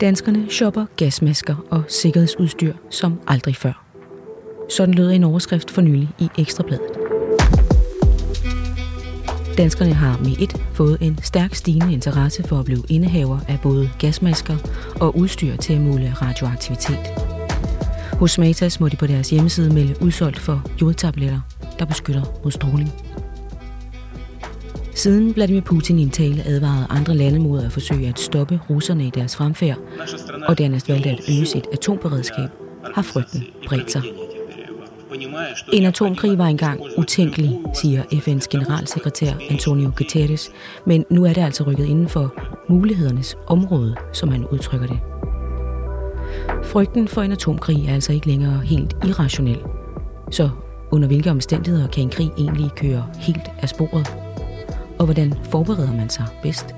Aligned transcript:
Danskerne 0.00 0.50
shopper 0.50 0.86
gasmasker 0.96 1.56
og 1.70 1.82
sikkerhedsudstyr 1.88 2.72
som 2.90 3.20
aldrig 3.26 3.56
før. 3.56 3.84
Sådan 4.70 4.94
lød 4.94 5.10
en 5.10 5.24
overskrift 5.24 5.70
for 5.70 5.80
nylig 5.80 6.08
i 6.18 6.28
Ekstrabladet. 6.38 7.04
Danskerne 9.58 9.92
har 9.92 10.18
med 10.18 10.32
et 10.40 10.56
fået 10.72 10.98
en 11.00 11.18
stærk 11.22 11.54
stigende 11.54 11.92
interesse 11.92 12.42
for 12.42 12.58
at 12.58 12.64
blive 12.64 12.82
indehaver 12.88 13.38
af 13.48 13.58
både 13.62 13.90
gasmasker 13.98 14.56
og 15.00 15.16
udstyr 15.16 15.56
til 15.56 15.72
at 15.72 15.80
måle 15.80 16.14
radioaktivitet. 16.22 16.98
Hos 18.12 18.38
Matas 18.38 18.80
må 18.80 18.88
de 18.88 18.96
på 18.96 19.06
deres 19.06 19.30
hjemmeside 19.30 19.74
melde 19.74 19.94
udsolgt 20.02 20.38
for 20.38 20.62
jodtabletter, 20.80 21.40
der 21.78 21.84
beskytter 21.84 22.22
mod 22.44 22.52
stråling. 22.52 23.03
Siden 24.94 25.34
Vladimir 25.34 25.60
Putin 25.60 25.98
i 25.98 26.02
en 26.02 26.10
tale 26.10 26.42
advarede 26.46 26.86
andre 26.90 27.14
lande 27.14 27.38
mod 27.38 27.62
at 27.62 27.72
forsøge 27.72 28.08
at 28.08 28.18
stoppe 28.18 28.60
russerne 28.70 29.06
i 29.06 29.10
deres 29.10 29.36
fremfærd, 29.36 29.78
og 30.48 30.58
dernæst 30.58 30.88
valgte 30.88 31.10
at 31.10 31.20
øge 31.28 31.46
sit 31.46 31.66
atomberedskab, 31.72 32.48
har 32.94 33.02
frygten 33.02 33.44
bredt 33.68 33.92
sig. 33.92 34.02
En 35.72 35.84
atomkrig 35.84 36.38
var 36.38 36.46
engang 36.46 36.80
utænkelig, 36.98 37.60
siger 37.74 38.02
FN's 38.02 38.46
generalsekretær 38.50 39.32
Antonio 39.50 39.92
Guterres, 39.96 40.50
men 40.86 41.04
nu 41.10 41.24
er 41.24 41.32
det 41.32 41.42
altså 41.42 41.64
rykket 41.64 41.86
inden 41.86 42.08
for 42.08 42.34
mulighedernes 42.68 43.36
område, 43.46 43.94
som 44.12 44.28
han 44.28 44.46
udtrykker 44.46 44.86
det. 44.86 44.98
Frygten 46.64 47.08
for 47.08 47.22
en 47.22 47.32
atomkrig 47.32 47.88
er 47.88 47.94
altså 47.94 48.12
ikke 48.12 48.26
længere 48.26 48.60
helt 48.64 48.96
irrationel. 49.04 49.58
Så 50.30 50.50
under 50.92 51.08
hvilke 51.08 51.30
omstændigheder 51.30 51.88
kan 51.88 52.02
en 52.02 52.10
krig 52.10 52.30
egentlig 52.38 52.70
køre 52.76 53.06
helt 53.18 53.50
af 53.58 53.68
sporet? 53.68 54.23
Og 54.98 55.04
hvordan 55.04 55.34
forbereder 55.44 55.92
man 55.92 56.10
sig 56.10 56.26
bedst? 56.42 56.74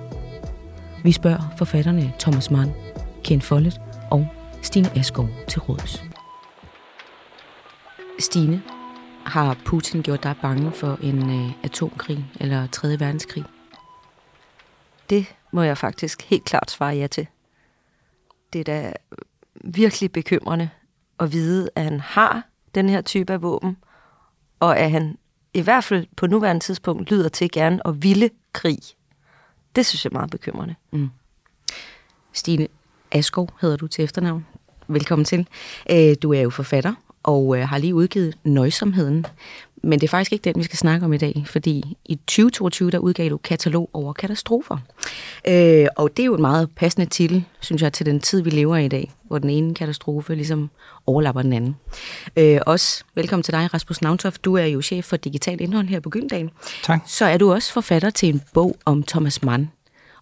Vi 1.04 1.12
spørger 1.12 1.54
forfatterne 1.58 2.14
Thomas 2.18 2.50
Mann, 2.50 2.72
Ken 3.24 3.42
Follett 3.42 3.80
og 4.10 4.28
Stine 4.62 4.98
Askov 4.98 5.28
til 5.48 5.60
råds. 5.60 6.04
Stine, 8.18 8.62
har 9.26 9.56
Putin 9.64 10.02
gjort 10.02 10.22
dig 10.22 10.34
bange 10.42 10.72
for 10.72 10.98
en 11.02 11.30
øh, 11.30 11.52
atomkrig 11.64 12.32
eller 12.40 12.66
3. 12.66 12.88
verdenskrig? 12.88 13.44
Det 15.10 15.26
må 15.52 15.62
jeg 15.62 15.78
faktisk 15.78 16.22
helt 16.22 16.44
klart 16.44 16.70
svare 16.70 16.94
ja 16.96 17.06
til. 17.06 17.26
Det 18.52 18.60
er 18.60 18.64
da 18.64 18.92
virkelig 19.64 20.12
bekymrende 20.12 20.70
at 21.20 21.32
vide, 21.32 21.70
at 21.74 21.84
han 21.84 22.00
har 22.00 22.42
den 22.74 22.88
her 22.88 23.00
type 23.00 23.32
af 23.32 23.42
våben, 23.42 23.76
og 24.60 24.78
at 24.78 24.90
han 24.90 25.18
i 25.56 25.60
hvert 25.60 25.84
fald 25.84 26.06
på 26.16 26.26
nuværende 26.26 26.60
tidspunkt 26.64 27.10
lyder 27.10 27.28
til 27.28 27.50
gerne 27.50 27.86
at 27.86 28.02
ville 28.02 28.30
krig. 28.52 28.78
Det 29.76 29.86
synes 29.86 30.04
jeg 30.04 30.10
er 30.10 30.12
meget 30.12 30.30
bekymrende. 30.30 30.74
Mm. 30.90 31.08
Stine 32.32 32.68
Askov 33.12 33.48
hedder 33.60 33.76
du 33.76 33.86
til 33.86 34.04
efternavn. 34.04 34.46
Velkommen 34.88 35.24
til. 35.24 35.46
Øh, 35.90 36.16
du 36.22 36.32
er 36.32 36.40
jo 36.40 36.50
forfatter 36.50 36.94
og 37.22 37.58
øh, 37.58 37.68
har 37.68 37.78
lige 37.78 37.94
udgivet 37.94 38.38
Nøjsomheden. 38.44 39.26
Men 39.82 40.00
det 40.00 40.06
er 40.06 40.10
faktisk 40.10 40.32
ikke 40.32 40.42
den, 40.42 40.58
vi 40.58 40.64
skal 40.64 40.78
snakke 40.78 41.06
om 41.06 41.12
i 41.12 41.16
dag, 41.16 41.44
fordi 41.46 41.96
i 42.04 42.14
2022, 42.14 42.90
der 42.90 42.98
udgav 42.98 43.30
du 43.30 43.36
katalog 43.36 43.90
over 43.92 44.12
katastrofer. 44.12 44.78
Øh, 45.48 45.86
og 45.96 46.16
det 46.16 46.22
er 46.22 46.26
jo 46.26 46.34
en 46.34 46.40
meget 46.40 46.70
passende 46.76 47.06
titel, 47.06 47.44
synes 47.60 47.82
jeg, 47.82 47.92
til 47.92 48.06
den 48.06 48.20
tid, 48.20 48.42
vi 48.42 48.50
lever 48.50 48.76
i 48.76 48.84
i 48.84 48.88
dag, 48.88 49.12
hvor 49.22 49.38
den 49.38 49.50
ene 49.50 49.74
katastrofe 49.74 50.34
ligesom 50.34 50.70
overlapper 51.06 51.42
den 51.42 51.52
anden. 51.52 51.76
Øh, 52.36 52.60
også 52.66 53.04
velkommen 53.14 53.42
til 53.42 53.54
dig, 53.54 53.74
Rasmus 53.74 54.02
Navntoft. 54.02 54.44
Du 54.44 54.54
er 54.54 54.64
jo 54.64 54.82
chef 54.82 55.04
for 55.04 55.16
digitalt 55.16 55.60
indhold 55.60 55.86
her 55.88 56.00
på 56.00 56.10
Gyldal. 56.10 56.50
Tak. 56.82 57.00
Så 57.06 57.24
er 57.24 57.36
du 57.38 57.52
også 57.52 57.72
forfatter 57.72 58.10
til 58.10 58.28
en 58.28 58.42
bog 58.54 58.76
om 58.84 59.02
Thomas 59.02 59.42
Mann. 59.42 59.70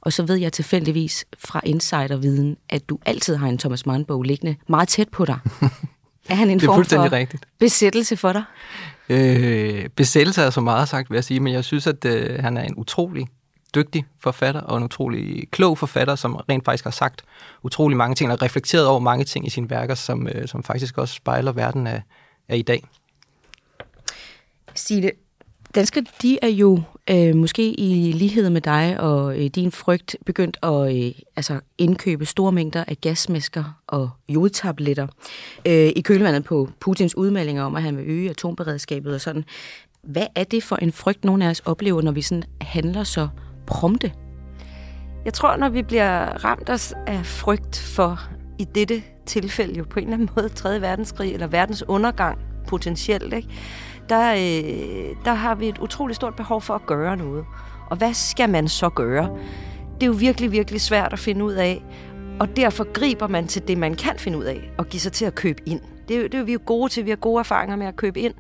Og 0.00 0.12
så 0.12 0.22
ved 0.22 0.36
jeg 0.36 0.52
tilfældigvis 0.52 1.24
fra 1.39 1.61
insiderviden, 1.64 2.56
at 2.68 2.89
du 2.89 2.98
altid 3.06 3.36
har 3.36 3.48
en 3.48 3.58
Thomas 3.58 3.86
Mann-bog 3.86 4.22
liggende 4.22 4.56
meget 4.68 4.89
tæt 4.89 5.08
på 5.08 5.24
dig. 5.24 5.39
Er 6.28 6.34
han 6.34 6.50
en 6.50 6.58
det 6.58 6.64
er 6.64 6.75
form 6.75 6.84
for 6.84 7.12
rigtigt. 7.12 7.47
besættelse 7.58 8.17
for 8.17 8.33
dig? 8.33 8.44
Øh, 9.08 9.89
besættelse 9.89 10.42
er 10.42 10.51
så 10.51 10.61
meget 10.61 10.89
sagt, 10.89 11.11
vil 11.11 11.17
jeg 11.17 11.24
sige, 11.24 11.40
men 11.40 11.52
jeg 11.52 11.64
synes, 11.64 11.86
at 11.86 12.05
øh, 12.05 12.42
han 12.42 12.57
er 12.57 12.62
en 12.62 12.74
utrolig 12.77 13.27
dygtig 13.74 14.05
forfatter 14.20 14.61
og 14.61 14.77
en 14.77 14.85
utrolig 14.85 15.51
klog 15.51 15.79
forfatter, 15.79 16.14
som 16.14 16.35
rent 16.35 16.64
faktisk 16.64 16.85
har 16.85 16.90
sagt 16.90 17.23
utrolig 17.62 17.96
mange 17.96 18.14
ting 18.14 18.33
og 18.33 18.42
reflekteret 18.42 18.86
over 18.86 19.01
mange 19.01 19.24
ting 19.24 19.46
i 19.46 19.51
sine 19.51 19.70
værker, 19.70 19.95
som, 19.95 20.29
øh, 20.29 20.48
som 20.48 20.62
faktisk 20.62 20.98
også 20.98 21.14
spejler 21.14 21.52
verden 21.52 21.86
af, 21.86 22.02
af 22.48 22.56
i 22.56 22.62
dag. 22.62 22.85
Stine, 24.74 25.11
Danskere, 25.74 26.05
de 26.23 26.39
er 26.42 26.48
jo 26.48 26.83
øh, 27.11 27.36
måske 27.36 27.80
i 27.80 28.12
lighed 28.12 28.51
med 28.51 28.61
dig 28.61 29.01
og 29.01 29.39
øh, 29.39 29.46
din 29.46 29.73
frygt 29.73 30.17
begyndt 30.27 30.57
at 30.62 30.96
øh, 30.96 31.12
altså 31.36 31.61
indkøbe 31.79 32.27
store 32.27 32.52
mængder 32.52 32.85
af 32.89 33.01
gasmasker 33.01 33.80
og 33.86 34.11
jodtabletter 34.29 35.07
øh, 35.67 35.92
i 35.96 36.01
kølvandet 36.01 36.45
på 36.45 36.68
Putins 36.80 37.17
udmeldinger 37.17 37.62
om, 37.62 37.77
at 37.77 37.83
han 37.83 37.96
vil 37.96 38.05
øge 38.07 38.30
atomberedskabet 38.30 39.14
og 39.14 39.20
sådan. 39.20 39.45
Hvad 40.02 40.27
er 40.35 40.45
det 40.45 40.62
for 40.62 40.77
en 40.77 40.92
frygt, 40.92 41.24
nogen 41.24 41.42
af 41.42 41.51
os 41.51 41.61
oplever, 41.61 42.02
når 42.02 42.12
vi 42.12 42.23
sådan 42.23 42.45
handler 42.61 43.05
så 43.05 43.29
prompte? 43.67 44.12
Jeg 45.24 45.33
tror, 45.33 45.56
når 45.56 45.68
vi 45.68 45.83
bliver 45.83 46.45
ramt 46.45 46.70
os 46.70 46.95
af 47.06 47.27
frygt 47.27 47.79
for, 47.79 48.20
i 48.58 48.64
dette 48.64 49.02
tilfælde 49.27 49.79
jo 49.79 49.85
på 49.91 49.98
en 49.98 50.05
eller 50.05 50.14
anden 50.14 50.30
måde, 50.36 50.48
3. 50.48 50.80
verdenskrig 50.80 51.33
eller 51.33 51.46
verdens 51.46 51.83
undergang 51.89 52.39
potentielt, 52.68 53.33
ikke? 53.35 53.48
Der, 54.09 54.33
øh, 54.33 55.17
der 55.25 55.35
har 55.35 55.55
vi 55.55 55.69
et 55.69 55.79
utroligt 55.79 56.17
stort 56.17 56.35
behov 56.35 56.61
for 56.61 56.75
at 56.75 56.87
gøre 56.87 57.17
noget. 57.17 57.45
Og 57.91 57.97
hvad 57.97 58.15
skal 58.15 58.51
man 58.51 58.69
så 58.69 58.89
gøre? 58.89 59.31
Det 59.95 60.03
er 60.03 60.07
jo 60.07 60.13
virkelig, 60.13 60.53
virkelig 60.53 60.81
svært 60.81 61.13
at 61.13 61.19
finde 61.19 61.45
ud 61.45 61.53
af, 61.53 61.85
og 62.41 62.57
derfor 62.57 62.92
griber 62.92 63.27
man 63.27 63.47
til 63.47 63.69
det, 63.69 63.79
man 63.79 63.95
kan 63.95 64.19
finde 64.19 64.39
ud 64.39 64.45
af, 64.45 64.70
og 64.79 64.87
give 64.89 65.01
sig 65.01 65.13
til 65.13 65.25
at 65.25 65.35
købe 65.35 65.63
ind. 65.67 65.81
Det 66.09 66.17
er, 66.17 66.29
det 66.29 66.41
er 66.41 66.45
vi 66.45 66.53
jo 66.53 66.59
gode 66.67 66.92
til. 66.92 67.05
Vi 67.05 67.11
har 67.11 67.17
gode 67.17 67.39
erfaringer 67.41 67.77
med 67.77 67.87
at 67.87 67.97
købe 67.97 68.20
ind. 68.20 68.35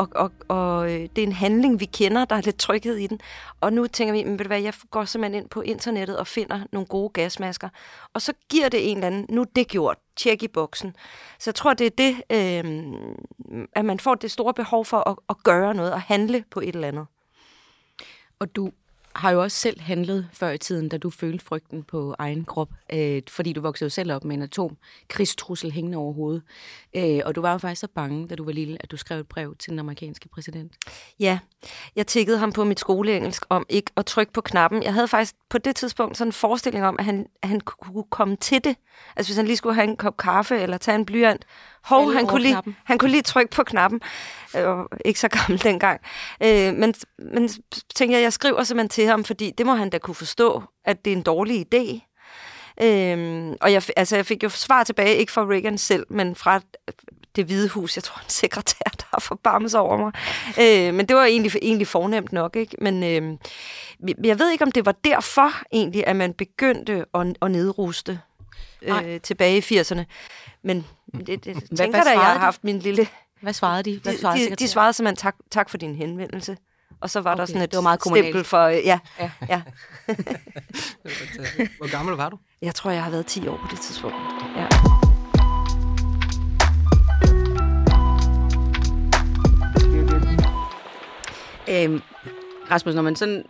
Og, 0.00 0.08
og, 0.14 0.32
og 0.48 0.92
øh, 0.92 1.00
det 1.00 1.18
er 1.18 1.26
en 1.26 1.32
handling, 1.32 1.80
vi 1.80 1.84
kender. 1.84 2.24
Der 2.24 2.36
er 2.36 2.40
lidt 2.40 2.58
tryghed 2.58 2.96
i 2.96 3.06
den. 3.06 3.20
Og 3.60 3.72
nu 3.72 3.86
tænker 3.86 4.12
vi, 4.12 4.24
men 4.24 4.32
ved 4.32 4.44
du 4.44 4.48
hvad, 4.48 4.60
jeg 4.60 4.74
går 4.90 5.04
simpelthen 5.04 5.42
ind 5.42 5.50
på 5.50 5.60
internettet 5.60 6.18
og 6.18 6.26
finder 6.26 6.60
nogle 6.72 6.86
gode 6.86 7.10
gasmasker. 7.10 7.68
Og 8.14 8.22
så 8.22 8.32
giver 8.48 8.68
det 8.68 8.90
en 8.90 8.96
eller 8.96 9.06
anden, 9.06 9.26
nu 9.28 9.40
er 9.40 9.44
det 9.56 9.68
gjort. 9.68 9.96
Tjek 10.16 10.42
i 10.42 10.48
boksen. 10.48 10.96
Så 11.38 11.50
jeg 11.50 11.54
tror, 11.54 11.74
det 11.74 11.86
er 11.86 11.90
det, 11.90 12.22
øh, 12.32 12.84
at 13.72 13.84
man 13.84 14.00
får 14.00 14.14
det 14.14 14.30
store 14.30 14.54
behov 14.54 14.84
for 14.84 15.08
at, 15.08 15.16
at 15.28 15.36
gøre 15.42 15.74
noget 15.74 15.92
og 15.92 16.00
handle 16.00 16.44
på 16.50 16.60
et 16.60 16.74
eller 16.74 16.88
andet. 16.88 17.06
Og 18.38 18.56
du 18.56 18.70
har 19.14 19.30
jo 19.30 19.42
også 19.42 19.56
selv 19.56 19.80
handlet 19.80 20.28
før 20.32 20.50
i 20.50 20.58
tiden, 20.58 20.88
da 20.88 20.98
du 20.98 21.10
følte 21.10 21.44
frygten 21.44 21.82
på 21.82 22.14
egen 22.18 22.44
krop, 22.44 22.68
øh, 22.92 23.22
fordi 23.28 23.52
du 23.52 23.60
voksede 23.60 23.86
jo 23.86 23.90
selv 23.90 24.12
op 24.12 24.24
med 24.24 24.36
en 24.36 24.42
atomkrigstrussel 24.42 25.72
hængende 25.72 25.98
over 25.98 26.12
hovedet. 26.12 26.42
Øh, 26.96 27.20
og 27.24 27.34
du 27.34 27.40
var 27.40 27.52
jo 27.52 27.58
faktisk 27.58 27.80
så 27.80 27.88
bange, 27.94 28.28
da 28.28 28.34
du 28.34 28.44
var 28.44 28.52
lille, 28.52 28.76
at 28.80 28.90
du 28.90 28.96
skrev 28.96 29.20
et 29.20 29.28
brev 29.28 29.56
til 29.56 29.70
den 29.70 29.78
amerikanske 29.78 30.28
præsident. 30.28 30.72
Ja, 31.20 31.38
jeg 31.96 32.06
tækkede 32.06 32.38
ham 32.38 32.52
på 32.52 32.64
mit 32.64 32.80
skoleengelsk 32.80 33.44
om 33.48 33.66
ikke 33.68 33.90
at 33.96 34.06
trykke 34.06 34.32
på 34.32 34.40
knappen. 34.40 34.82
Jeg 34.82 34.94
havde 34.94 35.08
faktisk 35.08 35.34
på 35.50 35.58
det 35.58 35.76
tidspunkt 35.76 36.16
sådan 36.16 36.28
en 36.28 36.32
forestilling 36.32 36.84
om, 36.84 36.96
at 36.98 37.04
han, 37.04 37.26
at 37.42 37.48
han 37.48 37.60
kunne 37.60 38.04
komme 38.10 38.36
til 38.36 38.64
det. 38.64 38.76
Altså 39.16 39.30
hvis 39.30 39.36
han 39.36 39.46
lige 39.46 39.56
skulle 39.56 39.74
have 39.74 39.88
en 39.88 39.96
kop 39.96 40.16
kaffe 40.16 40.58
eller 40.58 40.78
tage 40.78 40.94
en 40.94 41.06
blyant. 41.06 41.44
Hov, 41.84 42.12
han 42.12 42.26
kunne, 42.26 42.42
lige, 42.42 42.56
han 42.84 42.98
kunne 42.98 43.10
lige 43.10 43.22
trykke 43.22 43.50
på 43.50 43.62
knappen. 43.62 44.00
Var 44.54 44.88
ikke 45.04 45.20
så 45.20 45.28
gammel 45.28 45.62
dengang. 45.68 46.00
Øh, 46.42 46.74
men, 46.74 46.94
men 47.18 47.48
tænkte 47.94 48.16
jeg, 48.16 48.22
jeg 48.22 48.32
skriver 48.32 48.64
simpelthen 48.64 48.88
til 48.88 48.99
ham, 49.06 49.24
fordi 49.24 49.50
det 49.58 49.66
må 49.66 49.74
han 49.74 49.90
da 49.90 49.98
kunne 49.98 50.14
forstå, 50.14 50.62
at 50.84 51.04
det 51.04 51.12
er 51.12 51.16
en 51.16 51.22
dårlig 51.22 51.66
idé. 51.74 52.06
Øhm, 52.82 53.56
og 53.60 53.72
jeg, 53.72 53.82
altså, 53.96 54.16
jeg 54.16 54.26
fik 54.26 54.42
jo 54.42 54.48
svar 54.48 54.84
tilbage, 54.84 55.16
ikke 55.16 55.32
fra 55.32 55.46
Reagan 55.46 55.78
selv, 55.78 56.06
men 56.10 56.34
fra 56.34 56.60
det 57.36 57.44
hvide 57.44 57.68
hus. 57.68 57.96
Jeg 57.96 58.04
tror, 58.04 58.18
en 58.18 58.30
sekretær, 58.30 58.90
der 58.98 59.04
har 59.12 59.20
forbarmet 59.20 59.70
sig 59.70 59.80
over 59.80 59.96
mig. 59.96 60.12
Øh, 60.60 60.94
men 60.94 61.06
det 61.06 61.16
var 61.16 61.24
egentlig, 61.24 61.52
egentlig 61.62 61.86
fornemt 61.86 62.32
nok. 62.32 62.56
Ikke? 62.56 62.76
Men 62.80 63.02
øh, 63.02 63.38
jeg 64.24 64.38
ved 64.38 64.50
ikke, 64.50 64.64
om 64.64 64.72
det 64.72 64.86
var 64.86 64.92
derfor 64.92 65.50
egentlig, 65.72 66.06
at 66.06 66.16
man 66.16 66.32
begyndte 66.32 67.04
at, 67.14 67.26
at 67.42 67.50
nedruste 67.50 68.20
øh, 68.82 69.20
tilbage 69.20 69.56
i 69.56 69.80
80'erne. 69.80 70.02
Men 70.62 70.86
det, 71.16 71.26
det, 71.26 71.44
det 71.44 71.54
hvad, 71.54 71.76
tænker 71.76 71.90
hvad 71.90 72.04
da, 72.04 72.10
jeg 72.10 72.20
har 72.20 72.38
haft 72.38 72.64
min 72.64 72.78
lille... 72.78 73.08
Hvad 73.40 73.52
svarede 73.52 73.82
de? 73.82 74.00
Hvad 74.02 74.18
svarede 74.18 74.44
de, 74.44 74.50
de, 74.50 74.56
de 74.56 74.68
svarede 74.68 74.92
simpelthen, 74.92 75.16
tak, 75.16 75.36
tak 75.50 75.70
for 75.70 75.78
din 75.78 75.94
henvendelse. 75.94 76.56
Og 77.00 77.10
så 77.10 77.20
var 77.20 77.32
okay, 77.32 77.40
der 77.40 77.46
sådan 77.46 77.62
et 77.62 77.70
det 77.70 77.76
var 77.76 77.82
meget 77.82 78.00
stempel 78.02 78.44
for... 78.44 78.66
Ja, 78.66 78.98
ja. 79.20 79.30
ja. 79.48 79.62
Hvor 81.78 81.90
gammel 81.90 82.16
var 82.16 82.28
du? 82.28 82.38
Jeg 82.62 82.74
tror, 82.74 82.90
jeg 82.90 83.04
har 83.04 83.10
været 83.10 83.26
10 83.26 83.48
år 83.48 83.56
på 83.56 83.66
det 83.70 83.80
tidspunkt. 83.80 84.16
Ja. 84.56 84.66
Øhm, 91.68 92.02
Rasmus, 92.70 92.94
når 92.94 93.02
man 93.02 93.16
sådan... 93.16 93.44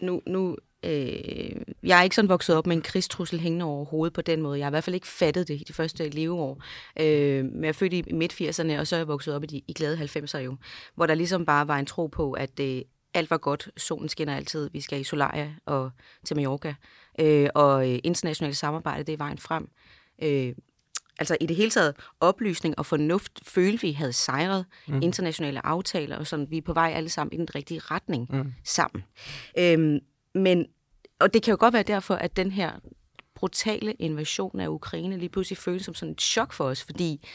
Nu, 0.00 0.20
nu 0.26 0.56
øh, 0.84 1.62
jeg 1.82 1.98
er 1.98 2.02
ikke 2.02 2.16
sådan 2.16 2.28
vokset 2.28 2.56
op 2.56 2.66
med 2.66 2.76
en 2.76 2.82
krigstrussel 2.82 3.40
hængende 3.40 3.64
over 3.64 3.84
hovedet 3.84 4.12
på 4.12 4.22
den 4.22 4.42
måde. 4.42 4.58
Jeg 4.58 4.66
har 4.66 4.70
i 4.70 4.72
hvert 4.72 4.84
fald 4.84 4.94
ikke 4.94 5.06
fattet 5.06 5.48
det 5.48 5.54
i 5.54 5.64
de 5.68 5.72
første 5.72 6.08
leveår. 6.08 6.62
Øh, 7.00 7.44
men 7.44 7.62
jeg 7.64 7.68
er 7.68 7.72
født 7.72 7.92
i 7.92 8.12
midt-80'erne, 8.12 8.78
og 8.78 8.86
så 8.86 8.96
er 8.96 9.00
jeg 9.00 9.08
vokset 9.08 9.34
op 9.34 9.44
i 9.44 9.46
de 9.46 9.62
i 9.68 9.72
glade 9.72 9.96
90'er 9.96 10.38
jo, 10.38 10.56
hvor 10.94 11.06
der 11.06 11.14
ligesom 11.14 11.46
bare 11.46 11.68
var 11.68 11.78
en 11.78 11.86
tro 11.86 12.06
på, 12.06 12.32
at 12.32 12.60
øh, 12.60 12.82
alt 13.14 13.30
var 13.30 13.38
godt, 13.38 13.68
solen 13.76 14.08
skinner 14.08 14.36
altid, 14.36 14.70
vi 14.72 14.80
skal 14.80 15.00
i 15.00 15.04
Solaria 15.04 15.54
og 15.66 15.90
til 16.24 16.36
Mallorca. 16.36 16.74
øh, 17.20 17.48
og 17.54 17.92
øh, 17.92 17.98
internationalt 18.04 18.56
samarbejde, 18.56 19.04
det 19.04 19.12
er 19.12 19.16
vejen 19.16 19.38
frem. 19.38 19.68
Øh, 20.22 20.54
altså 21.18 21.36
i 21.40 21.46
det 21.46 21.56
hele 21.56 21.70
taget 21.70 21.94
oplysning 22.20 22.78
og 22.78 22.86
fornuft 22.86 23.40
følte 23.42 23.80
vi 23.80 23.92
havde 23.92 24.12
sejret 24.12 24.66
mm. 24.88 25.02
internationale 25.02 25.66
aftaler, 25.66 26.16
og 26.16 26.26
sådan 26.26 26.46
vi 26.50 26.56
er 26.58 26.62
på 26.62 26.72
vej 26.72 26.92
alle 26.94 27.08
sammen 27.08 27.32
i 27.32 27.36
den 27.36 27.54
rigtige 27.54 27.80
retning 27.80 28.28
mm. 28.30 28.52
sammen. 28.64 29.04
Øhm, 29.58 29.98
men, 30.34 30.66
og 31.18 31.34
det 31.34 31.42
kan 31.42 31.52
jo 31.52 31.56
godt 31.60 31.74
være 31.74 31.82
derfor, 31.82 32.14
at 32.14 32.36
den 32.36 32.52
her 32.52 32.72
brutale 33.34 33.92
invasion 33.92 34.60
af 34.60 34.68
Ukraine 34.68 35.16
lige 35.16 35.28
pludselig 35.28 35.58
føles 35.58 35.84
som 35.84 35.94
sådan 35.94 36.12
et 36.12 36.20
chok 36.20 36.52
for 36.52 36.64
os, 36.64 36.82
fordi 36.82 37.26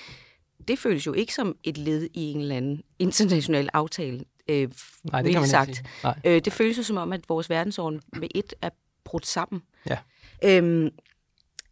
det 0.68 0.80
føles 0.80 1.06
jo 1.06 1.14
ikke 1.14 1.34
som 1.34 1.56
et 1.64 1.78
led 1.78 2.10
i 2.14 2.32
en 2.32 2.40
eller 2.40 2.56
anden 2.56 2.84
international 3.00 3.70
aftale. 3.74 4.26
Øh, 4.48 4.72
Nej, 5.04 5.22
det 5.22 5.32
kan 5.32 5.42
man 5.42 5.50
sagt. 5.50 5.70
ikke 5.70 5.78
sige. 5.78 5.90
Nej. 6.04 6.20
Øh, 6.26 6.42
det 6.46 6.54
føles 6.54 6.78
jo 6.78 6.84
som 6.84 6.98
om, 6.98 7.14
at 7.14 7.30
vores 7.30 7.50
verdensorden 7.50 8.02
med 8.14 8.28
et 8.36 8.54
er 8.62 8.70
brudt 9.04 9.28
sammen. 9.28 9.62
Ja. 9.90 9.98
Øhm, 10.44 10.90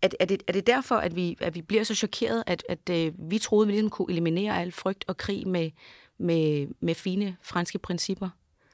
er, 0.01 0.07
er, 0.19 0.25
det, 0.25 0.43
er 0.47 0.53
det 0.53 0.67
derfor, 0.67 0.95
at 0.95 1.15
vi, 1.15 1.37
at 1.41 1.55
vi 1.55 1.61
bliver 1.61 1.83
så 1.83 1.95
chokeret, 1.95 2.43
at, 2.47 2.63
at, 2.69 2.89
øh, 2.91 3.13
vi 3.31 3.39
troede, 3.39 3.67
vi 3.67 3.73
ligesom 3.73 3.89
kunne 3.89 4.11
eliminere 4.11 4.61
al 4.61 4.71
frygt 4.71 5.05
og 5.07 5.17
krig 5.17 5.47
med, 5.47 5.71
med, 6.17 6.67
med 6.79 6.95
fine 6.95 7.37
franske 7.41 7.79
principper? 7.79 8.29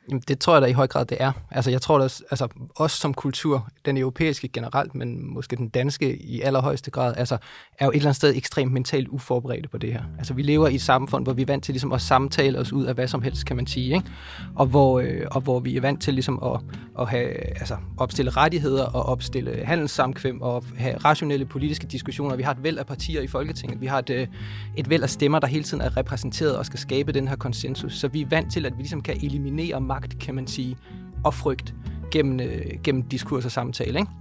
Jamen, 0.09 0.24
det 0.27 0.39
tror 0.39 0.54
jeg 0.54 0.62
da 0.62 0.68
i 0.68 0.71
høj 0.71 0.88
grad, 0.88 1.06
det 1.06 1.18
er. 1.19 1.31
Altså, 1.51 1.71
jeg 1.71 1.81
tror 1.81 1.98
da, 1.98 2.04
altså, 2.04 2.48
os 2.75 2.92
som 2.92 3.13
kultur, 3.13 3.68
den 3.86 3.98
europæiske 3.98 4.48
generelt, 4.48 4.95
men 4.95 5.33
måske 5.33 5.56
den 5.56 5.69
danske 5.69 6.18
i 6.18 6.42
allerhøjeste 6.42 6.92
grad, 6.92 7.13
altså, 7.18 7.38
er 7.80 7.86
jo 7.86 7.92
et 7.92 7.95
eller 7.95 8.07
andet 8.07 8.15
sted 8.15 8.36
ekstremt 8.36 8.71
mentalt 8.71 9.07
uforberedte 9.07 9.69
på 9.69 9.77
det 9.77 9.94
her. 9.94 10.04
Altså, 10.18 10.33
vi 10.33 10.42
lever 10.42 10.68
i 10.68 10.75
et 10.75 10.81
samfund, 10.81 11.25
hvor 11.25 11.33
vi 11.33 11.42
er 11.42 11.45
vant 11.45 11.63
til 11.63 11.74
ligesom, 11.74 11.92
at 11.92 12.01
samtale 12.01 12.59
os 12.59 12.74
ud 12.74 12.86
af 12.86 12.94
hvad 12.94 13.07
som 13.07 13.21
helst, 13.21 13.45
kan 13.45 13.56
man 13.56 13.68
sige, 13.68 13.95
ikke? 13.95 14.07
Og, 14.56 14.65
hvor, 14.65 15.00
øh, 15.00 15.21
og 15.31 15.42
hvor 15.42 15.59
vi 15.59 15.77
er 15.77 15.81
vant 15.81 16.01
til 16.01 16.13
ligesom, 16.13 16.44
at, 16.44 16.59
at 17.00 17.09
have, 17.09 17.30
altså, 17.59 17.77
opstille 17.98 18.31
rettigheder 18.31 18.86
og 18.86 19.04
opstille 19.04 19.65
handelssamkvem 19.65 20.42
og 20.42 20.63
have 20.77 20.98
rationelle 20.98 21.45
politiske 21.45 21.88
diskussioner. 21.88 22.36
Vi 22.36 22.44
har 22.44 22.51
et 22.51 22.63
væld 22.63 22.77
af 22.77 22.86
partier 22.86 23.21
i 23.21 23.27
Folketinget. 23.27 23.81
Vi 23.81 23.86
har 23.86 24.00
et, 24.00 24.09
øh, 24.09 24.27
et 24.77 24.89
væld 24.89 25.04
af 25.04 25.09
stemmer, 25.09 25.39
der 25.39 25.48
hele 25.48 25.63
tiden 25.63 25.81
er 25.81 25.98
repræsenteret 25.98 26.57
og 26.57 26.65
skal 26.65 26.80
skabe 26.80 27.12
den 27.12 27.27
her 27.27 27.36
konsensus. 27.36 27.94
Så 27.94 28.07
vi 28.07 28.21
er 28.21 28.27
vant 28.30 28.54
til, 28.54 28.65
at 28.65 28.74
vi 28.77 28.81
ligesom 28.81 29.01
kan 29.01 29.18
eliminere 29.24 29.81
magt, 30.01 30.19
kan 30.19 30.35
man 30.35 30.47
sige, 30.47 30.77
og 31.23 31.33
frygt 31.33 31.73
gennem, 32.11 32.39
øh, 32.39 32.81
gennem 32.83 33.03
diskurs 33.03 33.45
og 33.45 33.51
samtale. 33.51 33.99
Ikke? 33.99 34.11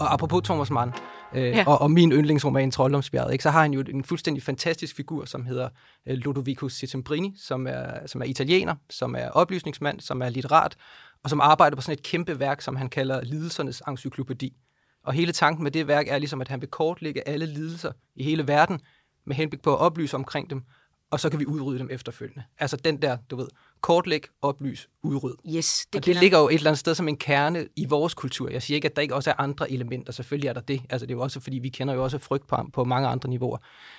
Og 0.00 0.12
apropos 0.12 0.42
Thomas 0.44 0.70
Mann, 0.70 0.92
øh, 1.34 1.42
ja. 1.42 1.64
og, 1.66 1.80
og 1.80 1.90
min 1.90 2.12
yndlingsroman 2.12 2.70
Trolddomsbjerget, 2.70 3.32
ikke, 3.32 3.42
så 3.42 3.50
har 3.50 3.62
han 3.62 3.72
jo 3.72 3.80
en 3.80 4.04
fuldstændig 4.04 4.42
fantastisk 4.42 4.96
figur, 4.96 5.24
som 5.24 5.46
hedder 5.46 5.68
øh, 6.06 6.16
Ludovico 6.16 6.68
Settembrini, 6.68 7.34
som 7.38 7.66
er, 7.66 8.06
som 8.06 8.20
er 8.20 8.24
italiener, 8.24 8.74
som 8.90 9.14
er 9.14 9.28
oplysningsmand, 9.30 10.00
som 10.00 10.22
er 10.22 10.28
litterat, 10.28 10.76
og 11.24 11.30
som 11.30 11.40
arbejder 11.40 11.76
på 11.76 11.82
sådan 11.82 11.92
et 11.92 12.02
kæmpe 12.02 12.38
værk, 12.38 12.60
som 12.60 12.76
han 12.76 12.88
kalder 12.88 13.24
Lidelsernes 13.24 13.82
encyklopædi. 13.88 14.56
Og 15.04 15.12
hele 15.12 15.32
tanken 15.32 15.62
med 15.62 15.70
det 15.70 15.86
værk 15.86 16.08
er 16.08 16.18
ligesom, 16.18 16.40
at 16.40 16.48
han 16.48 16.60
vil 16.60 16.68
kortlægge 16.68 17.28
alle 17.28 17.46
lidelser 17.46 17.92
i 18.16 18.24
hele 18.24 18.48
verden, 18.48 18.80
med 19.26 19.36
henblik 19.36 19.62
på 19.62 19.72
at 19.74 19.78
oplyse 19.78 20.16
omkring 20.16 20.50
dem, 20.50 20.62
og 21.10 21.20
så 21.20 21.30
kan 21.30 21.40
vi 21.40 21.46
udrydde 21.46 21.78
dem 21.78 21.88
efterfølgende. 21.90 22.42
Altså 22.58 22.76
den 22.76 23.02
der, 23.02 23.16
du 23.30 23.36
ved, 23.36 23.48
kortlæg, 23.80 24.26
oplys, 24.42 24.88
udryd. 25.02 25.34
Yes, 25.56 25.86
det, 25.92 25.98
og 25.98 26.06
det 26.06 26.16
ligger 26.16 26.38
jo 26.38 26.48
et 26.48 26.54
eller 26.54 26.70
andet 26.70 26.78
sted 26.78 26.94
som 26.94 27.08
en 27.08 27.16
kerne 27.16 27.68
i 27.76 27.86
vores 27.86 28.14
kultur. 28.14 28.48
Jeg 28.48 28.62
siger 28.62 28.74
ikke, 28.74 28.88
at 28.88 28.96
der 28.96 29.02
ikke 29.02 29.14
også 29.14 29.30
er 29.30 29.34
andre 29.38 29.72
elementer. 29.72 30.12
Selvfølgelig 30.12 30.48
er 30.48 30.52
der 30.52 30.60
det. 30.60 30.82
Altså 30.90 31.06
det 31.06 31.12
er 31.12 31.16
jo 31.16 31.22
også, 31.22 31.40
fordi 31.40 31.58
vi 31.58 31.68
kender 31.68 31.94
jo 31.94 32.04
også 32.04 32.18
frygt 32.18 32.46
på, 32.46 32.56
på 32.72 32.84
mange 32.84 33.08
andre 33.08 33.28
niveauer. 33.28 33.58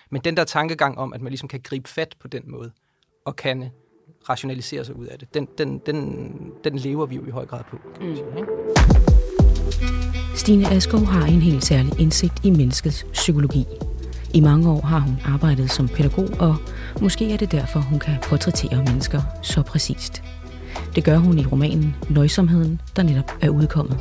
Men 0.09 0.21
den 0.21 0.37
der 0.37 0.43
tankegang 0.43 0.97
om, 0.97 1.13
at 1.13 1.21
man 1.21 1.31
ligesom 1.31 1.49
kan 1.49 1.59
gribe 1.63 1.89
fat 1.89 2.15
på 2.19 2.27
den 2.27 2.43
måde, 2.45 2.71
og 3.25 3.35
kan 3.35 3.69
rationalisere 4.29 4.85
sig 4.85 4.95
ud 4.95 5.05
af 5.05 5.19
det, 5.19 5.33
den, 5.33 5.47
den, 5.57 5.79
den, 5.85 6.53
den 6.63 6.77
lever 6.77 7.05
vi 7.05 7.15
jo 7.15 7.25
i 7.27 7.29
høj 7.29 7.45
grad 7.45 7.63
på. 7.69 7.77
Kan 7.99 8.09
mm. 8.09 8.15
sige, 8.15 8.27
ikke? 8.37 8.49
Stine 10.35 10.69
Askov 10.69 10.99
har 10.99 11.25
en 11.25 11.41
helt 11.41 11.63
særlig 11.63 11.99
indsigt 11.99 12.45
i 12.45 12.49
menneskets 12.49 13.05
psykologi. 13.13 13.65
I 14.33 14.41
mange 14.41 14.69
år 14.69 14.81
har 14.81 14.99
hun 14.99 15.17
arbejdet 15.25 15.71
som 15.71 15.87
pædagog, 15.87 16.29
og 16.39 16.55
måske 17.01 17.33
er 17.33 17.37
det 17.37 17.51
derfor, 17.51 17.79
hun 17.79 17.99
kan 17.99 18.17
portrættere 18.23 18.83
mennesker 18.83 19.21
så 19.41 19.61
præcist. 19.61 20.23
Det 20.95 21.03
gør 21.03 21.17
hun 21.17 21.39
i 21.39 21.45
romanen 21.45 21.95
Nøjsomheden, 22.09 22.81
der 22.95 23.03
netop 23.03 23.31
er 23.41 23.49
udkommet. 23.49 23.99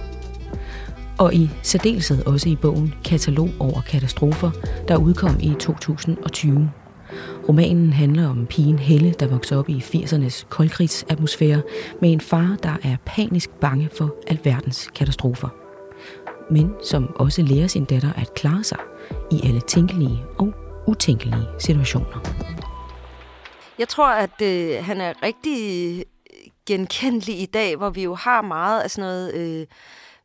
Og 1.18 1.34
i 1.34 1.50
særdeleshed 1.62 2.26
også 2.26 2.48
i 2.48 2.56
bogen 2.56 2.94
Katalog 3.04 3.48
over 3.58 3.80
katastrofer, 3.80 4.50
der 4.88 4.96
udkom 4.96 5.36
i 5.40 5.54
2020. 5.60 6.70
Romanen 7.48 7.92
handler 7.92 8.28
om 8.28 8.46
pigen 8.46 8.78
Helle, 8.78 9.14
der 9.20 9.26
vokser 9.26 9.56
op 9.56 9.68
i 9.68 9.78
80'ernes 9.78 10.46
koldkrigsatmosfære 10.48 11.62
med 12.00 12.12
en 12.12 12.20
far, 12.20 12.56
der 12.62 12.76
er 12.82 12.96
panisk 13.06 13.50
bange 13.50 13.88
for 13.98 14.14
alverdens 14.26 14.90
katastrofer. 14.94 15.48
Men 16.50 16.70
som 16.84 17.16
også 17.16 17.42
lærer 17.42 17.66
sin 17.66 17.84
datter 17.84 18.12
at 18.12 18.34
klare 18.34 18.64
sig– 18.64 18.78
i 19.30 19.40
alle 19.44 19.60
tænkelige 19.60 20.24
og 20.38 20.54
utænkelige 20.86 21.46
situationer. 21.58 22.20
Jeg 23.78 23.88
tror, 23.88 24.08
at 24.08 24.42
øh, 24.42 24.84
han 24.84 25.00
er 25.00 25.12
rigtig 25.22 26.04
genkendelig 26.66 27.40
i 27.40 27.46
dag, 27.46 27.76
hvor 27.76 27.90
vi 27.90 28.02
jo 28.02 28.14
har 28.14 28.42
meget 28.42 28.82
af 28.82 28.90
sådan 28.90 29.10
noget... 29.10 29.34
Øh, 29.34 29.66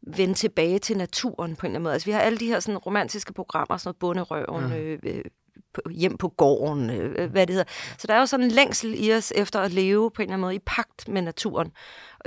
vende 0.07 0.33
tilbage 0.33 0.79
til 0.79 0.97
naturen 0.97 1.55
på 1.55 1.65
en 1.65 1.69
eller 1.69 1.75
anden 1.75 1.83
måde. 1.83 1.93
Altså, 1.93 2.05
vi 2.05 2.11
har 2.11 2.19
alle 2.19 2.39
de 2.39 2.45
her 2.45 2.59
sådan, 2.59 2.77
romantiske 2.77 3.33
programmer, 3.33 3.77
sådan 3.77 3.87
noget 3.87 3.99
bunderøven, 3.99 4.65
mm. 4.65 4.73
øh, 4.73 4.99
øh, 5.03 5.91
hjem 5.91 6.17
på 6.17 6.27
gården, 6.27 6.89
øh, 6.89 7.31
hvad 7.31 7.47
det 7.47 7.53
hedder. 7.53 7.71
Så 7.97 8.07
der 8.07 8.13
er 8.13 8.19
jo 8.19 8.25
sådan 8.25 8.45
en 8.45 8.51
længsel 8.51 9.05
i 9.05 9.13
os 9.13 9.33
efter 9.35 9.59
at 9.59 9.71
leve 9.71 10.11
på 10.11 10.21
en 10.21 10.23
eller 10.23 10.33
anden 10.33 10.41
måde 10.41 10.55
i 10.55 10.59
pagt 10.65 11.07
med 11.07 11.21
naturen, 11.21 11.71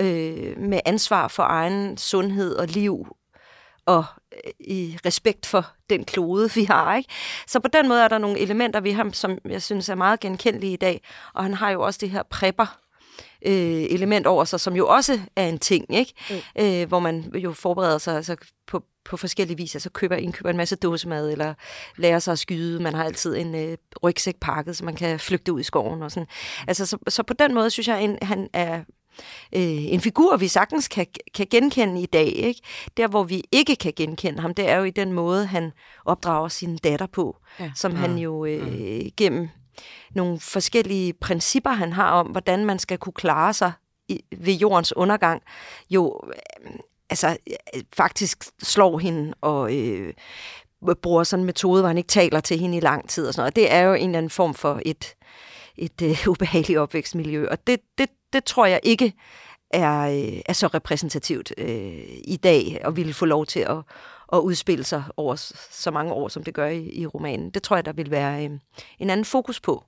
øh, 0.01 0.59
med 0.59 0.81
ansvar 0.85 1.29
for 1.29 1.43
egen 1.43 1.97
sundhed 1.97 2.55
og 2.55 2.67
liv, 2.67 3.07
og 3.87 4.05
øh, 4.33 4.53
i 4.61 4.99
respekt 5.07 5.47
for 5.47 5.67
den 5.91 6.05
klode, 6.05 6.51
vi 6.55 6.65
har. 6.65 6.97
Ikke? 6.97 7.11
Så 7.47 7.61
på 7.61 7.69
den 7.69 7.89
måde 7.89 8.01
er 8.01 8.09
der 8.09 8.19
nogle 8.19 8.39
elementer 8.39 8.81
ved 8.81 8.93
ham, 8.93 9.13
som 9.13 9.39
jeg 9.45 9.63
synes 9.63 9.89
er 9.89 9.95
meget 9.95 10.21
genkendelige 10.21 10.73
i 10.73 10.77
dag. 10.77 11.01
Og 11.35 11.43
han 11.43 11.55
har 11.55 11.71
jo 11.71 11.83
også 11.83 11.99
det 12.03 12.11
her 12.11 12.23
prepper, 12.23 12.79
øh, 13.47 13.83
element 13.91 14.27
over 14.27 14.45
sig, 14.45 14.61
som 14.61 14.77
jo 14.77 14.89
også 14.89 15.21
er 15.37 15.47
en 15.47 15.59
ting, 15.59 15.95
ikke? 15.95 16.15
Mm. 16.31 16.63
Øh, 16.65 16.89
hvor 16.89 16.99
man 16.99 17.33
jo 17.35 17.53
forbereder 17.53 17.99
sig 17.99 18.17
altså, 18.17 18.37
på, 18.67 18.83
på 19.05 19.17
forskellige 19.17 19.57
vis, 19.57 19.75
altså 19.75 19.91
køber, 19.91 20.17
indkøber 20.17 20.51
en 20.51 20.57
masse 20.57 20.77
dåsemad, 20.77 21.31
eller 21.31 21.55
lærer 21.97 22.19
sig 22.19 22.33
at 22.33 22.39
skyde. 22.39 22.83
Man 22.83 22.95
har 22.95 23.05
altid 23.05 23.37
en 23.37 23.55
øh, 23.55 23.77
rygsæk 24.03 24.37
pakket, 24.41 24.77
så 24.77 24.85
man 24.85 24.95
kan 24.95 25.21
flygte 25.21 25.53
ud 25.53 25.61
i 25.61 25.63
skoven 25.63 26.03
og 26.03 26.11
sådan. 26.11 26.27
Altså, 26.69 26.87
så, 26.87 26.99
så 27.09 27.23
på 27.23 27.35
den 27.35 27.55
måde 27.55 27.71
synes 27.71 27.89
jeg, 27.89 27.99
at 27.99 28.27
han 28.27 28.49
er 28.53 28.81
øh, 29.53 29.93
en 29.93 30.01
figur, 30.01 30.37
vi 30.37 30.49
sagtens 30.49 30.89
kan, 30.89 31.07
kan 31.35 31.47
genkende 31.51 32.03
i 32.03 32.07
dag. 32.07 32.27
Ikke? 32.27 32.61
Der, 32.97 33.09
hvor 33.09 33.23
vi 33.23 33.45
ikke 33.53 33.77
kan 33.77 33.93
genkende 33.97 34.41
ham, 34.41 34.55
det 34.55 34.69
er 34.71 34.77
jo 34.77 34.85
i 34.85 34.91
den 34.91 35.13
måde, 35.13 35.47
han 35.47 35.73
opdrager 36.05 36.49
sin 36.49 36.77
datter 36.77 37.07
på, 37.07 37.37
ja. 37.61 37.71
som 37.75 37.93
ja. 37.93 37.99
han 37.99 38.11
mm. 38.11 38.17
jo 38.17 38.45
øh, 38.45 38.67
mm. 38.67 39.11
gennem 39.17 39.49
nogle 40.15 40.41
forskellige 40.41 41.13
principper, 41.13 41.71
han 41.71 41.93
har 41.93 42.11
om, 42.11 42.27
hvordan 42.27 42.65
man 42.65 42.79
skal 42.79 42.99
kunne 42.99 43.13
klare 43.13 43.53
sig 43.53 43.73
i, 44.09 44.25
ved 44.37 44.55
jordens 44.55 44.97
undergang, 44.97 45.43
jo 45.91 46.21
øh, 46.29 46.71
altså 47.11 47.37
øh, 47.75 47.83
faktisk 47.97 48.45
slår 48.63 48.99
hende 48.99 49.35
og 49.41 49.77
øh, 49.77 50.15
bruger 51.03 51.25
sådan 51.25 51.41
en 51.41 51.47
metode, 51.47 51.83
hvor 51.83 51.89
han 51.89 51.99
ikke 51.99 52.09
taler 52.09 52.41
til 52.41 52.59
hende 52.59 52.77
i 52.77 52.81
lang 52.81 53.09
tid 53.09 53.27
og 53.27 53.35
sådan 53.35 53.43
noget. 53.43 53.57
Det 53.57 53.73
er 53.73 53.81
jo 53.81 53.95
en 53.95 54.09
eller 54.09 54.19
anden 54.19 54.31
form 54.31 54.55
for 54.55 54.81
et, 54.85 55.15
et 55.77 56.03
øh, 56.03 56.29
ubehageligt 56.33 56.79
opvækstmiljø, 56.79 57.49
og 57.51 57.67
det, 57.67 57.81
det, 57.99 58.11
det 58.35 58.45
tror 58.45 58.67
jeg 58.67 58.81
ikke 58.83 59.13
er, 59.71 60.01
øh, 60.01 60.41
er 60.47 60.53
så 60.53 60.67
repræsentativt 60.67 61.53
øh, 61.59 62.03
i 62.25 62.39
dag, 62.43 62.81
og 62.85 62.97
ville 62.97 63.15
få 63.15 63.25
lov 63.25 63.47
til 63.47 63.61
at, 63.61 63.77
at 64.33 64.39
udspille 64.39 64.85
sig 64.85 65.05
over 65.17 65.35
så 65.71 65.91
mange 65.91 66.13
år, 66.13 66.29
som 66.29 66.45
det 66.45 66.55
gør 66.55 66.67
i, 66.67 66.91
i 66.93 67.07
romanen. 67.07 67.51
Det 67.51 67.63
tror 67.63 67.77
jeg, 67.77 67.85
der 67.85 67.93
vil 67.93 68.11
være 68.11 68.45
øh, 68.45 68.51
en 68.99 69.11
anden 69.11 69.25
fokus 69.25 69.61
på 69.61 69.85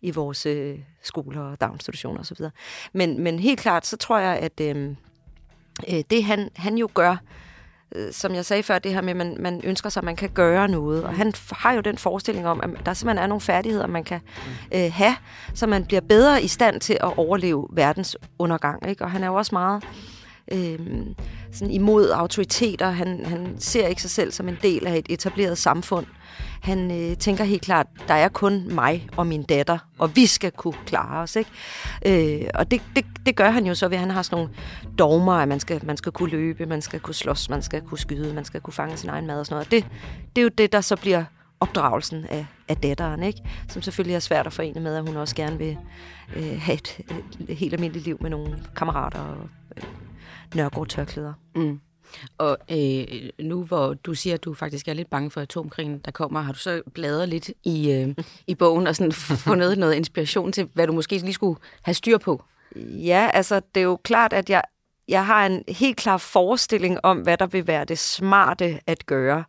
i 0.00 0.10
vores 0.10 0.46
øh, 0.46 0.78
skoler 1.02 1.40
og 1.40 1.60
daginstitutioner 1.60 2.20
osv. 2.20 2.36
Men, 2.92 3.22
men 3.22 3.38
helt 3.38 3.60
klart, 3.60 3.86
så 3.86 3.96
tror 3.96 4.18
jeg, 4.18 4.38
at 4.38 4.60
øh, 4.60 4.94
øh 5.88 6.02
det 6.10 6.24
han, 6.24 6.50
han 6.56 6.78
jo 6.78 6.88
gør, 6.94 7.10
øh, 7.12 7.47
som 8.10 8.34
jeg 8.34 8.44
sagde 8.44 8.62
før, 8.62 8.78
det 8.78 8.94
her 8.94 9.00
med, 9.00 9.10
at 9.10 9.16
man, 9.16 9.36
man 9.40 9.60
ønsker 9.64 9.90
sig, 9.90 10.00
at 10.00 10.04
man 10.04 10.16
kan 10.16 10.30
gøre 10.30 10.68
noget. 10.68 11.04
Og 11.04 11.14
han 11.14 11.32
har 11.52 11.72
jo 11.72 11.80
den 11.80 11.98
forestilling 11.98 12.46
om, 12.46 12.60
at 12.62 12.70
der 12.86 12.94
simpelthen 12.94 13.22
er 13.22 13.26
nogle 13.26 13.40
færdigheder, 13.40 13.86
man 13.86 14.04
kan 14.04 14.20
øh, 14.74 14.92
have, 14.92 15.14
så 15.54 15.66
man 15.66 15.84
bliver 15.84 16.00
bedre 16.00 16.42
i 16.42 16.48
stand 16.48 16.80
til 16.80 16.92
at 16.92 17.18
overleve 17.18 17.68
verdens 17.72 18.16
undergang. 18.38 18.88
Ikke? 18.88 19.04
Og 19.04 19.10
han 19.10 19.22
er 19.22 19.26
jo 19.26 19.34
også 19.34 19.54
meget 19.54 19.84
øh, 20.52 20.78
sådan 21.52 21.70
imod 21.70 22.10
autoriteter. 22.10 22.90
Han, 22.90 23.24
han 23.24 23.56
ser 23.58 23.86
ikke 23.86 24.02
sig 24.02 24.10
selv 24.10 24.32
som 24.32 24.48
en 24.48 24.58
del 24.62 24.86
af 24.86 24.96
et 24.96 25.06
etableret 25.08 25.58
samfund. 25.58 26.06
Han 26.60 26.90
øh, 26.90 27.16
tænker 27.16 27.44
helt 27.44 27.62
klart, 27.62 27.86
der 28.08 28.14
er 28.14 28.28
kun 28.28 28.74
mig 28.74 29.08
og 29.16 29.26
min 29.26 29.42
datter, 29.42 29.78
og 29.98 30.16
vi 30.16 30.26
skal 30.26 30.50
kunne 30.50 30.74
klare 30.86 31.22
os. 31.22 31.36
Ikke? 31.36 32.40
Øh, 32.42 32.50
og 32.54 32.70
det, 32.70 32.82
det, 32.96 33.04
det 33.26 33.36
gør 33.36 33.50
han 33.50 33.66
jo 33.66 33.74
så 33.74 33.88
ved, 33.88 33.96
at 33.96 34.00
han 34.00 34.10
har 34.10 34.22
sådan 34.22 34.36
nogle 34.36 34.54
dogmer, 34.98 35.32
at 35.32 35.48
man 35.48 35.60
skal, 35.60 35.86
man 35.86 35.96
skal 35.96 36.12
kunne 36.12 36.30
løbe, 36.30 36.66
man 36.66 36.82
skal 36.82 37.00
kunne 37.00 37.14
slås, 37.14 37.50
man 37.50 37.62
skal 37.62 37.82
kunne 37.82 37.98
skyde, 37.98 38.34
man 38.34 38.44
skal 38.44 38.60
kunne 38.60 38.74
fange 38.74 38.96
sin 38.96 39.10
egen 39.10 39.26
mad 39.26 39.40
og 39.40 39.46
sådan 39.46 39.54
noget. 39.54 39.70
Det, 39.70 39.86
det 40.36 40.40
er 40.40 40.42
jo 40.42 40.50
det, 40.58 40.72
der 40.72 40.80
så 40.80 40.96
bliver 40.96 41.24
opdragelsen 41.60 42.24
af, 42.30 42.46
af 42.68 42.76
datteren, 42.76 43.22
ikke? 43.22 43.42
som 43.68 43.82
selvfølgelig 43.82 44.14
er 44.14 44.20
svært 44.20 44.46
at 44.46 44.52
forene 44.52 44.80
med, 44.80 44.96
at 44.96 45.06
hun 45.06 45.16
også 45.16 45.34
gerne 45.34 45.58
vil 45.58 45.78
øh, 46.36 46.60
have 46.60 46.74
et, 46.74 47.00
et 47.48 47.56
helt 47.56 47.74
almindeligt 47.74 48.04
liv 48.04 48.18
med 48.20 48.30
nogle 48.30 48.58
kammerater 48.76 49.18
og 49.18 49.48
øh, 49.76 49.82
nørgård 50.54 50.86
tørklæder. 50.86 51.32
Mm. 51.54 51.80
Og 52.38 52.58
øh, 52.70 53.30
nu 53.38 53.64
hvor 53.64 53.94
du 53.94 54.14
siger, 54.14 54.34
at 54.34 54.44
du 54.44 54.54
faktisk 54.54 54.88
er 54.88 54.92
lidt 54.92 55.10
bange 55.10 55.30
for 55.30 55.40
atomkrigen, 55.40 55.98
der 56.04 56.10
kommer, 56.10 56.40
har 56.40 56.52
du 56.52 56.58
så 56.58 56.82
bladret 56.94 57.28
lidt 57.28 57.50
i, 57.64 57.92
øh, 57.92 58.14
i 58.46 58.54
bogen 58.54 58.86
og 58.86 58.96
sådan 58.96 59.12
fundet 59.46 59.78
noget 59.78 59.94
inspiration 59.94 60.52
til, 60.52 60.68
hvad 60.74 60.86
du 60.86 60.92
måske 60.92 61.18
lige 61.18 61.32
skulle 61.32 61.60
have 61.82 61.94
styr 61.94 62.18
på? 62.18 62.42
Ja, 62.76 63.30
altså 63.34 63.60
det 63.74 63.80
er 63.80 63.84
jo 63.84 63.96
klart, 63.96 64.32
at 64.32 64.50
jeg, 64.50 64.62
jeg 65.08 65.26
har 65.26 65.46
en 65.46 65.64
helt 65.68 65.96
klar 65.96 66.16
forestilling 66.16 66.98
om, 67.02 67.18
hvad 67.18 67.36
der 67.36 67.46
vil 67.46 67.66
være 67.66 67.84
det 67.84 67.98
smarte 67.98 68.80
at 68.86 69.06
gøre. 69.06 69.44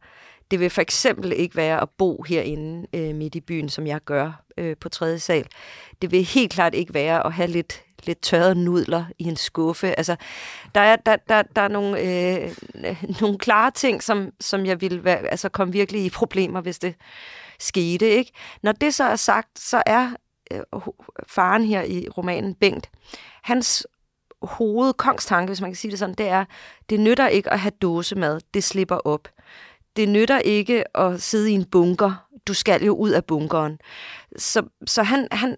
Det 0.51 0.59
vil 0.59 0.69
for 0.69 0.81
eksempel 0.81 1.33
ikke 1.35 1.55
være 1.55 1.81
at 1.81 1.89
bo 1.97 2.23
herinde 2.23 2.87
øh, 2.93 3.15
midt 3.15 3.35
i 3.35 3.39
byen, 3.39 3.69
som 3.69 3.87
jeg 3.87 4.01
gør 4.05 4.43
øh, 4.57 4.77
på 4.77 4.89
tredje 4.89 5.19
sal. 5.19 5.47
Det 6.01 6.11
vil 6.11 6.23
helt 6.23 6.51
klart 6.51 6.73
ikke 6.73 6.93
være 6.93 7.25
at 7.25 7.33
have 7.33 7.47
lidt, 7.47 7.83
lidt 8.03 8.21
tørrede 8.21 8.55
nudler 8.55 9.05
i 9.19 9.23
en 9.23 9.35
skuffe. 9.35 9.97
Altså, 9.97 10.15
der 10.75 10.81
er, 10.81 10.95
der, 10.95 11.15
der, 11.15 11.41
der 11.41 11.61
er 11.61 11.67
nogle, 11.67 11.99
øh, 11.99 12.55
nogle 13.21 13.37
klare 13.37 13.71
ting, 13.71 14.03
som, 14.03 14.29
som 14.39 14.65
jeg 14.65 14.81
ville 14.81 15.03
være, 15.03 15.27
altså, 15.27 15.49
komme 15.49 15.73
virkelig 15.73 16.05
i 16.05 16.09
problemer, 16.09 16.61
hvis 16.61 16.79
det 16.79 16.95
skete. 17.59 18.09
Ikke? 18.09 18.31
Når 18.63 18.71
det 18.71 18.93
så 18.93 19.03
er 19.03 19.15
sagt, 19.15 19.59
så 19.59 19.83
er 19.85 20.09
øh, 20.51 20.61
faren 21.27 21.65
her 21.65 21.83
i 21.83 22.07
romanen 22.17 22.55
Bengt, 22.55 22.89
hans 23.43 23.87
hovedkongstanke, 24.41 25.49
hvis 25.49 25.61
man 25.61 25.69
kan 25.69 25.75
sige 25.75 25.91
det 25.91 25.99
sådan, 25.99 26.15
det 26.15 26.27
er, 26.27 26.45
det 26.89 26.99
nytter 26.99 27.27
ikke 27.27 27.53
at 27.53 27.59
have 27.59 27.71
dåsemad, 27.81 28.39
det 28.53 28.63
slipper 28.63 28.95
op. 28.95 29.27
Det 29.95 30.09
nytter 30.09 30.39
ikke 30.39 30.97
at 30.97 31.21
sidde 31.21 31.51
i 31.51 31.53
en 31.53 31.65
bunker, 31.65 32.29
du 32.47 32.53
skal 32.53 32.83
jo 32.83 32.95
ud 32.95 33.09
af 33.09 33.25
bunkeren. 33.25 33.79
Så, 34.37 34.63
så 34.85 35.03
han, 35.03 35.27
han, 35.31 35.57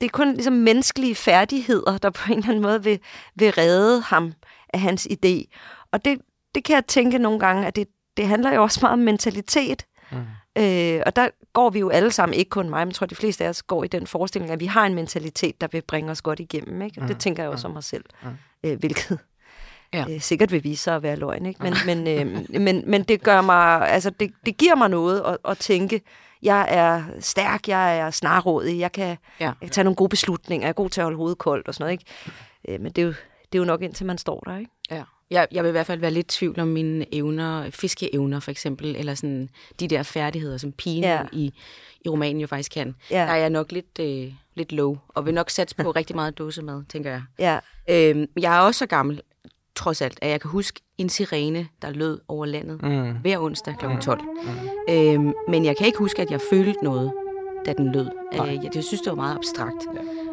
det 0.00 0.06
er 0.06 0.08
kun 0.12 0.32
ligesom 0.32 0.52
menneskelige 0.52 1.14
færdigheder, 1.14 1.98
der 1.98 2.10
på 2.10 2.32
en 2.32 2.38
eller 2.38 2.48
anden 2.48 2.62
måde 2.62 2.84
vil, 2.84 3.00
vil 3.34 3.52
redde 3.52 4.00
ham 4.00 4.32
af 4.68 4.80
hans 4.80 5.08
idé. 5.10 5.54
Og 5.92 6.04
det, 6.04 6.20
det 6.54 6.64
kan 6.64 6.74
jeg 6.74 6.86
tænke 6.86 7.18
nogle 7.18 7.38
gange, 7.38 7.66
at 7.66 7.76
det, 7.76 7.88
det 8.16 8.26
handler 8.26 8.54
jo 8.54 8.62
også 8.62 8.78
meget 8.82 8.92
om 8.92 8.98
mentalitet. 8.98 9.86
Mm. 10.12 10.18
Øh, 10.58 11.02
og 11.06 11.16
der 11.16 11.28
går 11.52 11.70
vi 11.70 11.78
jo 11.78 11.88
alle 11.88 12.10
sammen, 12.10 12.38
ikke 12.38 12.48
kun 12.48 12.70
mig, 12.70 12.80
men 12.80 12.88
jeg 12.88 12.94
tror, 12.94 13.06
de 13.06 13.14
fleste 13.14 13.44
af 13.44 13.48
os 13.48 13.62
går 13.62 13.84
i 13.84 13.88
den 13.88 14.06
forestilling, 14.06 14.52
at 14.52 14.60
vi 14.60 14.66
har 14.66 14.86
en 14.86 14.94
mentalitet, 14.94 15.60
der 15.60 15.68
vil 15.72 15.82
bringe 15.88 16.10
os 16.10 16.22
godt 16.22 16.40
igennem. 16.40 16.82
Ikke? 16.82 17.00
Og 17.00 17.02
mm. 17.02 17.08
det 17.08 17.18
tænker 17.18 17.42
jeg 17.42 17.50
også 17.50 17.68
mm. 17.68 17.70
om 17.70 17.74
mig 17.74 17.84
selv, 17.84 18.04
mm. 18.22 18.28
øh, 18.64 18.78
hvilket 18.78 19.18
ja. 19.94 20.04
øh, 20.10 20.20
sikkert 20.20 20.52
vil 20.52 20.64
vise 20.64 20.82
sig 20.82 20.96
at 20.96 21.02
være 21.02 21.16
løgn. 21.16 21.46
Ikke? 21.46 21.62
Men, 21.62 21.74
men, 21.86 22.08
øh, 22.08 22.60
men, 22.60 22.82
men 22.86 23.02
det 23.02 23.22
gør 23.22 23.40
mig, 23.40 23.88
altså 23.88 24.10
det, 24.10 24.32
det 24.46 24.56
giver 24.56 24.74
mig 24.74 24.90
noget 24.90 25.22
at, 25.26 25.36
at 25.48 25.58
tænke, 25.58 26.00
jeg 26.42 26.66
er 26.70 27.04
stærk, 27.20 27.68
jeg 27.68 27.98
er 27.98 28.10
snarrådig, 28.10 28.78
jeg 28.78 28.92
kan, 28.92 29.16
ja. 29.40 29.46
jeg 29.46 29.54
kan 29.60 29.70
tage 29.70 29.84
nogle 29.84 29.96
gode 29.96 30.08
beslutninger, 30.08 30.66
jeg 30.66 30.68
er 30.68 30.72
god 30.72 30.90
til 30.90 31.00
at 31.00 31.04
holde 31.04 31.16
hovedet 31.16 31.38
koldt 31.38 31.68
og 31.68 31.74
sådan 31.74 31.84
noget. 31.84 31.92
Ikke? 31.92 32.04
Øh, 32.68 32.80
men 32.80 32.92
det 32.92 33.02
er, 33.02 33.06
jo, 33.06 33.12
det 33.52 33.54
er 33.54 33.58
jo 33.58 33.64
nok 33.64 33.82
indtil 33.82 34.06
man 34.06 34.18
står 34.18 34.40
der, 34.40 34.58
ikke? 34.58 34.70
Ja. 34.90 35.02
Jeg, 35.30 35.46
jeg 35.52 35.64
vil 35.64 35.68
i 35.68 35.72
hvert 35.72 35.86
fald 35.86 36.00
være 36.00 36.10
lidt 36.10 36.28
tvivl 36.28 36.60
om 36.60 36.68
mine 36.68 37.14
evner, 37.14 37.70
fiskeevner 37.70 38.40
for 38.40 38.50
eksempel, 38.50 38.96
eller 38.96 39.14
sådan 39.14 39.48
de 39.80 39.88
der 39.88 40.02
færdigheder, 40.02 40.56
som 40.56 40.72
pigen 40.72 41.04
ja. 41.04 41.22
i, 41.32 41.52
i 42.04 42.08
romanen 42.08 42.40
jo 42.40 42.46
faktisk 42.46 42.72
kan. 42.72 42.94
Ja. 43.10 43.16
Der 43.16 43.32
er 43.32 43.36
jeg 43.36 43.50
nok 43.50 43.72
lidt, 43.72 43.98
øh, 44.00 44.32
lidt 44.54 44.72
low, 44.72 44.98
og 45.08 45.26
vil 45.26 45.34
nok 45.34 45.50
satse 45.50 45.76
på 45.76 45.90
rigtig 45.96 46.16
meget 46.16 46.38
dåsemad, 46.38 46.84
tænker 46.88 47.10
jeg. 47.10 47.22
Ja. 47.38 47.58
Øhm, 47.90 48.26
jeg 48.40 48.56
er 48.56 48.60
også 48.60 48.78
så 48.78 48.86
gammel, 48.86 49.20
trods 49.78 50.02
alt, 50.02 50.18
at 50.22 50.30
jeg 50.30 50.40
kan 50.40 50.50
huske 50.50 50.80
en 50.98 51.08
sirene, 51.08 51.66
der 51.82 51.90
lød 51.90 52.20
over 52.28 52.46
landet 52.46 52.82
mm. 52.82 53.12
hver 53.22 53.38
onsdag 53.38 53.74
kl. 53.78 53.86
12. 54.00 54.20
Mm. 54.22 54.94
Øhm, 54.94 55.32
men 55.48 55.64
jeg 55.64 55.76
kan 55.76 55.86
ikke 55.86 55.98
huske, 55.98 56.22
at 56.22 56.30
jeg 56.30 56.40
følte 56.50 56.78
noget, 56.82 57.12
da 57.66 57.72
den 57.72 57.92
lød. 57.92 58.08
Øh, 58.32 58.54
jeg, 58.54 58.70
jeg 58.74 58.84
synes, 58.84 59.00
det 59.00 59.10
var 59.10 59.16
meget 59.16 59.36
abstrakt. 59.36 59.86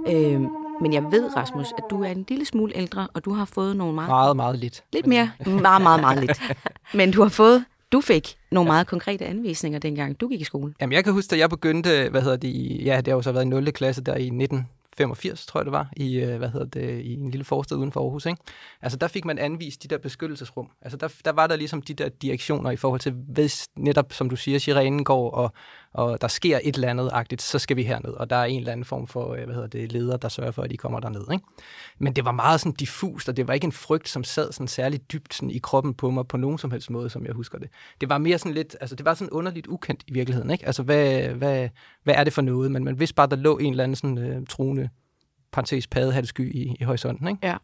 Ja. 0.07 0.13
Øhm, 0.13 0.47
men 0.81 0.93
jeg 0.93 1.03
ved, 1.03 1.35
Rasmus, 1.37 1.67
at 1.77 1.83
du 1.89 2.03
er 2.03 2.09
en 2.09 2.25
lille 2.29 2.45
smule 2.45 2.77
ældre, 2.77 3.07
og 3.13 3.25
du 3.25 3.33
har 3.33 3.45
fået 3.45 3.75
nogle 3.77 3.95
meget... 3.95 4.09
Meget, 4.09 4.35
meget 4.35 4.59
lidt. 4.59 4.83
Lidt 4.93 5.07
mere. 5.07 5.31
Meget, 5.61 5.81
meget, 5.81 6.01
meget 6.01 6.19
lidt. 6.19 6.41
Men 6.93 7.11
du 7.11 7.21
har 7.21 7.29
fået... 7.29 7.65
Du 7.91 8.01
fik 8.01 8.35
nogle 8.51 8.67
meget 8.67 8.87
konkrete 8.87 9.25
anvisninger, 9.25 9.79
dengang 9.79 10.21
du 10.21 10.27
gik 10.27 10.41
i 10.41 10.43
skole. 10.43 10.73
Jamen, 10.81 10.93
jeg 10.93 11.03
kan 11.03 11.13
huske, 11.13 11.33
at 11.33 11.39
jeg 11.39 11.49
begyndte, 11.49 12.07
hvad 12.11 12.21
hedder 12.21 12.37
det, 12.37 12.85
ja, 12.85 12.97
det 12.97 13.07
har 13.07 13.15
jo 13.15 13.21
så 13.21 13.31
været 13.31 13.45
i 13.45 13.47
0. 13.47 13.71
klasse 13.71 14.03
der 14.03 14.15
i 14.15 14.29
19, 14.29 14.67
85, 14.97 15.45
tror 15.45 15.59
jeg 15.59 15.65
det 15.65 15.71
var, 15.71 15.89
i, 15.97 16.15
øh, 16.19 16.37
hvad 16.37 16.49
hedder 16.49 16.65
det, 16.65 17.01
i 17.01 17.13
en 17.13 17.31
lille 17.31 17.45
forstad 17.45 17.77
uden 17.77 17.91
for 17.91 18.01
Aarhus. 18.01 18.25
Ikke? 18.25 18.41
Altså 18.81 18.97
der 18.97 19.07
fik 19.07 19.25
man 19.25 19.37
anvist 19.37 19.83
de 19.83 19.87
der 19.87 19.97
beskyttelsesrum. 19.97 20.69
Altså 20.81 20.97
der, 20.97 21.07
der 21.25 21.31
var 21.31 21.47
der 21.47 21.55
ligesom 21.55 21.81
de 21.81 21.93
der 21.93 22.09
direktioner 22.09 22.71
i 22.71 22.75
forhold 22.75 22.99
til, 22.99 23.11
hvis 23.11 23.67
netop, 23.75 24.13
som 24.13 24.29
du 24.29 24.35
siger, 24.35 24.59
sirenen 24.59 25.03
går, 25.03 25.31
og, 25.31 25.53
og 25.95 26.21
der 26.21 26.27
sker 26.27 26.59
et 26.63 26.75
eller 26.75 26.89
andet 26.89 27.09
agtigt, 27.13 27.41
så 27.41 27.59
skal 27.59 27.77
vi 27.77 27.83
herned. 27.83 28.09
Og 28.09 28.29
der 28.29 28.35
er 28.35 28.45
en 28.45 28.59
eller 28.59 28.71
anden 28.71 28.85
form 28.85 29.07
for, 29.07 29.33
øh, 29.33 29.43
hvad 29.43 29.53
hedder 29.53 29.67
det, 29.67 29.91
leder, 29.91 30.17
der 30.17 30.29
sørger 30.29 30.51
for, 30.51 30.61
at 30.61 30.71
de 30.71 30.77
kommer 30.77 30.99
derned. 30.99 31.31
Ikke? 31.31 31.45
Men 31.99 32.13
det 32.13 32.25
var 32.25 32.31
meget 32.31 32.59
sådan 32.59 32.71
diffust, 32.71 33.29
og 33.29 33.37
det 33.37 33.47
var 33.47 33.53
ikke 33.53 33.65
en 33.65 33.71
frygt, 33.71 34.09
som 34.09 34.23
sad 34.23 34.51
sådan 34.51 34.67
særligt 34.67 35.11
dybt 35.11 35.33
sådan 35.33 35.51
i 35.51 35.57
kroppen 35.57 35.93
på 35.93 36.09
mig 36.09 36.27
på 36.27 36.37
nogen 36.37 36.57
som 36.57 36.71
helst 36.71 36.89
måde, 36.89 37.09
som 37.09 37.25
jeg 37.25 37.33
husker 37.33 37.59
det. 37.59 37.69
Det 38.01 38.09
var 38.09 38.17
mere 38.17 38.37
sådan 38.37 38.53
lidt, 38.53 38.75
altså 38.81 38.95
det 38.95 39.05
var 39.05 39.13
sådan 39.13 39.29
underligt 39.29 39.67
ukendt 39.67 40.03
i 40.07 40.13
virkeligheden. 40.13 40.51
Ikke? 40.51 40.65
Altså 40.65 40.83
hvad, 40.83 41.27
hvad, 41.27 41.69
hvad 42.03 42.15
er 42.15 42.23
det 42.23 42.33
for 42.33 42.41
noget? 42.41 42.71
Men 42.71 42.83
man 42.83 42.99
vidste 42.99 43.15
bare, 43.15 43.27
der 43.27 43.35
lå 43.35 43.57
en 43.57 43.73
eller 43.73 43.83
anden 43.83 43.95
sådan 43.95 44.17
øh, 44.17 44.45
truende 44.49 44.89
parentes 45.51 45.87
paddehattesky 45.87 46.55
i, 46.55 46.75
i 46.79 46.83
horisonten. 46.83 47.27
Ikke? 47.27 47.47
Ja. 47.47 47.57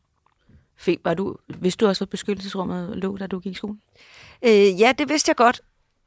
Fik, 0.76 1.00
var 1.04 1.14
du, 1.14 1.36
vidste 1.60 1.86
du 1.86 1.90
også, 1.90 2.04
at 2.04 2.10
beskyttelsesrummet 2.10 2.98
lå, 2.98 3.18
da 3.18 3.28
du 3.28 3.40
gik 3.40 3.52
i 3.52 3.56
skole? 3.56 3.78
Øh, 4.46 4.80
ja, 4.80 4.94
det 4.98 5.10
vidste 5.10 5.30
jeg 5.30 5.36
godt. 5.36 5.62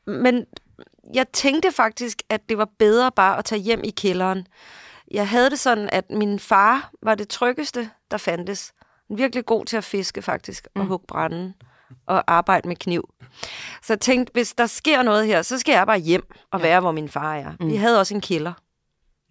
Men 0.07 0.47
jeg 1.15 1.29
tænkte 1.29 1.73
faktisk, 1.73 2.23
at 2.29 2.49
det 2.49 2.59
var 2.59 2.69
bedre 2.79 3.13
bare 3.13 3.39
at 3.39 3.45
tage 3.45 3.61
hjem 3.61 3.81
i 3.85 3.91
kælderen. 3.91 4.47
Jeg 5.11 5.29
havde 5.29 5.51
det 5.51 5.59
sådan, 5.59 5.89
at 5.93 6.11
min 6.11 6.39
far 6.39 6.91
var 7.03 7.15
det 7.15 7.29
tryggeste, 7.29 7.91
der 8.11 8.17
fandtes. 8.17 8.73
Virkelig 9.11 9.47
god 9.47 9.65
til 9.65 9.77
at 9.77 9.85
fiske 9.85 10.23
faktisk, 10.23 10.69
og 10.75 10.83
mm. 10.83 10.89
hugge 10.89 11.07
branden 11.07 11.55
og 12.07 12.25
arbejde 12.27 12.69
med 12.69 12.77
kniv. 12.77 13.09
Så 13.83 13.93
jeg 13.93 14.01
tænkte, 14.01 14.33
hvis 14.33 14.55
der 14.55 14.67
sker 14.67 15.03
noget 15.03 15.27
her, 15.27 15.43
så 15.43 15.59
skal 15.59 15.73
jeg 15.73 15.87
bare 15.87 15.99
hjem 15.99 16.23
og 16.51 16.63
være, 16.63 16.81
hvor 16.81 16.93
min 16.93 17.09
far 17.09 17.35
er. 17.35 17.53
Mm. 17.61 17.69
Vi 17.69 17.77
havde 17.77 18.01
også 18.01 18.15
en 18.15 18.21
kælder. 18.21 18.53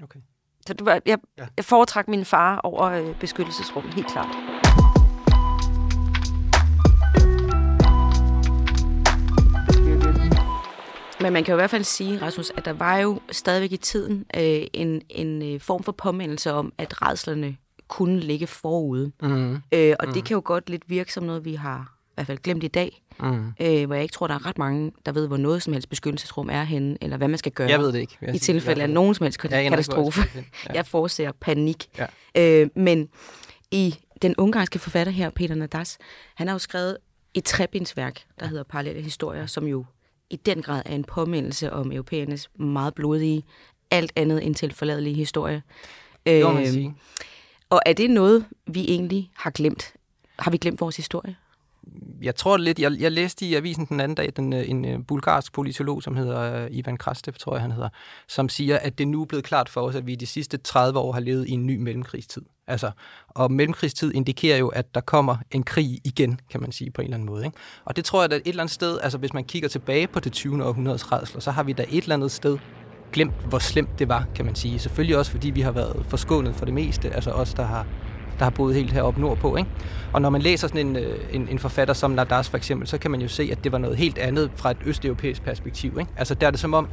Okay. 0.03 0.19
Så 0.67 0.73
det 0.73 0.85
var, 0.85 1.01
jeg, 1.05 1.17
ja. 1.37 1.45
jeg 1.57 1.65
foretrak 1.65 2.07
min 2.07 2.25
far 2.25 2.57
over 2.57 2.83
øh, 2.83 3.19
beskyttelsesrummet, 3.19 3.93
helt 3.93 4.07
klart. 4.07 4.52
Men 11.23 11.33
man 11.33 11.43
kan 11.43 11.51
jo 11.51 11.57
i 11.57 11.61
hvert 11.61 11.69
fald 11.69 11.83
sige, 11.83 12.21
Rasmus, 12.21 12.51
at 12.57 12.65
der 12.65 12.73
var 12.73 12.97
jo 12.97 13.19
stadigvæk 13.31 13.71
i 13.71 13.77
tiden 13.77 14.25
øh, 14.37 14.61
en, 14.73 15.01
en 15.09 15.53
øh, 15.53 15.59
form 15.59 15.83
for 15.83 15.91
påmindelse 15.91 16.53
om, 16.53 16.73
at 16.77 17.01
redslerne 17.01 17.57
kunne 17.87 18.19
ligge 18.19 18.47
forude. 18.47 19.11
Mm. 19.21 19.53
Øh, 19.53 19.95
og 19.99 20.07
mm. 20.07 20.13
det 20.13 20.25
kan 20.25 20.35
jo 20.35 20.41
godt 20.45 20.69
lidt 20.69 20.83
virke 20.87 21.13
som 21.13 21.23
noget, 21.23 21.45
vi 21.45 21.55
har 21.55 21.95
i 22.07 22.13
hvert 22.15 22.27
fald 22.27 22.37
glemt 22.37 22.63
i 22.63 22.67
dag, 22.67 23.03
mm. 23.19 23.53
øh, 23.61 23.85
hvor 23.85 23.93
jeg 23.95 24.03
ikke 24.03 24.13
tror, 24.13 24.27
der 24.27 24.33
er 24.33 24.45
ret 24.45 24.57
mange, 24.57 24.91
der 25.05 25.11
ved, 25.11 25.27
hvor 25.27 25.37
noget 25.37 25.63
som 25.63 25.73
helst 25.73 25.89
beskyttelsesrum 25.89 26.49
er 26.49 26.63
henne, 26.63 26.97
eller 27.01 27.17
hvad 27.17 27.27
man 27.27 27.37
skal 27.37 27.51
gøre. 27.51 27.69
Jeg 27.69 27.79
ved 27.79 27.93
det 27.93 27.99
ikke. 27.99 28.17
I 28.33 28.37
tilfælde 28.37 28.81
af 28.81 28.89
nogen 28.89 29.15
som 29.15 29.23
helst 29.23 29.39
katastrofe. 29.39 30.21
Jeg, 30.35 30.43
ja. 30.69 30.73
jeg 30.73 30.85
forser 30.85 31.31
panik. 31.41 31.99
Ja. 32.35 32.61
Øh, 32.61 32.69
men 32.75 33.09
i 33.71 33.95
den 34.21 34.35
ungarske 34.37 34.79
forfatter 34.79 35.13
her, 35.13 35.29
Peter 35.29 35.55
Nadas, 35.55 35.97
han 36.35 36.47
har 36.47 36.55
jo 36.55 36.59
skrevet 36.59 36.97
et 37.33 37.43
trebindsværk, 37.43 38.23
der 38.39 38.47
hedder 38.47 38.63
Parallelle 38.63 39.01
Historier, 39.01 39.45
som 39.45 39.65
jo 39.65 39.85
i 40.33 40.35
den 40.35 40.61
grad 40.61 40.81
er 40.85 40.95
en 40.95 41.03
påmindelse 41.03 41.73
om 41.73 41.91
europæernes 41.91 42.49
meget 42.55 42.93
blodige, 42.93 43.43
alt 43.91 44.11
andet 44.15 44.45
end 44.45 44.55
tilforladelige 44.55 45.15
historie. 45.15 45.63
Det 46.25 46.45
øh, 46.45 46.53
man 46.53 46.67
sige. 46.67 46.95
Og 47.69 47.81
er 47.85 47.93
det 47.93 48.09
noget, 48.09 48.45
vi 48.67 48.85
egentlig 48.87 49.31
har 49.35 49.49
glemt? 49.49 49.93
Har 50.39 50.51
vi 50.51 50.57
glemt 50.57 50.81
vores 50.81 50.97
historie? 50.97 51.35
jeg 52.21 52.35
tror 52.35 52.57
lidt, 52.57 52.79
jeg, 52.79 52.91
jeg 52.99 53.11
læste 53.11 53.45
i 53.45 53.55
avisen 53.55 53.85
den 53.85 53.99
anden 53.99 54.15
dag, 54.15 54.33
den, 54.35 54.53
øh, 54.53 54.69
en, 54.69 54.85
en 54.85 54.99
øh, 54.99 55.05
bulgarsk 55.05 55.53
politolog, 55.53 56.03
som 56.03 56.15
hedder 56.15 56.65
uh, 56.65 56.77
Ivan 56.77 56.97
Krastev, 56.97 57.33
tror 57.33 57.53
jeg 57.53 57.61
han 57.61 57.71
hedder, 57.71 57.89
som 58.27 58.49
siger, 58.49 58.79
at 58.79 58.97
det 58.97 59.07
nu 59.07 59.21
er 59.21 59.25
blevet 59.25 59.45
klart 59.45 59.69
for 59.69 59.81
os, 59.81 59.95
at 59.95 60.07
vi 60.07 60.15
de 60.15 60.25
sidste 60.25 60.57
30 60.57 60.99
år 60.99 61.11
har 61.11 61.19
levet 61.19 61.47
i 61.47 61.51
en 61.51 61.65
ny 61.65 61.77
mellemkrigstid. 61.77 62.41
Altså, 62.67 62.91
og 63.29 63.51
mellemkrigstid 63.51 64.13
indikerer 64.13 64.57
jo, 64.57 64.67
at 64.67 64.95
der 64.95 65.01
kommer 65.01 65.37
en 65.51 65.63
krig 65.63 65.99
igen, 66.03 66.39
kan 66.49 66.61
man 66.61 66.71
sige 66.71 66.91
på 66.91 67.01
en 67.01 67.05
eller 67.05 67.17
anden 67.17 67.29
måde. 67.29 67.45
Ikke? 67.45 67.57
Og 67.85 67.95
det 67.95 68.05
tror 68.05 68.21
jeg, 68.21 68.33
at 68.33 68.37
et 68.37 68.47
eller 68.47 68.63
andet 68.63 68.73
sted, 68.73 68.99
altså 69.03 69.17
hvis 69.17 69.33
man 69.33 69.43
kigger 69.43 69.69
tilbage 69.69 70.07
på 70.07 70.19
det 70.19 70.31
20. 70.31 70.65
århundredes 70.65 71.11
rædsler, 71.11 71.41
så 71.41 71.51
har 71.51 71.63
vi 71.63 71.73
da 71.73 71.85
et 71.89 72.03
eller 72.03 72.15
andet 72.15 72.31
sted 72.31 72.57
glemt, 73.13 73.33
hvor 73.49 73.59
slemt 73.59 73.99
det 73.99 74.09
var, 74.09 74.25
kan 74.35 74.45
man 74.45 74.55
sige. 74.55 74.79
Selvfølgelig 74.79 75.17
også, 75.17 75.31
fordi 75.31 75.49
vi 75.49 75.61
har 75.61 75.71
været 75.71 76.05
forskånet 76.09 76.55
for 76.55 76.65
det 76.65 76.73
meste, 76.73 77.09
altså 77.09 77.31
os, 77.31 77.53
der 77.53 77.63
har 77.63 77.85
der 78.39 78.43
har 78.43 78.49
boet 78.49 78.75
helt 78.75 78.91
heroppe 78.91 79.21
nordpå. 79.21 79.55
Ikke? 79.55 79.69
Og 80.13 80.21
når 80.21 80.29
man 80.29 80.41
læser 80.41 80.67
sådan 80.67 80.87
en, 80.87 80.95
øh, 80.95 81.19
en, 81.31 81.47
en 81.49 81.59
forfatter 81.59 81.93
som 81.93 82.11
Nardas 82.11 82.49
for 82.49 82.57
eksempel, 82.57 82.87
så 82.87 82.97
kan 82.97 83.11
man 83.11 83.21
jo 83.21 83.27
se, 83.27 83.49
at 83.51 83.63
det 83.63 83.71
var 83.71 83.77
noget 83.77 83.97
helt 83.97 84.17
andet 84.17 84.51
fra 84.55 84.71
et 84.71 84.77
østeuropæisk 84.85 85.43
perspektiv. 85.43 85.97
Ikke? 85.99 86.11
Altså 86.17 86.35
der 86.35 86.47
er 86.47 86.51
det 86.51 86.59
som 86.59 86.73
om, 86.73 86.87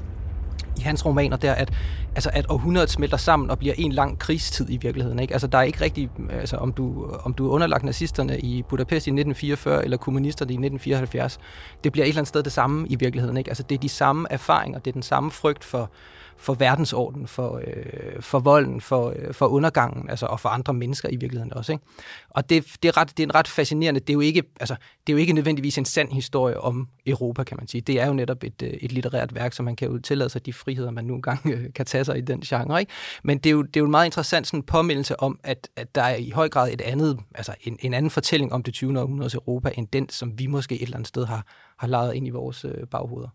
i 0.80 0.82
hans 0.82 1.06
romaner 1.06 1.36
der, 1.36 1.52
at, 1.52 1.72
altså, 2.14 2.30
at 2.32 2.46
århundredet 2.48 2.90
smelter 2.90 3.16
sammen 3.16 3.50
og 3.50 3.58
bliver 3.58 3.74
en 3.78 3.92
lang 3.92 4.18
krigstid 4.18 4.66
i 4.68 4.76
virkeligheden. 4.76 5.18
Ikke? 5.18 5.32
Altså, 5.32 5.46
der 5.46 5.58
er 5.58 5.62
ikke 5.62 5.80
rigtig, 5.80 6.10
altså, 6.30 6.56
om 6.56 6.72
du, 6.72 7.10
om 7.24 7.34
du 7.34 7.48
er 7.48 7.52
underlagt 7.52 7.84
nazisterne 7.84 8.38
i 8.38 8.62
Budapest 8.62 9.06
i 9.06 9.10
1944 9.10 9.84
eller 9.84 9.96
kommunisterne 9.96 10.50
i 10.50 10.54
1974, 10.54 11.38
det 11.84 11.92
bliver 11.92 12.04
et 12.04 12.08
eller 12.08 12.18
andet 12.18 12.28
sted 12.28 12.42
det 12.42 12.52
samme 12.52 12.88
i 12.88 12.96
virkeligheden. 12.96 13.36
Ikke? 13.36 13.50
Altså, 13.50 13.62
det 13.62 13.74
er 13.74 13.80
de 13.80 13.88
samme 13.88 14.26
erfaringer, 14.30 14.78
det 14.78 14.90
er 14.90 14.92
den 14.92 15.02
samme 15.02 15.30
frygt 15.30 15.64
for, 15.64 15.90
for 16.40 16.54
verdensordenen, 16.54 17.26
for, 17.26 17.60
øh, 17.66 18.22
for 18.22 18.38
volden, 18.38 18.80
for, 18.80 19.12
øh, 19.16 19.34
for 19.34 19.46
undergangen, 19.46 20.10
altså, 20.10 20.26
og 20.26 20.40
for 20.40 20.48
andre 20.48 20.74
mennesker 20.74 21.08
i 21.08 21.16
virkeligheden 21.16 21.52
også. 21.52 21.72
Ikke? 21.72 21.84
Og 22.30 22.50
det, 22.50 22.66
det, 22.82 22.88
er 22.88 22.96
ret, 22.96 23.10
det 23.16 23.22
er 23.22 23.26
en 23.26 23.34
ret 23.34 23.48
fascinerende, 23.48 24.00
det 24.00 24.10
er, 24.10 24.14
jo 24.14 24.20
ikke, 24.20 24.42
altså, 24.60 24.76
det 25.06 25.12
er 25.12 25.14
jo 25.14 25.18
ikke 25.18 25.32
nødvendigvis 25.32 25.78
en 25.78 25.84
sand 25.84 26.12
historie 26.12 26.60
om 26.60 26.88
Europa, 27.06 27.44
kan 27.44 27.56
man 27.60 27.68
sige. 27.68 27.80
Det 27.80 28.00
er 28.00 28.06
jo 28.06 28.12
netop 28.12 28.44
et, 28.44 28.62
øh, 28.62 28.70
et 28.70 28.92
litterært 28.92 29.34
værk, 29.34 29.52
så 29.52 29.62
man 29.62 29.76
kan 29.76 29.90
jo 29.90 29.98
tillade 29.98 30.30
sig 30.30 30.46
de 30.46 30.52
friheder, 30.52 30.90
man 30.90 31.04
nu 31.04 31.14
engang 31.14 31.40
øh, 31.46 31.72
kan 31.74 31.86
tage 31.86 32.04
sig 32.04 32.18
i 32.18 32.20
den 32.20 32.40
genre. 32.40 32.80
Ikke? 32.80 32.92
Men 33.24 33.38
det 33.38 33.46
er, 33.46 33.54
jo, 33.54 33.62
det 33.62 33.76
er 33.76 33.80
jo 33.80 33.84
en 33.84 33.90
meget 33.90 34.06
interessant 34.06 34.46
sådan, 34.46 34.62
påmindelse 34.62 35.20
om, 35.20 35.40
at, 35.44 35.68
at 35.76 35.94
der 35.94 36.02
er 36.02 36.16
i 36.16 36.30
høj 36.30 36.48
grad 36.48 36.72
et 36.72 36.80
andet, 36.80 37.18
altså 37.34 37.54
en, 37.62 37.76
en 37.80 37.94
anden 37.94 38.10
fortælling 38.10 38.52
om 38.52 38.62
det 38.62 38.74
20. 38.74 39.00
århundredes 39.00 39.34
Europa, 39.34 39.70
end 39.74 39.88
den, 39.92 40.08
som 40.08 40.38
vi 40.38 40.46
måske 40.46 40.74
et 40.74 40.82
eller 40.82 40.96
andet 40.96 41.08
sted 41.08 41.24
har, 41.24 41.46
har 41.78 41.86
lejet 41.86 42.14
ind 42.14 42.26
i 42.26 42.30
vores 42.30 42.64
øh, 42.64 42.86
baghoveder. 42.90 43.28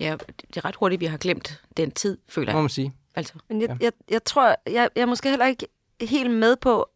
Ja, 0.00 0.16
det 0.48 0.56
er 0.56 0.64
ret 0.64 0.76
hurtigt, 0.76 1.00
vi 1.00 1.06
har 1.06 1.16
glemt 1.18 1.62
den 1.76 1.90
tid, 1.90 2.18
føler 2.28 2.52
jeg. 2.52 2.56
Må 2.56 2.60
man 2.60 2.68
sige. 2.68 2.92
Altså. 3.14 3.32
Men 3.48 3.60
jeg, 3.60 3.68
ja. 3.68 3.76
jeg, 3.80 3.92
jeg 4.10 4.24
tror, 4.24 4.56
jeg, 4.66 4.88
jeg 4.96 5.02
er 5.02 5.06
måske 5.06 5.30
heller 5.30 5.46
ikke 5.46 5.66
helt 6.00 6.30
med 6.30 6.56
på 6.56 6.88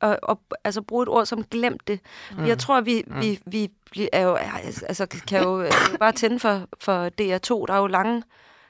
at, 0.00 0.18
at 0.28 0.36
altså, 0.64 0.82
bruge 0.82 1.02
et 1.02 1.08
ord 1.08 1.26
som 1.26 1.44
glemt 1.44 1.88
det. 1.88 2.00
Mm. 2.36 2.46
Jeg 2.46 2.58
tror, 2.58 2.80
vi, 2.80 3.04
mm. 3.06 3.20
vi, 3.46 3.70
vi 3.94 4.08
er 4.12 4.20
jo, 4.20 4.34
altså, 4.34 5.06
kan 5.06 5.42
jo 5.42 5.70
bare 5.98 6.12
tænde 6.12 6.40
for, 6.40 6.68
for 6.80 7.06
DR2. 7.06 7.66
Der 7.66 7.74
er 7.74 7.78
jo 7.78 7.86
lange 7.86 8.22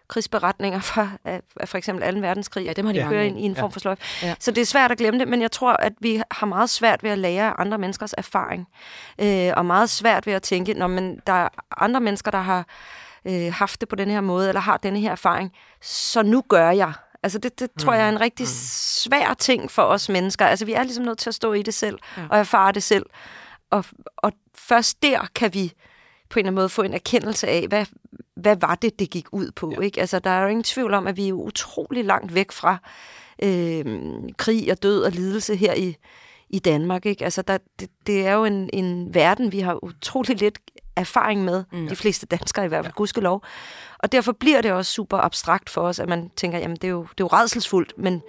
krigsberetninger 0.08 0.80
fra 0.80 1.10
af, 1.24 1.42
af 1.60 1.68
for 1.68 1.78
eksempel 1.78 2.14
2. 2.14 2.20
verdenskrig. 2.20 2.64
Ja, 2.64 2.72
dem 2.72 2.86
har 2.86 2.92
de 2.92 3.06
kører 3.08 3.22
ind 3.22 3.40
i 3.40 3.42
en 3.42 3.56
form 3.56 3.72
for 3.72 3.80
sløjf. 3.80 4.22
Ja. 4.22 4.34
Så 4.38 4.50
det 4.50 4.60
er 4.60 4.66
svært 4.66 4.90
at 4.90 4.98
glemme 4.98 5.20
det, 5.20 5.28
men 5.28 5.42
jeg 5.42 5.52
tror, 5.52 5.72
at 5.72 5.92
vi 6.00 6.22
har 6.30 6.46
meget 6.46 6.70
svært 6.70 7.02
ved 7.02 7.10
at 7.10 7.18
lære 7.18 7.60
andre 7.60 7.78
menneskers 7.78 8.14
erfaring. 8.18 8.68
Øh, 9.18 9.52
og 9.56 9.66
meget 9.66 9.90
svært 9.90 10.26
ved 10.26 10.32
at 10.32 10.42
tænke, 10.42 10.74
når 10.74 10.86
men 10.86 11.20
der 11.26 11.32
er 11.32 11.48
andre 11.76 12.00
mennesker, 12.00 12.30
der 12.30 12.40
har 12.40 12.66
øh, 13.24 13.52
haft 13.52 13.80
det 13.80 13.88
på 13.88 13.96
den 13.96 14.10
her 14.10 14.20
måde, 14.20 14.48
eller 14.48 14.60
har 14.60 14.76
denne 14.76 15.00
her 15.00 15.10
erfaring, 15.10 15.52
så 15.80 16.22
nu 16.22 16.42
gør 16.48 16.70
jeg. 16.70 16.92
Altså 17.22 17.38
det, 17.38 17.60
det 17.60 17.70
tror 17.78 17.92
jeg 17.92 18.04
er 18.04 18.08
en 18.08 18.14
mm. 18.14 18.20
rigtig 18.20 18.44
mm. 18.44 18.52
svær 19.04 19.34
ting 19.34 19.70
for 19.70 19.82
os 19.82 20.08
mennesker. 20.08 20.46
Altså 20.46 20.64
vi 20.64 20.72
er 20.72 20.82
ligesom 20.82 21.04
nødt 21.04 21.18
til 21.18 21.30
at 21.30 21.34
stå 21.34 21.52
i 21.52 21.62
det 21.62 21.74
selv, 21.74 21.98
ja. 22.16 22.22
og 22.30 22.38
erfare 22.38 22.72
det 22.72 22.82
selv. 22.82 23.06
Og, 23.70 23.84
og 24.16 24.32
først 24.54 25.02
der 25.02 25.28
kan 25.34 25.54
vi 25.54 25.72
på 26.28 26.38
en 26.38 26.40
eller 26.40 26.48
anden 26.48 26.54
måde 26.54 26.68
få 26.68 26.82
en 26.82 26.94
erkendelse 26.94 27.48
af, 27.48 27.66
hvad, 27.68 27.86
hvad 28.36 28.56
var 28.60 28.74
det, 28.74 28.98
det 28.98 29.10
gik 29.10 29.26
ud 29.32 29.50
på. 29.50 29.72
Ja. 29.76 29.80
Ikke? 29.80 30.00
Altså 30.00 30.18
der 30.18 30.30
er 30.30 30.42
jo 30.42 30.48
ingen 30.48 30.64
tvivl 30.64 30.94
om, 30.94 31.06
at 31.06 31.16
vi 31.16 31.28
er 31.28 31.32
utrolig 31.32 32.04
langt 32.04 32.34
væk 32.34 32.52
fra 32.52 32.78
øh, 33.42 33.84
krig 34.38 34.70
og 34.70 34.82
død 34.82 35.02
og 35.02 35.12
lidelse 35.12 35.56
her 35.56 35.74
i, 35.74 35.96
i 36.50 36.58
Danmark. 36.58 37.06
Ikke? 37.06 37.24
Altså 37.24 37.42
der, 37.42 37.58
det, 37.80 37.90
det 38.06 38.26
er 38.26 38.32
jo 38.32 38.44
en, 38.44 38.70
en 38.72 39.14
verden, 39.14 39.52
vi 39.52 39.60
har 39.60 39.84
utrolig 39.84 40.40
lidt 40.40 40.58
erfaring 40.96 41.44
med, 41.44 41.64
mm. 41.72 41.88
de 41.88 41.96
fleste 41.96 42.26
danskere 42.26 42.64
i 42.64 42.68
hvert 42.68 42.84
fald, 42.84 42.94
ja. 42.94 42.96
gudskelov. 42.96 43.42
Og 43.98 44.12
derfor 44.12 44.32
bliver 44.32 44.60
det 44.60 44.72
også 44.72 44.92
super 44.92 45.18
abstrakt 45.18 45.70
for 45.70 45.80
os, 45.80 45.98
at 45.98 46.08
man 46.08 46.30
tænker, 46.36 46.58
jamen 46.58 46.76
det 46.76 46.84
er 46.84 46.88
jo, 46.88 47.02
det 47.02 47.08
er 47.08 47.14
jo 47.24 47.26
redselsfuldt, 47.26 47.92
men 47.96 48.22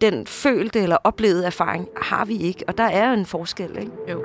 den 0.00 0.26
følte 0.26 0.80
eller 0.80 0.96
oplevede 1.04 1.46
erfaring 1.46 1.88
har 2.02 2.24
vi 2.24 2.36
ikke, 2.36 2.64
og 2.68 2.78
der 2.78 2.84
er 2.84 3.08
jo 3.08 3.14
en 3.14 3.26
forskel, 3.26 3.70
ikke? 3.78 3.92
Jo. 4.10 4.24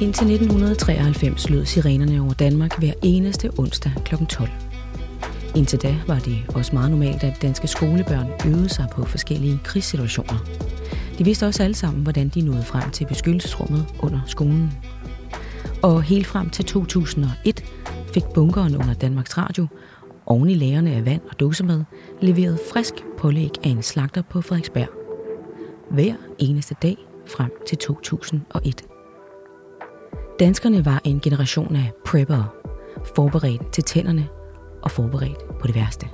Indtil 0.00 0.26
1993 0.26 1.50
lød 1.50 1.64
sirenerne 1.64 2.20
over 2.20 2.32
Danmark 2.32 2.78
hver 2.78 2.92
eneste 3.02 3.50
onsdag 3.58 3.92
kl. 4.04 4.14
12. 4.24 4.48
Indtil 5.56 5.82
da 5.82 5.96
var 6.06 6.18
det 6.18 6.44
også 6.54 6.74
meget 6.74 6.90
normalt, 6.90 7.24
at 7.24 7.42
danske 7.42 7.66
skolebørn 7.66 8.26
øvede 8.46 8.68
sig 8.68 8.86
på 8.92 9.04
forskellige 9.04 9.60
krigssituationer. 9.64 10.38
De 11.18 11.24
vidste 11.24 11.46
også 11.46 11.62
alle 11.62 11.74
sammen, 11.74 12.02
hvordan 12.02 12.28
de 12.28 12.40
nåede 12.40 12.62
frem 12.62 12.90
til 12.90 13.06
beskyttelsesrummet 13.06 13.86
under 13.98 14.20
skolen. 14.26 14.72
Og 15.86 16.02
helt 16.02 16.26
frem 16.26 16.50
til 16.50 16.64
2001 16.64 17.64
fik 18.14 18.24
bunkeren 18.34 18.76
under 18.76 18.94
Danmarks 18.94 19.38
Radio, 19.38 19.66
oven 20.26 20.50
i 20.50 20.54
lagerne 20.54 20.90
af 20.90 21.04
vand 21.04 21.20
og 21.30 21.40
dåsemad, 21.40 21.84
leveret 22.20 22.60
frisk 22.72 22.94
pålæg 23.18 23.50
af 23.64 23.68
en 23.68 23.82
slagter 23.82 24.22
på 24.22 24.40
Frederiksberg. 24.40 24.88
Hver 25.90 26.14
eneste 26.38 26.74
dag 26.82 26.96
frem 27.26 27.50
til 27.68 27.78
2001. 27.78 28.84
Danskerne 30.40 30.84
var 30.84 31.00
en 31.04 31.20
generation 31.20 31.76
af 31.76 31.92
prepper, 32.06 32.54
forberedt 33.16 33.72
til 33.72 33.84
tænderne 33.84 34.28
og 34.82 34.90
forberedt 34.90 35.58
på 35.60 35.66
det 35.66 35.74
værste. 35.74 36.06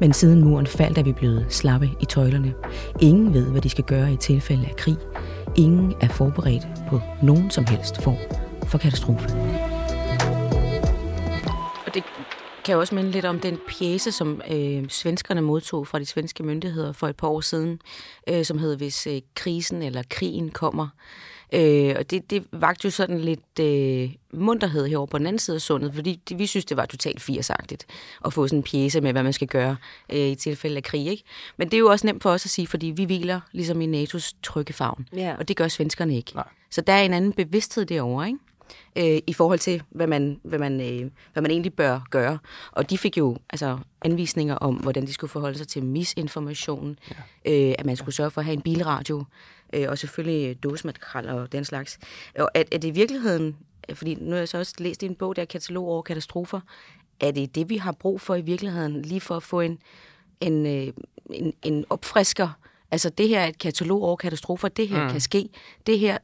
Men 0.00 0.12
siden 0.12 0.44
muren 0.44 0.66
faldt, 0.66 0.98
er 0.98 1.02
vi 1.02 1.12
blevet 1.12 1.46
slappe 1.48 1.90
i 2.00 2.04
tøjlerne. 2.04 2.54
Ingen 3.00 3.34
ved, 3.34 3.50
hvad 3.50 3.60
de 3.60 3.68
skal 3.68 3.84
gøre 3.84 4.12
i 4.12 4.16
tilfælde 4.16 4.66
af 4.66 4.76
krig. 4.76 4.96
Ingen 5.56 5.94
er 6.00 6.08
forberedt 6.08 6.66
på 6.90 7.00
nogen 7.22 7.50
som 7.50 7.64
helst 7.64 8.02
form 8.02 8.47
for 8.68 8.78
katastrofe. 8.78 9.28
Og 11.86 11.94
det 11.94 12.02
kan 12.64 12.76
også 12.76 12.94
minde 12.94 13.10
lidt 13.10 13.24
om 13.24 13.40
den 13.40 13.58
pjæse, 13.68 14.12
som 14.12 14.42
øh, 14.50 14.88
svenskerne 14.88 15.40
modtog 15.40 15.86
fra 15.86 15.98
de 15.98 16.06
svenske 16.06 16.42
myndigheder 16.42 16.92
for 16.92 17.08
et 17.08 17.16
par 17.16 17.28
år 17.28 17.40
siden, 17.40 17.80
øh, 18.28 18.44
som 18.44 18.58
hedder 18.58 18.76
Hvis 18.76 19.06
øh, 19.06 19.20
krisen 19.34 19.82
eller 19.82 20.02
krigen 20.10 20.50
kommer. 20.50 20.88
Øh, 21.54 21.94
og 21.98 22.10
det, 22.10 22.30
det 22.30 22.44
vagte 22.52 22.84
jo 22.84 22.90
sådan 22.90 23.20
lidt 23.20 23.58
øh, 23.60 24.10
munterhed 24.32 24.86
herover 24.86 25.06
på 25.06 25.18
den 25.18 25.26
anden 25.26 25.38
side 25.38 25.54
af 25.54 25.60
sundet, 25.60 25.94
fordi 25.94 26.20
det, 26.28 26.38
vi 26.38 26.46
synes, 26.46 26.64
det 26.64 26.76
var 26.76 26.86
totalt 26.86 27.22
firsagtigt 27.22 27.86
at 28.24 28.32
få 28.32 28.46
sådan 28.46 28.58
en 28.58 28.62
pjæse 28.62 29.00
med, 29.00 29.12
hvad 29.12 29.22
man 29.22 29.32
skal 29.32 29.48
gøre 29.48 29.76
øh, 30.12 30.18
i 30.18 30.34
tilfælde 30.34 30.76
af 30.76 30.82
krig. 30.82 31.06
Ikke? 31.06 31.22
Men 31.56 31.68
det 31.68 31.74
er 31.74 31.78
jo 31.78 31.90
også 31.90 32.06
nemt 32.06 32.22
for 32.22 32.30
os 32.30 32.46
at 32.46 32.50
sige, 32.50 32.66
fordi 32.66 32.86
vi 32.86 33.04
hviler 33.04 33.40
ligesom 33.52 33.80
i 33.80 34.04
NATO's 34.04 34.32
trygge 34.42 34.72
favn, 34.72 35.08
ja. 35.16 35.34
og 35.38 35.48
det 35.48 35.56
gør 35.56 35.68
svenskerne 35.68 36.16
ikke. 36.16 36.34
Nej. 36.34 36.48
Så 36.70 36.80
der 36.80 36.92
er 36.92 37.02
en 37.02 37.14
anden 37.14 37.32
bevidsthed 37.32 37.86
derovre, 37.86 38.26
ikke? 38.26 38.38
Øh, 38.96 39.18
i 39.26 39.32
forhold 39.32 39.58
til, 39.58 39.82
hvad 39.90 40.06
man, 40.06 40.40
hvad, 40.42 40.58
man, 40.58 40.80
øh, 40.80 41.10
hvad 41.32 41.42
man 41.42 41.50
egentlig 41.50 41.74
bør 41.74 42.00
gøre. 42.10 42.38
Og 42.72 42.90
de 42.90 42.98
fik 42.98 43.18
jo 43.18 43.36
altså, 43.50 43.78
anvisninger 44.02 44.54
om, 44.54 44.74
hvordan 44.74 45.06
de 45.06 45.12
skulle 45.12 45.30
forholde 45.30 45.58
sig 45.58 45.68
til 45.68 45.84
misinformation, 45.84 46.98
ja. 47.44 47.52
øh, 47.52 47.74
at 47.78 47.86
man 47.86 47.96
skulle 47.96 48.14
sørge 48.14 48.30
for 48.30 48.40
at 48.40 48.44
have 48.44 48.54
en 48.54 48.62
bilradio, 48.62 49.24
øh, 49.72 49.86
og 49.88 49.98
selvfølgelig 49.98 50.62
dåsematkral 50.62 51.28
og 51.28 51.52
den 51.52 51.64
slags. 51.64 51.98
Og 52.38 52.50
at, 52.54 52.68
at 52.74 52.82
det 52.82 52.88
i 52.88 52.90
virkeligheden, 52.90 53.56
fordi 53.94 54.14
nu 54.14 54.30
har 54.30 54.38
jeg 54.38 54.48
så 54.48 54.58
også 54.58 54.74
læst 54.78 55.02
i 55.02 55.06
en 55.06 55.14
bog, 55.14 55.36
der 55.36 55.42
er 55.42 55.46
katalog 55.46 55.88
over 55.88 56.02
katastrofer, 56.02 56.60
er 57.20 57.30
det 57.30 57.54
det, 57.54 57.68
vi 57.68 57.76
har 57.76 57.92
brug 57.92 58.20
for 58.20 58.34
i 58.34 58.40
virkeligheden, 58.40 59.02
lige 59.02 59.20
for 59.20 59.36
at 59.36 59.42
få 59.42 59.60
en, 59.60 59.78
en, 60.40 60.66
øh, 60.66 60.92
en, 61.30 61.52
en 61.62 61.84
opfrisker. 61.90 62.48
Altså 62.90 63.10
det 63.10 63.28
her 63.28 63.40
er 63.40 63.46
et 63.46 63.58
katalog 63.58 64.02
over 64.02 64.16
katastrofer, 64.16 64.68
det 64.68 64.88
her 64.88 65.04
mm. 65.04 65.10
kan 65.10 65.20
ske, 65.20 65.48
det 65.86 65.98
her 65.98 66.18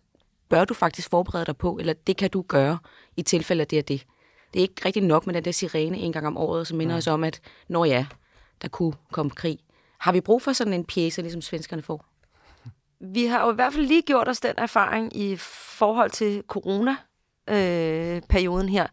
bør 0.54 0.64
du 0.64 0.74
faktisk 0.74 1.10
forberede 1.10 1.46
dig 1.46 1.56
på, 1.56 1.76
eller 1.80 1.92
det 1.92 2.16
kan 2.16 2.30
du 2.30 2.42
gøre 2.42 2.78
i 3.16 3.22
tilfælde 3.22 3.60
af 3.60 3.66
det 3.66 3.78
og 3.78 3.88
det. 3.88 4.06
Det 4.52 4.60
er 4.60 4.62
ikke 4.62 4.82
rigtig 4.84 5.02
nok 5.02 5.26
med 5.26 5.34
den 5.34 5.44
der 5.44 5.50
sirene 5.50 5.98
en 5.98 6.12
gang 6.12 6.26
om 6.26 6.36
året, 6.36 6.66
som 6.66 6.78
minder 6.78 6.94
ja. 6.94 6.98
os 6.98 7.06
om, 7.06 7.24
at 7.24 7.40
når 7.68 7.84
ja, 7.84 8.06
der 8.62 8.68
kunne 8.68 8.92
komme 9.12 9.30
krig. 9.30 9.58
Har 9.98 10.12
vi 10.12 10.20
brug 10.20 10.42
for 10.42 10.52
sådan 10.52 10.72
en 10.72 10.84
pjæse, 10.84 11.22
ligesom 11.22 11.42
svenskerne 11.42 11.82
får? 11.82 12.06
Vi 13.00 13.26
har 13.26 13.46
jo 13.46 13.52
i 13.52 13.54
hvert 13.54 13.72
fald 13.72 13.86
lige 13.86 14.02
gjort 14.02 14.28
os 14.28 14.40
den 14.40 14.54
erfaring 14.58 15.16
i 15.16 15.36
forhold 15.36 16.10
til 16.10 16.42
corona-perioden 16.48 18.66
øh, 18.66 18.72
her, 18.72 18.86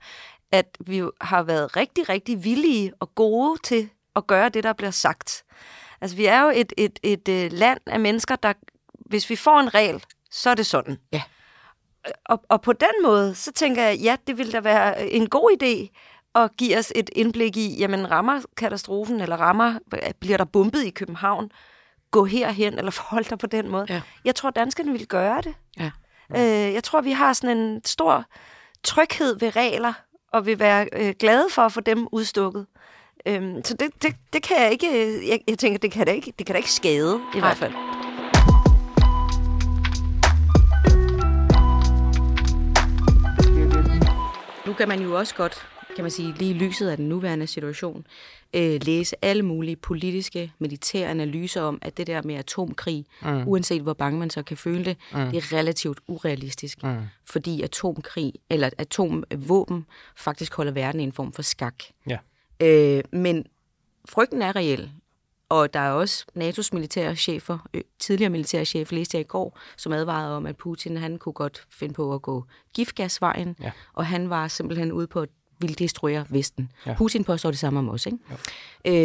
at 0.51 0.77
vi 0.79 1.03
har 1.21 1.43
været 1.43 1.75
rigtig, 1.75 2.09
rigtig 2.09 2.43
villige 2.43 2.93
og 2.99 3.15
gode 3.15 3.59
til 3.63 3.89
at 4.15 4.27
gøre 4.27 4.49
det, 4.49 4.63
der 4.63 4.73
bliver 4.73 4.91
sagt. 4.91 5.43
Altså, 6.01 6.17
vi 6.17 6.25
er 6.25 6.43
jo 6.43 6.49
et, 6.49 6.73
et, 6.77 6.99
et, 7.03 7.29
et 7.29 7.45
øh, 7.45 7.51
land 7.51 7.79
af 7.85 7.99
mennesker, 7.99 8.35
der, 8.35 8.53
hvis 8.93 9.29
vi 9.29 9.35
får 9.35 9.59
en 9.59 9.73
regel, 9.73 10.03
så 10.31 10.49
er 10.49 10.55
det 10.55 10.65
sådan. 10.65 10.97
Ja 11.11 11.21
og, 12.25 12.43
og 12.49 12.61
på 12.61 12.73
den 12.73 13.03
måde, 13.03 13.35
så 13.35 13.51
tænker 13.51 13.83
jeg, 13.83 13.97
ja, 13.97 14.15
det 14.27 14.37
ville 14.37 14.51
da 14.51 14.59
være 14.59 15.09
en 15.11 15.29
god 15.29 15.57
idé 15.61 15.97
at 16.35 16.57
give 16.57 16.77
os 16.77 16.91
et 16.95 17.09
indblik 17.15 17.57
i, 17.57 17.75
jamen 17.79 18.11
rammer 18.11 18.41
katastrofen, 18.57 19.21
eller 19.21 19.37
rammer, 19.37 19.79
bliver 20.19 20.37
der 20.37 20.45
bumpet 20.45 20.83
i 20.83 20.89
København, 20.89 21.51
gå 22.11 22.25
herhen, 22.25 22.77
eller 22.77 22.91
forhold 23.01 23.25
dig 23.25 23.37
på 23.37 23.47
den 23.47 23.69
måde. 23.69 23.85
Ja. 23.89 24.01
Jeg 24.25 24.35
tror, 24.35 24.49
danskerne 24.49 24.91
vil 24.91 25.07
gøre 25.07 25.41
det. 25.41 25.53
Ja. 25.79 25.91
Øh, 26.37 26.73
jeg 26.73 26.83
tror, 26.83 27.01
vi 27.01 27.11
har 27.11 27.33
sådan 27.33 27.57
en 27.57 27.81
stor 27.85 28.25
tryghed 28.83 29.39
ved 29.39 29.55
regler, 29.55 29.93
og 30.33 30.45
vil 30.45 30.59
være 30.59 30.87
øh, 30.93 31.13
glade 31.19 31.47
for 31.51 31.61
at 31.61 31.71
få 31.71 31.81
dem 31.81 32.07
udstukket. 32.11 32.65
Øhm, 33.25 33.63
så 33.63 33.73
det, 33.73 34.03
det, 34.03 34.15
det 34.33 34.43
kan 34.43 34.57
jeg 34.61 34.71
ikke, 34.71 34.87
jeg, 35.29 35.39
jeg 35.47 35.59
tænker, 35.59 35.79
det 35.79 35.91
kan 35.91 36.05
da 36.05 36.11
ikke, 36.11 36.33
det 36.39 36.45
kan 36.45 36.53
da 36.53 36.57
ikke 36.57 36.71
skade, 36.71 37.21
i 37.35 37.39
Nej. 37.39 37.47
hvert 37.47 37.57
fald. 37.57 37.90
Kan 44.81 44.87
man 44.87 45.01
jo 45.01 45.17
også 45.17 45.35
godt, 45.35 45.67
kan 45.95 46.03
man 46.03 46.11
sige, 46.11 46.33
lige 46.37 46.51
i 46.51 46.53
lyset 46.53 46.89
af 46.89 46.97
den 46.97 47.09
nuværende 47.09 47.47
situation, 47.47 48.07
øh, 48.53 48.79
læse 48.83 49.15
alle 49.21 49.43
mulige 49.43 49.75
politiske, 49.75 50.53
militære 50.59 51.09
analyser 51.09 51.61
om, 51.61 51.79
at 51.81 51.97
det 51.97 52.07
der 52.07 52.21
med 52.21 52.35
atomkrig, 52.35 53.05
mm. 53.21 53.47
uanset 53.47 53.81
hvor 53.81 53.93
bange 53.93 54.19
man 54.19 54.29
så 54.29 54.43
kan 54.43 54.57
føle 54.57 54.85
det, 54.85 54.97
mm. 55.13 55.25
det 55.25 55.37
er 55.37 55.53
relativt 55.53 55.99
urealistisk. 56.07 56.83
Mm. 56.83 56.97
Fordi 57.25 57.61
atomkrig, 57.61 58.33
eller 58.49 58.69
atomvåben, 58.77 59.85
faktisk 60.15 60.53
holder 60.53 60.71
verden 60.71 61.01
i 61.01 61.03
en 61.03 61.13
form 61.13 61.33
for 61.33 61.41
skak. 61.41 61.83
Ja. 62.09 62.17
Øh, 62.59 63.03
men 63.11 63.45
frygten 64.09 64.41
er 64.41 64.55
reel, 64.55 64.91
og 65.51 65.73
der 65.73 65.79
er 65.79 65.91
også 65.91 66.25
NATO's 66.37 66.69
militære 66.73 67.15
chefer, 67.15 67.67
tidligere 67.99 68.29
militære 68.29 68.65
chef, 68.65 68.91
læste 68.91 69.17
jeg 69.17 69.21
i 69.21 69.27
går, 69.27 69.59
som 69.77 69.93
advarede 69.93 70.35
om, 70.35 70.45
at 70.45 70.57
Putin 70.57 70.97
han 70.97 71.17
kunne 71.17 71.33
godt 71.33 71.67
finde 71.69 71.93
på 71.93 72.13
at 72.13 72.21
gå 72.21 72.43
giftgasvejen, 72.73 73.55
ja. 73.61 73.71
og 73.93 74.05
han 74.05 74.29
var 74.29 74.47
simpelthen 74.47 74.91
ude 74.91 75.07
på 75.07 75.23
et 75.23 75.29
ville 75.61 75.75
destruere 75.75 76.25
Vesten. 76.29 76.71
Ja. 76.85 76.95
Putin 76.97 77.23
påstår 77.23 77.51
det 77.51 77.59
samme 77.59 77.79
om 77.79 77.89
os. 77.89 78.05
Ikke? 78.05 78.17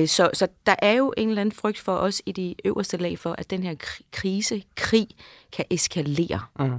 Øh, 0.02 0.08
så, 0.08 0.30
så 0.32 0.48
der 0.66 0.74
er 0.78 0.92
jo 0.92 1.14
en 1.16 1.28
eller 1.28 1.40
anden 1.40 1.54
frygt 1.54 1.78
for 1.78 1.96
os 1.96 2.22
i 2.26 2.32
de 2.32 2.54
øverste 2.64 2.96
lag 2.96 3.18
for, 3.18 3.34
at 3.38 3.50
den 3.50 3.62
her 3.62 3.74
krise, 4.12 4.62
krig, 4.74 5.08
kan 5.52 5.64
eskalere. 5.70 6.40
Mm. 6.58 6.78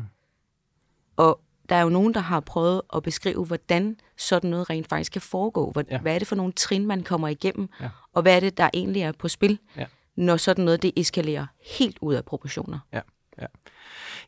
Og 1.16 1.40
der 1.70 1.76
er 1.76 1.82
jo 1.82 1.90
nogen, 1.90 2.14
der 2.14 2.20
har 2.20 2.40
prøvet 2.40 2.82
at 2.96 3.04
beskrive, 3.04 3.46
hvordan 3.46 3.98
sådan 4.18 4.50
noget 4.50 4.70
rent 4.70 4.90
faktisk 4.90 5.12
kan 5.12 5.22
foregå. 5.22 5.72
Hvad, 5.72 5.84
ja. 5.92 6.00
hvad 6.00 6.16
er 6.16 6.20
det 6.20 6.28
for 6.28 6.36
nogle 6.36 6.54
trin, 6.54 6.86
man 6.86 7.04
kommer 7.04 7.28
igennem, 7.28 7.70
ja. 7.82 7.90
og 8.14 8.22
hvad 8.22 8.36
er 8.36 8.40
det, 8.40 8.58
der 8.58 8.70
egentlig 8.74 9.02
er 9.02 9.12
på 9.12 9.28
spil, 9.28 9.60
ja. 9.78 9.86
når 10.16 10.38
sådan 10.38 10.66
noget 10.66 10.82
det 10.82 10.92
eskalerer 10.98 11.46
helt 11.80 11.98
ud 12.02 12.14
af 12.14 12.26
proportioner. 12.26 12.80
Ja, 12.94 13.02
ja. 13.42 13.46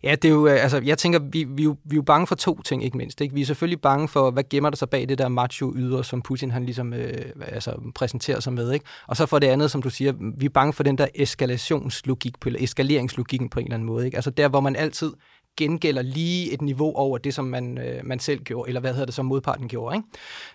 Ja, 0.03 0.15
det 0.15 0.25
er 0.25 0.29
jo, 0.29 0.47
øh, 0.47 0.63
altså, 0.63 0.81
jeg 0.85 0.97
tænker, 0.97 1.19
vi, 1.19 1.43
vi, 1.43 1.65
vi 1.65 1.65
er 1.91 1.95
jo 1.95 2.01
bange 2.01 2.27
for 2.27 2.35
to 2.35 2.61
ting, 2.61 2.83
ikke 2.83 2.97
mindst. 2.97 3.21
Ikke? 3.21 3.35
Vi 3.35 3.41
er 3.41 3.45
selvfølgelig 3.45 3.81
bange 3.81 4.07
for, 4.07 4.31
hvad 4.31 4.43
gemmer 4.49 4.69
der 4.69 4.77
sig 4.77 4.89
bag 4.89 5.09
det 5.09 5.17
der 5.17 5.27
macho-yder, 5.27 6.01
som 6.01 6.21
Putin 6.21 6.51
han 6.51 6.65
ligesom 6.65 6.93
øh, 6.93 7.25
altså, 7.41 7.91
præsenterer 7.95 8.39
sig 8.39 8.53
med. 8.53 8.71
Ikke? 8.71 8.85
Og 9.07 9.17
så 9.17 9.25
for 9.25 9.39
det 9.39 9.47
andet, 9.47 9.71
som 9.71 9.81
du 9.81 9.89
siger, 9.89 10.13
vi 10.37 10.45
er 10.45 10.49
bange 10.49 10.73
for 10.73 10.83
den 10.83 10.97
der 10.97 11.07
eskalationslogik, 11.15 12.35
eller 12.45 12.59
eskaleringslogikken 12.63 13.49
på 13.49 13.59
en 13.59 13.65
eller 13.65 13.75
anden 13.75 13.87
måde. 13.87 14.05
Ikke? 14.05 14.17
Altså 14.17 14.29
der, 14.29 14.47
hvor 14.47 14.59
man 14.59 14.75
altid 14.75 15.13
gengælder 15.59 16.01
lige 16.01 16.53
et 16.53 16.61
niveau 16.61 16.95
over 16.95 17.17
det, 17.17 17.33
som 17.33 17.45
man, 17.45 17.77
øh, 17.77 17.99
man 18.03 18.19
selv 18.19 18.39
gjorde, 18.39 18.67
eller 18.67 18.81
hvad 18.81 18.91
hedder 18.91 19.05
det, 19.05 19.15
som 19.15 19.25
modparten 19.25 19.67
gjorde. 19.67 19.95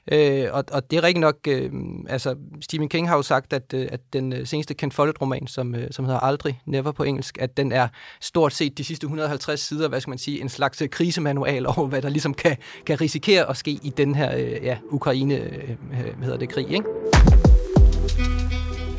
Ikke? 0.09 0.47
Øh, 0.47 0.55
og, 0.55 0.65
og 0.73 0.91
det 0.91 0.97
er 0.97 1.03
rigtig 1.03 1.21
nok, 1.21 1.37
øh, 1.49 1.71
altså 2.09 2.37
Stephen 2.61 2.89
King 2.89 3.09
har 3.09 3.17
jo 3.17 3.23
sagt, 3.23 3.53
at, 3.53 3.75
øh, 3.75 3.89
at 3.93 4.01
den 4.13 4.33
øh, 4.33 4.47
seneste 4.47 4.75
Ken 4.75 4.93
Follett-roman, 4.93 5.47
som, 5.47 5.75
øh, 5.75 5.89
som 5.91 6.05
hedder 6.05 6.21
Aldrig, 6.21 6.61
Never 6.67 6.93
på 6.93 7.03
engelsk, 7.05 7.39
at 7.41 7.57
den 7.57 7.73
er 7.73 7.89
stort 8.21 8.53
set 8.53 8.79
de 8.79 8.85
sidste 8.85 9.05
150 9.05 9.61
sider, 9.61 9.89
hvad 9.89 10.01
skal 10.01 10.11
man 10.11 10.19
sige, 10.19 10.41
en 10.41 10.49
slags 10.49 10.83
øh, 10.83 10.89
krisemanual 10.89 11.67
over, 11.67 11.87
hvad 11.87 12.03
der 12.03 12.09
ligesom 12.09 12.35
kan, 12.35 12.57
kan 12.87 13.01
risikere 13.01 13.51
at 13.51 13.57
ske 13.57 13.71
i 13.71 13.93
den 13.97 14.15
her 14.15 14.37
øh, 14.37 14.65
ja, 14.65 14.79
Ukraine, 14.91 15.35
øh, 15.35 15.71
øh 15.71 16.17
hvad 16.17 16.25
hedder 16.25 16.39
det, 16.39 16.49
krig. 16.49 16.71
Ikke? 16.71 16.85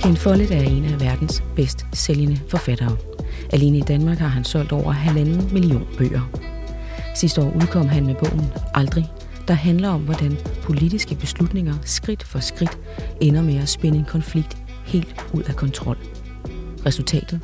Ken 0.06 0.18
Follett 0.18 0.52
er 0.52 0.62
en 0.62 0.86
af 0.86 1.00
verdens 1.02 1.44
bedst 1.56 1.86
sælgende 1.94 2.40
forfattere. 2.50 2.98
Alene 3.54 3.78
i 3.78 3.82
Danmark 3.82 4.18
har 4.18 4.28
han 4.28 4.44
solgt 4.44 4.72
over 4.72 4.92
halvanden 4.92 5.54
million 5.54 5.88
bøger. 5.98 6.30
Sidste 7.16 7.42
år 7.42 7.54
udkom 7.56 7.88
han 7.88 8.06
med 8.06 8.16
bogen 8.16 8.52
Aldrig, 8.74 9.06
der 9.48 9.54
handler 9.54 9.90
om, 9.90 10.02
hvordan 10.02 10.38
politiske 10.64 11.16
beslutninger 11.16 11.74
skridt 11.86 12.24
for 12.24 12.40
skridt 12.40 12.78
ender 13.22 13.42
med 13.42 13.58
at 13.58 13.70
spænde 13.70 13.98
en 13.98 14.06
konflikt 14.06 14.58
helt 14.86 15.16
ud 15.34 15.44
af 15.44 15.56
kontrol. 15.56 15.98
Resultatet? 16.86 17.40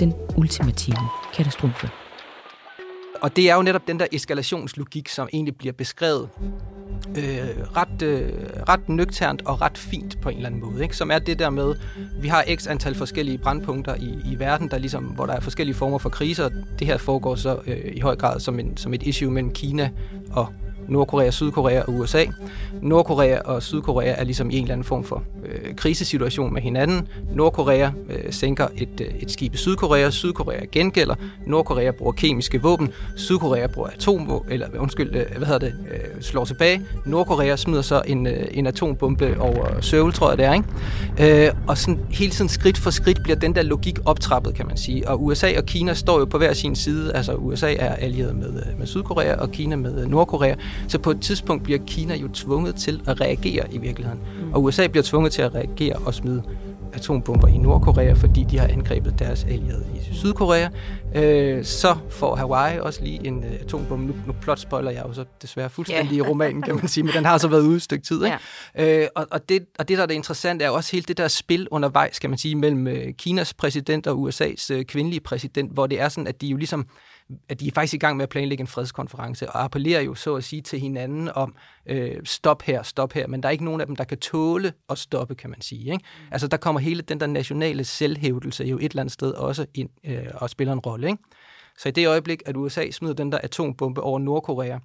Den 0.00 0.14
ultimative 0.36 0.96
katastrofe. 1.34 1.99
Og 3.22 3.36
det 3.36 3.50
er 3.50 3.54
jo 3.54 3.62
netop 3.62 3.88
den 3.88 4.00
der 4.00 4.06
eskalationslogik, 4.12 5.08
som 5.08 5.28
egentlig 5.32 5.56
bliver 5.56 5.72
beskrevet 5.72 6.28
øh, 7.08 7.48
ret, 7.76 8.02
øh, 8.02 8.32
ret 8.68 8.88
nøgternt 8.88 9.42
og 9.46 9.60
ret 9.60 9.78
fint 9.78 10.20
på 10.20 10.28
en 10.28 10.36
eller 10.36 10.48
anden 10.48 10.60
måde. 10.60 10.82
Ikke? 10.82 10.96
Som 10.96 11.10
er 11.10 11.18
det 11.18 11.38
der 11.38 11.50
med, 11.50 11.74
vi 12.20 12.28
har 12.28 12.44
x 12.56 12.66
antal 12.66 12.94
forskellige 12.94 13.38
brandpunkter 13.38 13.94
i, 13.94 14.32
i 14.32 14.38
verden, 14.38 14.68
der 14.68 14.78
ligesom, 14.78 15.04
hvor 15.04 15.26
der 15.26 15.32
er 15.32 15.40
forskellige 15.40 15.76
former 15.76 15.98
for 15.98 16.08
kriser. 16.08 16.48
Det 16.78 16.86
her 16.86 16.98
foregår 16.98 17.34
så 17.34 17.60
øh, 17.66 17.92
i 17.92 18.00
høj 18.00 18.16
grad 18.16 18.40
som, 18.40 18.60
en, 18.60 18.76
som 18.76 18.94
et 18.94 19.02
issue 19.02 19.30
mellem 19.30 19.52
Kina 19.52 19.90
og 20.32 20.46
Nordkorea, 20.88 21.30
Sydkorea 21.30 21.82
og 21.82 21.94
USA. 21.94 22.24
Nordkorea 22.82 23.38
og 23.38 23.62
Sydkorea 23.62 24.14
er 24.18 24.24
ligesom 24.24 24.50
i 24.50 24.56
en 24.56 24.62
eller 24.62 24.72
anden 24.72 24.84
form 24.84 25.04
for 25.04 25.22
øh, 25.44 25.74
krisesituation 25.76 26.52
med 26.52 26.62
hinanden. 26.62 27.08
Nordkorea 27.34 27.90
øh, 28.10 28.32
sænker 28.32 28.68
et, 28.76 29.00
øh, 29.00 29.06
et 29.20 29.30
skib 29.30 29.54
i 29.54 29.56
Sydkorea, 29.56 30.10
Sydkorea 30.10 30.64
gengælder, 30.72 31.14
Nordkorea 31.46 31.90
bruger 31.90 32.12
kemiske 32.12 32.62
våben, 32.62 32.88
Sydkorea 33.16 33.66
bruger 33.66 33.88
atomvåben, 33.88 34.52
eller 34.52 34.66
øh, 34.74 34.82
undskyld, 34.82 35.16
øh, 35.16 35.24
hvad 35.36 35.46
hedder 35.46 35.58
det, 35.58 35.74
øh, 35.90 36.22
slår 36.22 36.44
tilbage. 36.44 36.82
Nordkorea 37.06 37.56
smider 37.56 37.82
så 37.82 38.02
en, 38.06 38.26
øh, 38.26 38.46
en 38.50 38.66
atombombe 38.66 39.36
over 39.40 39.80
Seoul, 39.80 40.12
tror 40.12 40.28
jeg 40.28 40.38
det 40.38 40.46
er, 40.46 40.52
ikke? 40.52 41.46
Øh, 41.46 41.52
og 41.66 41.78
sådan 41.78 42.00
hele 42.10 42.32
tiden 42.32 42.48
skridt 42.48 42.78
for 42.78 42.90
skridt 42.90 43.22
bliver 43.22 43.36
den 43.36 43.54
der 43.54 43.62
logik 43.62 43.98
optrappet, 44.04 44.54
kan 44.54 44.66
man 44.66 44.76
sige. 44.76 45.08
Og 45.08 45.24
USA 45.24 45.58
og 45.58 45.66
Kina 45.66 45.94
står 45.94 46.18
jo 46.18 46.24
på 46.24 46.38
hver 46.38 46.52
sin 46.52 46.76
side. 46.76 47.12
Altså 47.14 47.34
USA 47.34 47.74
er 47.74 47.94
allieret 47.94 48.36
med, 48.36 48.48
øh, 48.48 48.78
med 48.78 48.86
Sydkorea, 48.86 49.34
og 49.34 49.50
Kina 49.50 49.76
med 49.76 50.02
øh, 50.02 50.10
Nordkorea. 50.10 50.54
Så 50.88 50.98
på 50.98 51.10
et 51.10 51.20
tidspunkt 51.20 51.62
bliver 51.62 51.78
Kina 51.86 52.16
jo 52.16 52.28
tvunget 52.28 52.74
til 52.74 53.02
at 53.06 53.20
reagere 53.20 53.74
i 53.74 53.78
virkeligheden. 53.78 54.20
Mm. 54.42 54.52
Og 54.52 54.62
USA 54.62 54.86
bliver 54.86 55.04
tvunget 55.04 55.32
til 55.32 55.42
at 55.42 55.54
reagere 55.54 55.96
og 55.96 56.14
smide 56.14 56.42
atombomber 56.92 57.48
i 57.48 57.58
Nordkorea, 57.58 58.12
fordi 58.12 58.44
de 58.50 58.58
har 58.58 58.68
angrebet 58.68 59.18
deres 59.18 59.44
allierede 59.44 59.86
i 59.94 60.14
Sydkorea. 60.14 60.68
Øh, 61.14 61.64
så 61.64 61.96
får 62.10 62.36
Hawaii 62.36 62.78
også 62.78 63.04
lige 63.04 63.26
en 63.26 63.44
øh, 63.44 63.52
atombombe. 63.60 64.06
Nu, 64.06 64.14
nu 64.26 64.32
plot 64.32 64.58
spoiler 64.58 64.90
jeg 64.90 65.04
jo 65.08 65.12
så 65.12 65.24
desværre 65.42 65.70
fuldstændig 65.70 66.16
yeah. 66.16 66.26
i 66.26 66.30
romanen, 66.30 66.62
kan 66.62 66.74
man 66.74 66.88
sige, 66.88 67.04
men 67.04 67.14
den 67.14 67.24
har 67.24 67.38
så 67.38 67.48
været 67.48 67.62
ude 67.62 67.76
et 67.76 67.82
stykke 67.82 68.04
tid. 68.04 68.24
Ikke? 68.24 68.38
Yeah. 68.78 69.02
Øh, 69.02 69.08
og, 69.14 69.26
og, 69.30 69.48
det, 69.48 69.64
og 69.78 69.88
det, 69.88 69.96
der 69.96 70.02
er 70.02 70.06
det 70.06 70.14
interessante, 70.14 70.64
er 70.64 70.70
også 70.70 70.92
hele 70.92 71.04
det 71.08 71.18
der 71.18 71.28
spil 71.28 71.68
undervejs, 71.70 72.18
kan 72.18 72.30
man 72.30 72.38
sige, 72.38 72.54
mellem 72.54 72.86
øh, 72.86 73.14
Kinas 73.18 73.54
præsident 73.54 74.06
og 74.06 74.28
USA's 74.28 74.72
øh, 74.72 74.84
kvindelige 74.84 75.20
præsident, 75.20 75.72
hvor 75.72 75.86
det 75.86 76.00
er 76.00 76.08
sådan, 76.08 76.26
at 76.26 76.40
de 76.40 76.46
jo 76.46 76.56
ligesom 76.56 76.86
at 77.48 77.60
de 77.60 77.66
er 77.66 77.72
faktisk 77.74 77.94
i 77.94 77.98
gang 77.98 78.16
med 78.16 78.22
at 78.22 78.28
planlægge 78.28 78.62
en 78.62 78.66
fredskonference, 78.66 79.50
og 79.50 79.64
appellerer 79.64 80.00
jo 80.00 80.14
så 80.14 80.34
at 80.34 80.44
sige 80.44 80.62
til 80.62 80.80
hinanden 80.80 81.28
om, 81.34 81.54
øh, 81.86 82.16
stop 82.24 82.62
her, 82.62 82.82
stop 82.82 83.12
her, 83.12 83.26
men 83.26 83.42
der 83.42 83.48
er 83.48 83.50
ikke 83.50 83.64
nogen 83.64 83.80
af 83.80 83.86
dem, 83.86 83.96
der 83.96 84.04
kan 84.04 84.18
tåle 84.18 84.72
at 84.88 84.98
stoppe, 84.98 85.34
kan 85.34 85.50
man 85.50 85.60
sige. 85.60 85.92
Ikke? 85.92 86.04
Mm. 86.18 86.28
Altså 86.32 86.48
der 86.48 86.56
kommer 86.56 86.80
hele 86.80 87.02
den 87.02 87.20
der 87.20 87.26
nationale 87.26 87.84
selvhævdelse 87.84 88.64
jo 88.64 88.78
et 88.78 88.84
eller 88.84 89.00
andet 89.00 89.12
sted 89.12 89.32
også 89.32 89.66
ind 89.74 89.90
øh, 90.04 90.26
og 90.34 90.50
spiller 90.50 90.72
en 90.72 90.78
rolle. 90.78 91.08
Ikke? 91.08 91.22
Så 91.78 91.88
i 91.88 91.92
det 91.92 92.08
øjeblik, 92.08 92.42
at 92.46 92.56
USA 92.56 92.90
smider 92.90 93.14
den 93.14 93.32
der 93.32 93.38
atombombe 93.42 94.00
over 94.00 94.18
Nordkorea, 94.18 94.78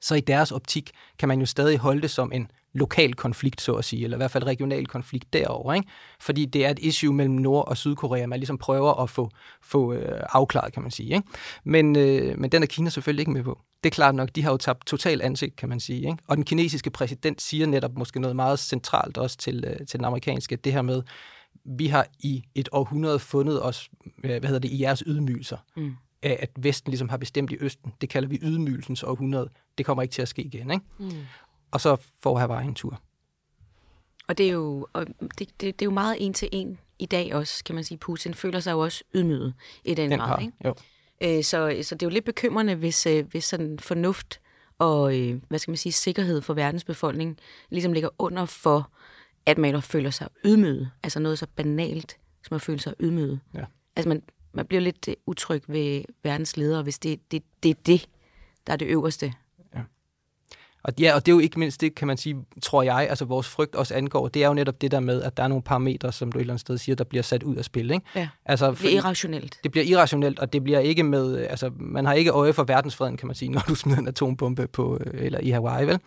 så 0.00 0.14
i 0.14 0.20
deres 0.20 0.52
optik 0.52 0.90
kan 1.18 1.28
man 1.28 1.40
jo 1.40 1.46
stadig 1.46 1.78
holde 1.78 2.02
det 2.02 2.10
som 2.10 2.32
en 2.32 2.50
lokal 2.76 3.14
konflikt, 3.14 3.60
så 3.60 3.72
at 3.72 3.84
sige, 3.84 4.04
eller 4.04 4.16
i 4.16 4.18
hvert 4.18 4.30
fald 4.30 4.44
regional 4.44 4.86
konflikt 4.86 5.32
derover, 5.32 5.74
ikke? 5.74 5.88
Fordi 6.20 6.44
det 6.44 6.66
er 6.66 6.70
et 6.70 6.78
issue 6.78 7.14
mellem 7.14 7.34
Nord- 7.34 7.68
og 7.68 7.76
Sydkorea, 7.76 8.26
man 8.26 8.38
ligesom 8.38 8.58
prøver 8.58 9.02
at 9.02 9.10
få, 9.10 9.30
få 9.62 9.92
øh, 9.92 10.22
afklaret, 10.32 10.72
kan 10.72 10.82
man 10.82 10.90
sige. 10.90 11.14
Ikke? 11.14 11.28
Men, 11.64 11.96
øh, 11.96 12.38
men 12.38 12.52
den 12.52 12.62
er 12.62 12.66
Kina 12.66 12.90
selvfølgelig 12.90 13.20
ikke 13.20 13.32
med 13.32 13.42
på. 13.42 13.60
Det 13.84 13.90
er 13.90 13.94
klart 13.94 14.14
nok, 14.14 14.28
de 14.34 14.42
har 14.42 14.50
jo 14.50 14.56
tabt 14.56 14.86
total 14.86 15.22
ansigt, 15.22 15.56
kan 15.56 15.68
man 15.68 15.80
sige. 15.80 16.00
Ikke? 16.00 16.16
Og 16.26 16.36
den 16.36 16.44
kinesiske 16.44 16.90
præsident 16.90 17.42
siger 17.42 17.66
netop 17.66 17.98
måske 17.98 18.20
noget 18.20 18.36
meget 18.36 18.58
centralt 18.58 19.18
også 19.18 19.36
til, 19.36 19.64
øh, 19.66 19.86
til 19.86 19.98
den 19.98 20.04
amerikanske, 20.04 20.56
det 20.56 20.72
her 20.72 20.82
med, 20.82 21.02
vi 21.64 21.86
har 21.86 22.06
i 22.18 22.44
et 22.54 22.68
århundrede 22.72 23.18
fundet 23.18 23.62
os, 23.62 23.90
øh, 24.24 24.30
hvad 24.30 24.40
hedder 24.42 24.58
det, 24.58 24.70
i 24.70 24.82
jeres 24.82 25.02
ydmygelser. 25.06 25.56
Mm 25.76 25.96
af, 26.22 26.36
at 26.40 26.50
Vesten 26.58 26.90
ligesom 26.90 27.08
har 27.08 27.16
bestemt 27.16 27.52
i 27.52 27.56
Østen. 27.60 27.92
Det 28.00 28.08
kalder 28.08 28.28
vi 28.28 28.38
ydmygelsens 28.42 29.02
århundrede. 29.02 29.48
Det 29.78 29.86
kommer 29.86 30.02
ikke 30.02 30.12
til 30.12 30.22
at 30.22 30.28
ske 30.28 30.42
igen. 30.42 30.70
Ikke? 30.70 30.84
Mm 30.98 31.10
og 31.70 31.80
så 31.80 31.96
får 32.22 32.38
Hawaii 32.38 32.66
en 32.66 32.74
tur. 32.74 33.00
Og 34.28 34.38
det 34.38 34.46
er 34.46 34.52
jo, 34.52 34.86
og 34.92 35.06
det, 35.06 35.38
det, 35.38 35.60
det 35.60 35.82
er 35.82 35.86
jo 35.86 35.90
meget 35.90 36.16
en 36.20 36.32
til 36.34 36.48
en 36.52 36.78
i 36.98 37.06
dag 37.06 37.34
også, 37.34 37.64
kan 37.64 37.74
man 37.74 37.84
sige. 37.84 37.98
Putin 37.98 38.34
føler 38.34 38.60
sig 38.60 38.72
jo 38.72 38.78
også 38.80 39.04
ydmyget 39.14 39.54
i 39.84 39.94
den, 39.94 40.10
den 40.10 40.18
grad. 40.18 40.28
Har, 40.28 40.38
ikke? 40.38 40.52
Jo. 40.64 40.74
Øh, 41.20 41.44
så, 41.44 41.78
så 41.82 41.94
det 41.94 42.02
er 42.02 42.06
jo 42.06 42.14
lidt 42.14 42.24
bekymrende, 42.24 42.74
hvis, 42.74 43.06
øh, 43.06 43.26
hvis 43.26 43.44
sådan 43.44 43.78
fornuft 43.78 44.40
og 44.78 45.18
øh, 45.18 45.40
hvad 45.48 45.58
skal 45.58 45.70
man 45.70 45.76
sige, 45.76 45.92
sikkerhed 45.92 46.42
for 46.42 46.54
verdens 46.54 46.84
befolkning 46.84 47.38
ligesom 47.70 47.92
ligger 47.92 48.08
under 48.18 48.44
for, 48.44 48.90
at 49.46 49.58
man 49.58 49.82
føler 49.82 50.10
sig 50.10 50.28
ydmyget. 50.44 50.90
Altså 51.02 51.20
noget 51.20 51.38
så 51.38 51.46
banalt, 51.56 52.16
som 52.44 52.54
at 52.54 52.62
føle 52.62 52.80
sig 52.80 52.94
ydmyget. 53.00 53.40
Ja. 53.54 53.64
Altså 53.96 54.08
man, 54.08 54.22
man 54.52 54.66
bliver 54.66 54.80
lidt 54.80 55.08
utryg 55.26 55.62
ved 55.66 56.04
verdens 56.22 56.56
ledere, 56.56 56.82
hvis 56.82 56.98
det, 56.98 57.32
det, 57.32 57.42
det 57.62 57.70
er 57.70 57.74
det, 57.86 58.08
der 58.66 58.72
er 58.72 58.76
det 58.76 58.86
øverste 58.86 59.34
og 60.86 60.92
ja, 61.00 61.14
og 61.14 61.26
det 61.26 61.32
er 61.32 61.34
jo 61.34 61.40
ikke 61.40 61.58
mindst 61.58 61.80
det, 61.80 61.94
kan 61.94 62.08
man 62.08 62.16
sige, 62.16 62.36
tror 62.62 62.82
jeg, 62.82 63.06
altså 63.10 63.24
vores 63.24 63.48
frygt 63.48 63.74
også 63.74 63.94
angår, 63.94 64.28
det 64.28 64.44
er 64.44 64.48
jo 64.48 64.54
netop 64.54 64.80
det 64.80 64.90
der 64.90 65.00
med, 65.00 65.22
at 65.22 65.36
der 65.36 65.42
er 65.42 65.48
nogle 65.48 65.62
parametre, 65.62 66.12
som 66.12 66.32
du 66.32 66.38
et 66.38 66.40
eller 66.40 66.52
andet 66.52 66.60
sted 66.60 66.78
siger, 66.78 66.96
der 66.96 67.04
bliver 67.04 67.22
sat 67.22 67.42
ud 67.42 67.56
af 67.56 67.64
spil. 67.64 67.90
Ikke? 67.90 68.06
Ja, 68.14 68.28
altså, 68.44 68.70
det 68.70 68.78
bliver 68.78 68.92
irrationelt. 68.92 69.58
Det 69.64 69.70
bliver 69.70 69.84
irrationelt, 69.84 70.38
og 70.38 70.52
det 70.52 70.64
bliver 70.64 70.78
ikke 70.78 71.02
med, 71.02 71.38
altså 71.38 71.70
man 71.78 72.06
har 72.06 72.12
ikke 72.12 72.30
øje 72.30 72.52
for 72.52 72.64
verdensfreden, 72.64 73.16
kan 73.16 73.26
man 73.26 73.34
sige, 73.34 73.50
når 73.56 73.62
du 73.68 73.74
smider 73.74 73.98
en 73.98 74.08
atombombe 74.08 74.66
på, 74.66 75.00
eller 75.14 75.40
i 75.40 75.50
Hawaii, 75.50 75.86
vel? 75.86 75.98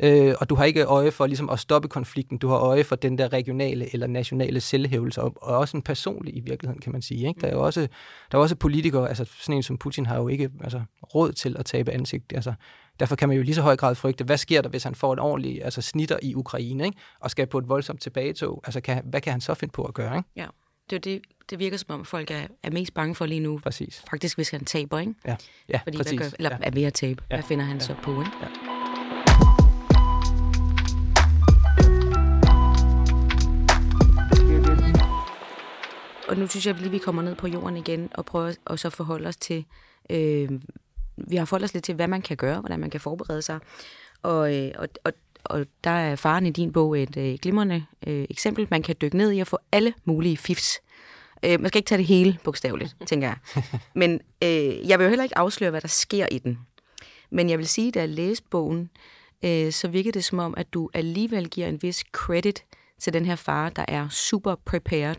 Øh, 0.00 0.34
og 0.40 0.50
du 0.50 0.54
har 0.54 0.64
ikke 0.64 0.84
øje 0.84 1.10
for 1.10 1.26
ligesom 1.26 1.50
at 1.50 1.58
stoppe 1.58 1.88
konflikten, 1.88 2.38
du 2.38 2.48
har 2.48 2.56
øje 2.56 2.84
for 2.84 2.96
den 2.96 3.18
der 3.18 3.32
regionale 3.32 3.92
eller 3.92 4.06
nationale 4.06 4.60
selvhævelse, 4.60 5.22
og, 5.22 5.34
og 5.42 5.58
også 5.58 5.76
en 5.76 5.82
personlig 5.82 6.36
i 6.36 6.40
virkeligheden, 6.40 6.80
kan 6.80 6.92
man 6.92 7.02
sige. 7.02 7.28
Ikke? 7.28 7.40
Der 7.40 7.46
er 7.46 7.52
jo 7.52 7.62
også, 7.62 7.80
der 8.32 8.38
er 8.38 8.42
også 8.42 8.56
politikere, 8.56 9.08
altså 9.08 9.24
sådan 9.40 9.56
en 9.56 9.62
som 9.62 9.78
Putin 9.78 10.06
har 10.06 10.16
jo 10.16 10.28
ikke 10.28 10.50
altså, 10.60 10.80
råd 11.14 11.32
til 11.32 11.56
at 11.58 11.64
tabe 11.66 11.92
ansigt. 11.92 12.32
Altså, 12.34 12.54
Derfor 13.00 13.16
kan 13.16 13.28
man 13.28 13.36
jo 13.36 13.42
lige 13.42 13.54
så 13.54 13.62
høj 13.62 13.76
grad 13.76 13.94
frygte, 13.94 14.24
hvad 14.24 14.36
sker 14.36 14.62
der, 14.62 14.68
hvis 14.68 14.82
han 14.82 14.94
får 14.94 15.12
en 15.12 15.18
ordentlig 15.18 15.64
altså, 15.64 15.82
snitter 15.82 16.18
i 16.22 16.34
Ukraine, 16.34 16.84
ikke? 16.84 16.98
og 17.20 17.30
skal 17.30 17.46
på 17.46 17.58
et 17.58 17.68
voldsomt 17.68 18.00
tilbagetog? 18.00 18.62
Altså, 18.64 18.80
kan, 18.80 19.02
hvad 19.04 19.20
kan 19.20 19.30
han 19.30 19.40
så 19.40 19.54
finde 19.54 19.72
på 19.72 19.82
at 19.84 19.94
gøre? 19.94 20.16
Ikke? 20.16 20.28
Ja, 20.36 20.46
det 20.90 20.96
er 20.96 21.00
det, 21.00 21.22
det 21.50 21.58
virker 21.58 21.76
som 21.76 21.94
om, 21.94 22.04
folk 22.04 22.30
er, 22.30 22.46
er 22.62 22.70
mest 22.70 22.94
bange 22.94 23.14
for 23.14 23.26
lige 23.26 23.40
nu. 23.40 23.58
Præcis. 23.58 24.02
Faktisk, 24.10 24.36
hvis 24.36 24.50
han 24.50 24.64
taber, 24.64 24.98
ikke? 24.98 25.14
Ja, 25.26 25.36
ja 25.68 25.80
Fordi, 25.84 25.96
præcis. 25.96 26.18
Hvad 26.18 26.30
gør, 26.30 26.36
eller 26.38 26.50
ja. 26.50 26.66
er 26.66 26.70
ved 26.70 26.82
at 26.82 26.94
tabe. 26.94 27.22
Ja. 27.30 27.36
Hvad 27.36 27.44
finder 27.44 27.64
han 27.64 27.76
ja. 27.76 27.82
så 27.82 27.94
på, 28.02 28.10
ikke? 28.10 28.30
Ja. 28.42 28.48
Og 36.28 36.36
nu 36.36 36.46
synes 36.46 36.66
jeg 36.66 36.74
lige, 36.74 36.90
vi 36.90 36.98
kommer 36.98 37.22
ned 37.22 37.34
på 37.34 37.46
jorden 37.46 37.76
igen 37.76 38.08
og 38.14 38.24
prøver 38.24 38.54
at 38.66 38.80
så 38.80 38.90
forholde 38.90 39.28
os 39.28 39.36
til 39.36 39.64
øh, 40.10 40.48
vi 41.16 41.36
har 41.36 41.44
forholdt 41.44 41.64
os 41.64 41.74
lidt 41.74 41.84
til, 41.84 41.94
hvad 41.94 42.08
man 42.08 42.22
kan 42.22 42.36
gøre, 42.36 42.60
hvordan 42.60 42.80
man 42.80 42.90
kan 42.90 43.00
forberede 43.00 43.42
sig. 43.42 43.58
Og, 44.22 44.56
øh, 44.56 44.72
og, 44.78 44.88
og, 45.04 45.12
og 45.44 45.66
der 45.84 45.90
er 45.90 46.16
faren 46.16 46.46
i 46.46 46.50
din 46.50 46.72
bog 46.72 47.02
et 47.02 47.16
øh, 47.16 47.38
glimrende 47.42 47.84
øh, 48.06 48.26
eksempel. 48.30 48.68
Man 48.70 48.82
kan 48.82 48.96
dykke 49.00 49.16
ned 49.16 49.30
i 49.30 49.40
at 49.40 49.46
få 49.46 49.58
alle 49.72 49.94
mulige 50.04 50.36
fifs. 50.36 50.80
Øh, 51.44 51.60
man 51.60 51.68
skal 51.68 51.78
ikke 51.78 51.88
tage 51.88 51.98
det 51.98 52.06
hele 52.06 52.38
bogstaveligt, 52.44 52.96
tænker 53.06 53.28
jeg. 53.28 53.64
Men 53.94 54.20
øh, 54.42 54.88
jeg 54.88 54.98
vil 54.98 55.04
jo 55.04 55.08
heller 55.08 55.24
ikke 55.24 55.38
afsløre, 55.38 55.70
hvad 55.70 55.80
der 55.80 55.88
sker 55.88 56.26
i 56.30 56.38
den. 56.38 56.58
Men 57.30 57.50
jeg 57.50 57.58
vil 57.58 57.68
sige, 57.68 57.92
da 57.92 58.00
jeg 58.00 58.08
læste 58.08 58.46
bogen, 58.50 58.90
øh, 59.44 59.72
så 59.72 59.88
virker 59.88 60.12
det 60.12 60.24
som 60.24 60.38
om, 60.38 60.54
at 60.56 60.74
du 60.74 60.90
alligevel 60.94 61.48
giver 61.48 61.66
en 61.66 61.82
vis 61.82 62.04
credit 62.12 62.64
til 62.98 63.12
den 63.12 63.24
her 63.24 63.36
far, 63.36 63.70
der 63.70 63.84
er 63.88 64.08
super 64.08 64.54
prepared, 64.54 65.16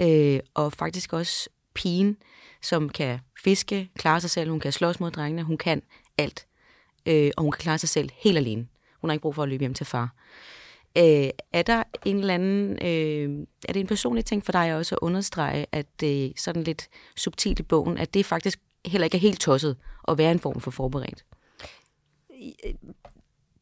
øh, 0.00 0.40
og 0.54 0.72
faktisk 0.72 1.12
også 1.12 1.48
pigen, 1.74 2.16
som 2.62 2.88
kan 2.88 3.18
fiske, 3.44 3.90
klare 3.94 4.20
sig 4.20 4.30
selv, 4.30 4.50
hun 4.50 4.60
kan 4.60 4.72
slås 4.72 5.00
mod 5.00 5.10
drengene, 5.10 5.42
hun 5.42 5.58
kan 5.58 5.82
alt. 6.18 6.46
Øh, 7.06 7.30
og 7.36 7.42
hun 7.42 7.52
kan 7.52 7.58
klare 7.58 7.78
sig 7.78 7.88
selv 7.88 8.10
helt 8.16 8.38
alene. 8.38 8.66
Hun 9.00 9.10
har 9.10 9.12
ikke 9.12 9.22
brug 9.22 9.34
for 9.34 9.42
at 9.42 9.48
løbe 9.48 9.62
hjem 9.62 9.74
til 9.74 9.86
far. 9.86 10.14
Øh, 10.98 11.30
er 11.52 11.62
der 11.62 11.82
en 12.04 12.18
eller 12.18 12.34
anden, 12.34 12.72
øh, 12.72 13.46
er 13.68 13.72
det 13.72 13.80
en 13.80 13.86
personlig 13.86 14.24
ting 14.24 14.44
for 14.44 14.52
dig 14.52 14.76
også 14.76 14.94
at 14.94 14.98
understrege, 15.02 15.66
at 15.72 16.00
det 16.00 16.28
øh, 16.28 16.32
sådan 16.36 16.62
lidt 16.62 16.88
subtilt 17.16 17.58
i 17.58 17.62
bogen, 17.62 17.98
at 17.98 18.14
det 18.14 18.26
faktisk 18.26 18.60
heller 18.84 19.04
ikke 19.04 19.16
er 19.16 19.20
helt 19.20 19.40
tosset 19.40 19.76
at 20.08 20.18
være 20.18 20.32
en 20.32 20.38
form 20.38 20.60
for 20.60 20.70
forberedt? 20.70 21.24
Øh, 22.64 22.74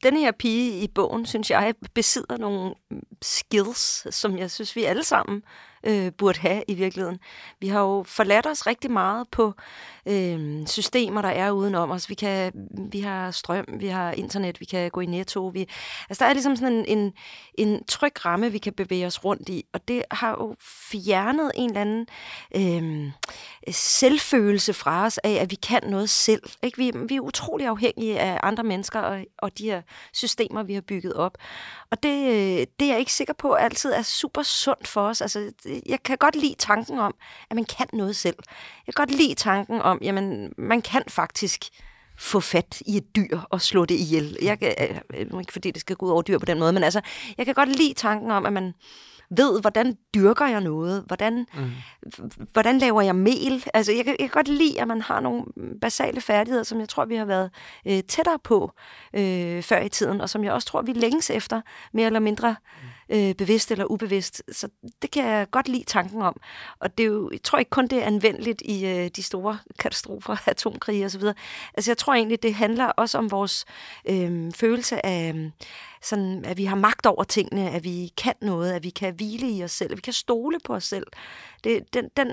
den 0.03 0.17
her 0.17 0.33
pige 0.33 0.83
i 0.83 0.89
bogen, 0.89 1.27
synes 1.27 1.51
jeg, 1.51 1.75
besidder 1.95 2.37
nogle 2.37 2.75
skills, 3.23 4.15
som 4.15 4.39
jeg 4.39 4.51
synes, 4.51 4.77
vi 4.77 4.85
alle 4.85 5.05
sammen 5.05 5.43
øh, 5.85 6.13
burde 6.13 6.39
have 6.39 6.63
i 6.69 6.75
virkeligheden. 6.75 7.19
Vi 7.61 7.69
har 7.69 7.81
jo 7.81 8.05
forladt 8.07 8.47
os 8.47 8.67
rigtig 8.67 8.91
meget 8.91 9.29
på 9.29 9.55
øh, 10.07 10.67
systemer, 10.67 11.23
der 11.23 11.29
er 11.29 11.51
udenom 11.51 11.91
os. 11.91 12.09
Vi, 12.09 12.15
kan, 12.15 12.53
vi 12.93 13.01
har 13.01 13.31
strøm, 13.31 13.67
vi 13.79 13.87
har 13.87 14.13
internet, 14.13 14.61
vi 14.61 14.65
kan 14.65 14.91
gå 14.91 15.01
i 15.01 15.07
netto. 15.07 15.47
Vi, 15.47 15.69
altså, 16.09 16.25
der 16.25 16.31
er 16.31 16.33
ligesom 16.33 16.57
sådan 16.57 16.73
en, 16.73 16.99
en, 16.99 17.13
en 17.55 17.85
tryg 17.85 18.27
ramme, 18.27 18.53
vi 18.53 18.59
kan 18.59 18.73
bevæge 18.73 19.07
os 19.07 19.25
rundt 19.25 19.49
i, 19.49 19.65
og 19.73 19.89
det 19.89 20.03
har 20.11 20.31
jo 20.31 20.57
fjernet 20.61 21.51
en 21.55 21.71
eller 21.71 21.81
anden 21.81 22.07
øh, 22.57 23.13
selvfølelse 23.71 24.73
fra 24.73 25.05
os 25.05 25.19
af, 25.19 25.33
at 25.33 25.51
vi 25.51 25.57
kan 25.57 25.81
noget 25.87 26.11
selv. 26.11 26.43
Ikke? 26.63 26.79
Vi, 26.79 26.93
vi 27.09 27.17
er 27.17 27.21
utrolig 27.21 27.67
afhængige 27.67 28.21
af 28.21 28.41
andre 28.43 28.65
mennesker 28.65 29.01
og, 29.01 29.25
og 29.39 29.59
de 29.59 29.65
her 29.65 29.83
systemer, 30.13 30.63
vi 30.63 30.75
har 30.75 30.81
bygget 30.81 31.15
op. 31.15 31.39
Og 31.91 32.03
det, 32.03 32.29
øh, 32.29 32.67
det 32.81 32.87
er 32.87 32.91
jeg 32.91 32.99
ikke 32.99 33.13
sikker 33.13 33.35
på 33.35 33.53
altid 33.53 33.93
er 33.93 34.03
super 34.03 34.43
sundt 34.43 34.89
for 34.89 35.01
os. 35.01 35.21
Altså, 35.21 35.53
jeg 35.87 36.03
kan 36.03 36.19
godt 36.19 36.37
lide 36.37 36.55
tanken 36.59 36.99
om, 36.99 37.15
at 37.51 37.57
man 37.57 37.65
kan 37.65 37.87
noget 37.93 38.17
selv. 38.17 38.37
Jeg 38.87 38.95
kan 38.95 39.07
godt 39.07 39.19
lide 39.19 39.35
tanken 39.35 39.83
om, 39.83 39.99
jamen, 40.03 40.53
man 40.59 40.83
kan 40.83 41.03
faktisk 41.09 41.65
få 42.19 42.41
fat 42.41 42.83
i 42.87 42.97
et 42.97 43.17
dyr 43.17 43.39
og 43.51 43.61
slå 43.61 43.85
det 43.85 43.95
ihjel. 43.95 44.37
Jeg 44.43 44.59
kan, 44.59 44.75
øh, 45.15 45.41
ikke 45.41 45.53
fordi 45.53 45.71
det 45.71 45.81
skal 45.81 45.97
gå 45.97 46.07
ud 46.07 46.11
over 46.11 46.23
dyr 46.23 46.39
på 46.39 46.47
den 46.47 46.59
måde, 46.59 46.73
men 46.73 46.85
altså, 46.85 47.01
jeg 47.39 47.47
kan 47.47 47.55
godt 47.55 47.69
lide 47.69 47.95
tanken 47.95 48.31
om, 48.31 48.47
at 48.47 48.53
man 48.53 48.75
ved, 49.31 49.61
hvordan 49.61 49.97
dyrker 50.15 50.47
jeg 50.47 50.61
noget, 50.61 51.05
hvordan, 51.07 51.47
mm. 51.55 51.71
hvordan 52.53 52.79
laver 52.79 53.03
jeg 53.03 53.15
mel. 53.15 53.65
Altså, 53.75 53.93
jeg 53.93 54.05
kan, 54.05 54.17
jeg 54.19 54.31
kan 54.31 54.45
godt 54.45 54.49
lide, 54.49 54.81
at 54.81 54.89
man 54.89 55.01
har 55.01 55.21
nogle 55.21 55.45
basale 55.81 56.21
færdigheder, 56.21 56.63
som 56.63 56.81
jeg 56.81 56.89
tror, 56.89 57.05
vi 57.05 57.17
har 57.17 57.25
været 57.25 57.51
øh, 57.87 58.03
tættere 58.03 58.39
på 58.45 58.73
øh, 59.15 59.63
før 59.63 59.81
i 59.81 59.89
tiden, 59.89 60.21
og 60.21 60.31
som 60.31 60.45
jeg 60.45 60.53
også 60.53 60.69
tror, 60.69 60.83
vi 60.83 60.93
længes 60.93 61.31
efter, 61.31 61.61
mere 61.93 62.07
eller 62.07 62.21
mindre 62.21 62.57
øh, 63.11 63.35
bevidst 63.35 63.71
eller 63.71 63.85
ubevidst. 63.85 64.43
Så 64.53 64.69
det 65.03 65.11
kan 65.11 65.25
jeg 65.25 65.47
godt 65.51 65.69
lide 65.69 65.85
tanken 65.85 66.23
om. 66.23 66.41
Og 66.79 66.99
det 66.99 67.05
er 67.05 67.09
jo, 67.09 67.31
jeg 67.31 67.43
tror 67.43 67.59
ikke 67.59 67.71
kun, 67.71 67.87
det 67.87 67.99
er 67.99 68.07
anvendeligt 68.07 68.63
i 68.65 68.87
øh, 68.87 69.09
de 69.09 69.23
store 69.23 69.59
katastrofer, 69.79 70.37
atomkrige 70.49 71.07
osv. 71.07 71.23
Altså, 71.75 71.91
jeg 71.91 71.99
tror 71.99 72.15
egentlig, 72.15 72.43
det 72.43 72.55
handler 72.55 72.85
også 72.85 73.19
om 73.19 73.31
vores 73.31 73.65
øh, 74.09 74.53
følelse 74.53 75.07
af 75.07 75.33
øh, 75.35 75.51
sådan, 76.03 76.45
at 76.45 76.57
vi 76.57 76.65
har 76.65 76.77
magt 76.77 77.07
over 77.07 77.25
tingene, 77.25 77.71
at 77.71 77.85
vi 77.85 78.13
kan 78.17 78.35
noget, 78.41 78.73
at 78.73 78.83
vi 78.83 78.91
kan 78.91 79.15
hvile 79.15 79.51
i 79.51 79.65
os 79.65 79.73
selv, 79.73 79.93
at 79.93 79.97
vi 79.97 80.01
kan 80.01 80.13
stole 80.13 80.59
på 80.65 80.75
os 80.75 80.85
selv. 80.85 81.07
Det, 81.65 81.95
den, 81.95 82.09
den 82.17 82.29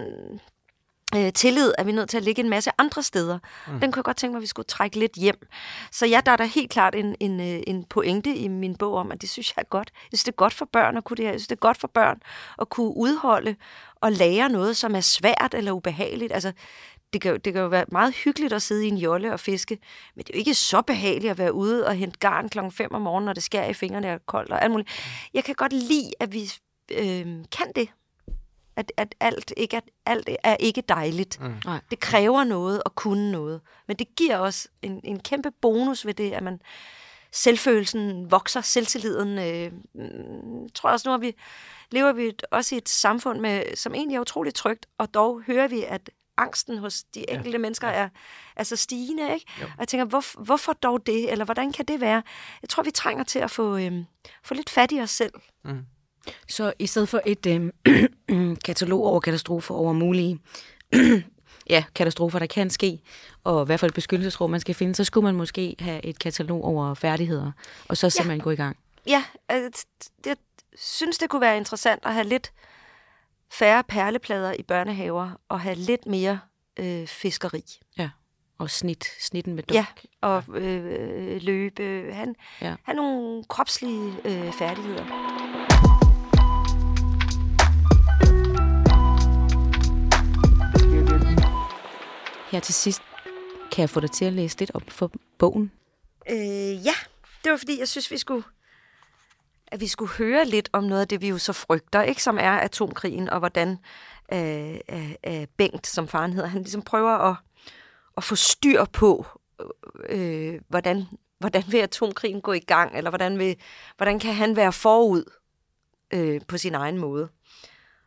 øh, 1.15 1.33
tillid 1.33 1.73
er 1.77 1.83
vi 1.83 1.91
nødt 1.91 2.09
til 2.09 2.17
at 2.17 2.23
ligge 2.23 2.43
en 2.43 2.49
masse 2.49 2.71
andre 2.77 3.03
steder. 3.03 3.39
Mm. 3.67 3.79
Den 3.79 3.91
kunne 3.91 3.99
jeg 3.99 4.03
godt 4.03 4.17
tænke 4.17 4.31
mig, 4.31 4.37
at 4.37 4.41
vi 4.41 4.47
skulle 4.47 4.65
trække 4.65 4.99
lidt 4.99 5.13
hjem. 5.13 5.47
Så 5.91 6.05
ja, 6.05 6.21
der 6.25 6.31
er 6.31 6.37
der 6.37 6.45
helt 6.45 6.71
klart 6.71 6.95
en, 6.95 7.15
en, 7.19 7.39
øh, 7.39 7.63
en 7.67 7.83
pointe 7.83 8.35
i 8.35 8.47
min 8.47 8.75
bog 8.75 8.93
om, 8.93 9.11
at 9.11 9.21
det 9.21 9.29
synes 9.29 9.53
jeg 9.55 9.61
er 9.61 9.67
godt. 9.69 9.91
Jeg 9.93 10.17
synes, 10.17 10.23
det 10.23 10.31
er 10.31 10.35
godt 10.35 10.53
for 10.53 10.65
børn 10.73 10.97
at 10.97 11.03
kunne 11.03 11.17
det 11.17 11.25
her. 11.25 11.31
Jeg 11.31 11.39
synes, 11.39 11.47
det 11.47 11.55
er 11.55 11.59
godt 11.59 11.77
for 11.77 11.87
børn 11.87 12.19
at 12.61 12.69
kunne 12.69 12.97
udholde 12.97 13.55
og 13.95 14.11
lære 14.11 14.49
noget, 14.49 14.77
som 14.77 14.95
er 14.95 15.01
svært 15.01 15.53
eller 15.53 15.71
ubehageligt. 15.71 16.33
Altså, 16.33 16.51
det 17.13 17.21
kan, 17.21 17.39
det 17.45 17.53
kan 17.53 17.61
jo 17.61 17.67
være 17.67 17.85
meget 17.91 18.13
hyggeligt 18.13 18.53
at 18.53 18.61
sidde 18.61 18.85
i 18.85 18.87
en 18.87 18.97
jolle 18.97 19.33
og 19.33 19.39
fiske, 19.39 19.77
men 20.15 20.23
det 20.25 20.29
er 20.29 20.37
jo 20.37 20.39
ikke 20.39 20.53
så 20.53 20.81
behageligt 20.81 21.31
at 21.31 21.37
være 21.37 21.53
ude 21.53 21.87
og 21.87 21.95
hente 21.95 22.19
garn 22.19 22.49
klokken 22.49 22.71
5 22.71 22.93
om 22.93 23.01
morgenen, 23.01 23.25
når 23.25 23.33
det 23.33 23.43
skærer 23.43 23.69
i 23.69 23.73
fingrene 23.73 24.13
og 24.13 24.25
koldt 24.25 24.51
og 24.51 24.63
alt 24.63 24.71
muligt. 24.71 24.89
Jeg 25.33 25.43
kan 25.43 25.55
godt 25.55 25.73
lide, 25.73 26.11
at 26.19 26.33
vi 26.33 26.51
øh, 26.91 27.25
kan 27.51 27.71
det. 27.75 27.89
At, 28.77 28.91
at 28.97 29.15
alt, 29.19 29.53
ikke, 29.57 29.77
at 29.77 29.83
alt 30.05 30.29
er 30.43 30.55
ikke 30.59 30.83
dejligt. 30.89 31.41
Mm. 31.41 31.53
Det 31.89 31.99
kræver 31.99 32.43
noget 32.43 32.81
at 32.85 32.95
kunne 32.95 33.31
noget. 33.31 33.61
Men 33.87 33.97
det 33.97 34.15
giver 34.15 34.37
os 34.37 34.67
en, 34.81 35.01
en 35.03 35.19
kæmpe 35.19 35.51
bonus 35.51 36.05
ved 36.05 36.13
det, 36.13 36.31
at 36.31 36.43
man 36.43 36.61
selvfølelsen 37.31 38.31
vokser, 38.31 38.61
selvtilliden. 38.61 39.39
Øh, 39.39 39.71
mm, 39.93 40.69
tror 40.69 40.89
jeg 40.89 40.93
også 40.93 41.09
nu, 41.09 41.15
at 41.15 41.21
vi 41.21 41.35
lever 41.91 42.11
vi 42.11 42.31
også 42.51 42.75
i 42.75 42.77
et 42.77 42.89
samfund, 42.89 43.39
med, 43.39 43.75
som 43.75 43.93
egentlig 43.93 44.15
er 44.15 44.21
utroligt 44.21 44.55
trygt, 44.55 44.85
og 44.97 45.13
dog 45.13 45.41
hører 45.41 45.67
vi, 45.67 45.83
at 45.83 46.09
angsten 46.37 46.77
hos 46.77 47.03
de 47.03 47.29
enkelte 47.29 47.51
ja. 47.51 47.57
mennesker 47.57 47.87
er 47.87 48.09
altså 48.55 48.75
stigende. 48.75 49.33
Ikke? 49.33 49.45
Og 49.61 49.79
jeg 49.79 49.87
tænker, 49.87 50.05
hvor, 50.05 50.43
hvorfor 50.43 50.73
dog 50.73 51.05
det? 51.05 51.31
Eller 51.31 51.45
hvordan 51.45 51.71
kan 51.71 51.85
det 51.85 52.01
være? 52.01 52.23
Jeg 52.61 52.69
tror, 52.69 52.83
vi 52.83 52.91
trænger 52.91 53.23
til 53.23 53.39
at 53.39 53.51
få, 53.51 53.77
øhm, 53.77 54.05
få 54.43 54.53
lidt 54.53 54.69
fat 54.69 54.91
i 54.91 55.01
os 55.01 55.11
selv. 55.11 55.33
Mm. 55.63 55.85
Så 56.47 56.73
i 56.79 56.87
stedet 56.87 57.09
for 57.09 57.21
et 57.25 57.45
øhm, 57.45 57.71
katalog 58.65 59.05
over 59.05 59.19
katastrofer 59.19 59.75
over 59.75 59.93
mulige 59.93 60.39
ja, 61.69 61.83
katastrofer, 61.95 62.39
der 62.39 62.45
kan 62.45 62.69
ske, 62.69 62.99
og 63.43 63.63
i 63.63 63.65
hvert 63.65 63.79
fald 63.79 63.91
beskyttelsesrum, 63.91 64.51
man 64.51 64.59
skal 64.59 64.75
finde, 64.75 64.95
så 64.95 65.03
skulle 65.03 65.23
man 65.23 65.35
måske 65.35 65.75
have 65.79 66.05
et 66.05 66.19
katalog 66.19 66.65
over 66.65 66.93
færdigheder, 66.93 67.51
og 67.87 67.97
så 67.97 68.09
simpelthen 68.09 68.39
ja. 68.39 68.43
gå 68.43 68.51
i 68.51 68.55
gang. 68.55 68.77
Ja, 69.07 69.23
altså, 69.49 69.85
jeg 70.25 70.35
synes, 70.75 71.17
det 71.17 71.29
kunne 71.29 71.41
være 71.41 71.57
interessant 71.57 72.05
at 72.05 72.13
have 72.13 72.27
lidt 72.27 72.51
færre 73.51 73.83
perleplader 73.83 74.53
i 74.59 74.63
børnehaver 74.63 75.31
og 75.49 75.59
have 75.59 75.75
lidt 75.75 76.05
mere 76.05 76.39
øh, 76.79 77.07
fiskeri. 77.07 77.63
Ja, 77.97 78.09
og 78.57 78.69
snit, 78.69 79.05
snitten 79.19 79.55
med 79.55 79.63
duk. 79.63 79.75
Ja, 79.75 79.85
og 80.21 80.43
øh, 80.53 81.41
løbe. 81.41 82.09
Han 82.13 82.35
ja. 82.61 82.75
har 82.83 82.93
nogle 82.93 83.43
kropslige 83.43 84.13
øh, 84.25 84.53
færdigheder. 84.53 85.56
Her 92.51 92.59
til 92.59 92.73
sidst, 92.73 93.01
kan 93.71 93.81
jeg 93.81 93.89
få 93.89 93.99
dig 93.99 94.11
til 94.11 94.25
at 94.25 94.33
læse 94.33 94.59
lidt 94.59 94.71
op 94.73 94.89
for 94.89 95.11
bogen? 95.37 95.71
Øh, 96.29 96.85
ja, 96.85 96.93
det 97.43 97.51
var 97.51 97.57
fordi, 97.57 97.79
jeg 97.79 97.87
synes, 97.87 98.11
vi 98.11 98.17
skulle 98.17 98.43
at 99.67 99.79
vi 99.79 99.87
skulle 99.87 100.11
høre 100.11 100.45
lidt 100.45 100.69
om 100.73 100.83
noget 100.83 101.01
af 101.01 101.07
det, 101.07 101.21
vi 101.21 101.29
jo 101.29 101.37
så 101.37 101.53
frygter, 101.53 102.01
ikke, 102.01 102.23
som 102.23 102.37
er 102.37 102.51
atomkrigen, 102.51 103.29
og 103.29 103.39
hvordan 103.39 103.77
øh, 104.33 104.75
øh, 105.27 105.47
Bengt, 105.57 105.87
som 105.87 106.07
faren 106.07 106.33
hedder, 106.33 106.49
han 106.49 106.61
ligesom 106.61 106.81
prøver 106.81 107.11
at, 107.11 107.35
at 108.17 108.23
få 108.23 108.35
styr 108.35 108.85
på, 108.85 109.25
øh, 110.09 110.61
hvordan, 110.67 111.05
hvordan 111.39 111.63
vil 111.67 111.77
atomkrigen 111.77 112.41
gå 112.41 112.53
i 112.53 112.59
gang, 112.59 112.97
eller 112.97 113.09
hvordan, 113.09 113.39
vil, 113.39 113.55
hvordan 113.97 114.19
kan 114.19 114.33
han 114.33 114.55
være 114.55 114.73
forud 114.73 115.23
øh, 116.13 116.41
på 116.47 116.57
sin 116.57 116.75
egen 116.75 116.97
måde. 116.97 117.29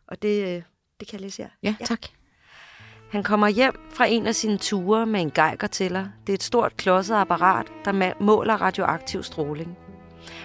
Og 0.07 0.21
det, 0.21 0.43
øh, 0.43 0.63
det 0.99 1.07
kan 1.07 1.13
jeg 1.13 1.21
læse 1.21 1.43
her. 1.43 1.49
Ja, 1.63 1.75
ja, 1.79 1.85
tak. 1.85 2.01
Han 3.11 3.23
kommer 3.23 3.47
hjem 3.47 3.73
fra 3.89 4.05
en 4.05 4.27
af 4.27 4.35
sine 4.35 4.57
ture 4.57 5.05
med 5.05 5.21
en 5.21 5.31
geigertæller. 5.31 6.05
Det 6.27 6.33
er 6.33 6.37
et 6.37 6.43
stort 6.43 6.77
klodset 6.77 7.15
apparat, 7.15 7.65
der 7.85 8.13
måler 8.19 8.61
radioaktiv 8.61 9.23
stråling. 9.23 9.77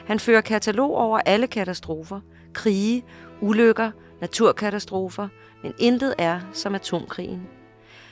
Han 0.07 0.21
fører 0.21 0.41
katalog 0.41 0.97
over 0.97 1.21
alle 1.27 1.47
katastrofer, 1.47 2.21
krige, 2.53 3.05
ulykker, 3.41 3.91
naturkatastrofer, 4.21 5.29
men 5.63 5.73
intet 5.79 6.15
er 6.19 6.41
som 6.53 6.75
atomkrigen. 6.75 7.47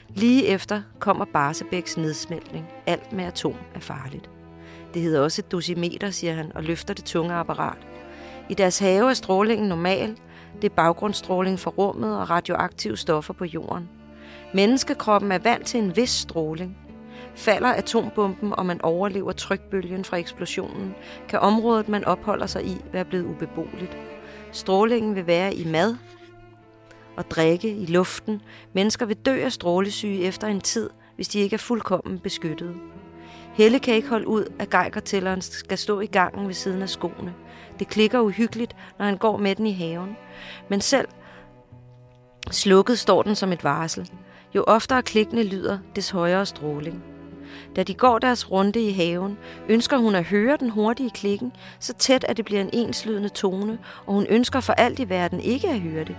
Lige 0.08 0.46
efter 0.46 0.82
kommer 0.98 1.24
Barsebæks 1.24 1.96
nedsmeltning. 1.96 2.66
Alt 2.86 3.12
med 3.12 3.24
atom 3.24 3.56
er 3.74 3.80
farligt. 3.80 4.30
Det 4.94 5.02
hedder 5.02 5.20
også 5.20 5.42
et 5.42 5.52
dosimeter, 5.52 6.10
siger 6.10 6.34
han, 6.34 6.52
og 6.54 6.62
løfter 6.62 6.94
det 6.94 7.04
tunge 7.04 7.34
apparat. 7.34 7.78
I 8.48 8.54
deres 8.54 8.78
have 8.78 9.10
er 9.10 9.14
strålingen 9.14 9.68
normal. 9.68 10.16
Det 10.62 10.70
er 10.70 10.74
baggrundsstråling 10.74 11.60
fra 11.60 11.70
rummet 11.70 12.18
og 12.20 12.30
radioaktive 12.30 12.96
stoffer 12.96 13.34
på 13.34 13.44
jorden. 13.44 13.88
Menneskekroppen 14.54 15.32
er 15.32 15.38
vant 15.38 15.66
til 15.66 15.80
en 15.80 15.96
vis 15.96 16.10
stråling. 16.10 16.76
Falder 17.34 17.72
atombomben, 17.72 18.52
og 18.52 18.66
man 18.66 18.82
overlever 18.82 19.32
trykbølgen 19.32 20.04
fra 20.04 20.16
eksplosionen, 20.16 20.94
kan 21.28 21.38
området, 21.38 21.88
man 21.88 22.04
opholder 22.04 22.46
sig 22.46 22.66
i, 22.66 22.76
være 22.92 23.04
blevet 23.04 23.24
ubeboeligt. 23.24 23.96
Strålingen 24.52 25.14
vil 25.14 25.26
være 25.26 25.54
i 25.54 25.64
mad 25.64 25.96
og 27.16 27.30
drikke, 27.30 27.76
i 27.76 27.86
luften. 27.86 28.42
Mennesker 28.72 29.06
vil 29.06 29.16
dø 29.16 29.44
af 29.44 29.52
strålesyge 29.52 30.22
efter 30.22 30.46
en 30.46 30.60
tid, 30.60 30.90
hvis 31.16 31.28
de 31.28 31.38
ikke 31.38 31.54
er 31.54 31.58
fuldkommen 31.58 32.18
beskyttet. 32.18 32.74
Helle 33.54 33.78
kan 33.78 33.94
ikke 33.94 34.08
holde 34.08 34.26
ud, 34.26 34.44
at 34.58 34.70
geigertælleren 34.70 35.40
skal 35.40 35.78
stå 35.78 36.00
i 36.00 36.06
gangen 36.06 36.46
ved 36.46 36.54
siden 36.54 36.82
af 36.82 36.88
skoene. 36.88 37.34
Det 37.78 37.88
klikker 37.88 38.20
uhyggeligt, 38.20 38.76
når 38.98 39.06
han 39.06 39.16
går 39.16 39.36
med 39.36 39.54
den 39.54 39.66
i 39.66 39.72
haven. 39.72 40.16
Men 40.68 40.80
selv 40.80 41.08
slukket 42.50 42.98
står 42.98 43.22
den 43.22 43.34
som 43.34 43.52
et 43.52 43.64
varsel. 43.64 44.10
Jo 44.54 44.64
oftere 44.66 45.02
klikkende 45.02 45.42
lyder, 45.42 45.78
des 45.96 46.10
højere 46.10 46.46
stråling. 46.46 47.04
Da 47.76 47.82
de 47.82 47.94
går 47.94 48.18
deres 48.18 48.50
runde 48.50 48.88
i 48.88 48.92
haven, 48.92 49.38
ønsker 49.68 49.96
hun 49.96 50.14
at 50.14 50.24
høre 50.24 50.56
den 50.60 50.70
hurtige 50.70 51.10
klikken, 51.10 51.52
så 51.80 51.92
tæt 51.92 52.24
at 52.28 52.36
det 52.36 52.44
bliver 52.44 52.60
en 52.60 52.70
enslydende 52.72 53.28
tone, 53.28 53.78
og 54.06 54.14
hun 54.14 54.26
ønsker 54.28 54.60
for 54.60 54.72
alt 54.72 54.98
i 54.98 55.08
verden 55.08 55.40
ikke 55.40 55.68
at 55.68 55.80
høre 55.80 56.04
det. 56.04 56.16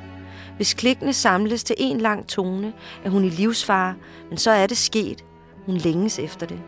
Hvis 0.56 0.74
klikkene 0.74 1.14
samles 1.14 1.64
til 1.64 1.76
en 1.80 2.02
lang 2.02 2.28
tone, 2.28 2.74
er 3.04 3.10
hun 3.10 3.24
i 3.26 3.30
livsfare, 3.30 3.96
men 4.30 4.38
så 4.38 4.52
er 4.52 4.68
det 4.68 4.78
sket. 4.78 5.26
Hun 5.66 5.78
længes 5.78 6.20
efter 6.20 6.46
det. 6.46 6.60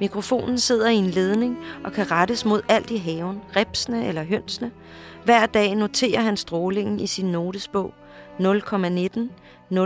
Mikrofonen 0.00 0.58
sidder 0.58 0.88
i 0.88 0.94
en 0.94 1.10
ledning 1.10 1.58
og 1.84 1.92
kan 1.92 2.10
rettes 2.10 2.44
mod 2.44 2.62
alt 2.68 2.90
i 2.90 2.96
haven, 2.96 3.40
ripsene 3.56 4.06
eller 4.06 4.24
hønsene. 4.24 4.70
Hver 5.24 5.46
dag 5.46 5.74
noterer 5.74 6.20
han 6.20 6.36
strålingen 6.36 7.00
i 7.00 7.06
sin 7.06 7.26
notesbog. 7.26 7.94
0,19, 8.40 9.20
0,22. 9.72 9.76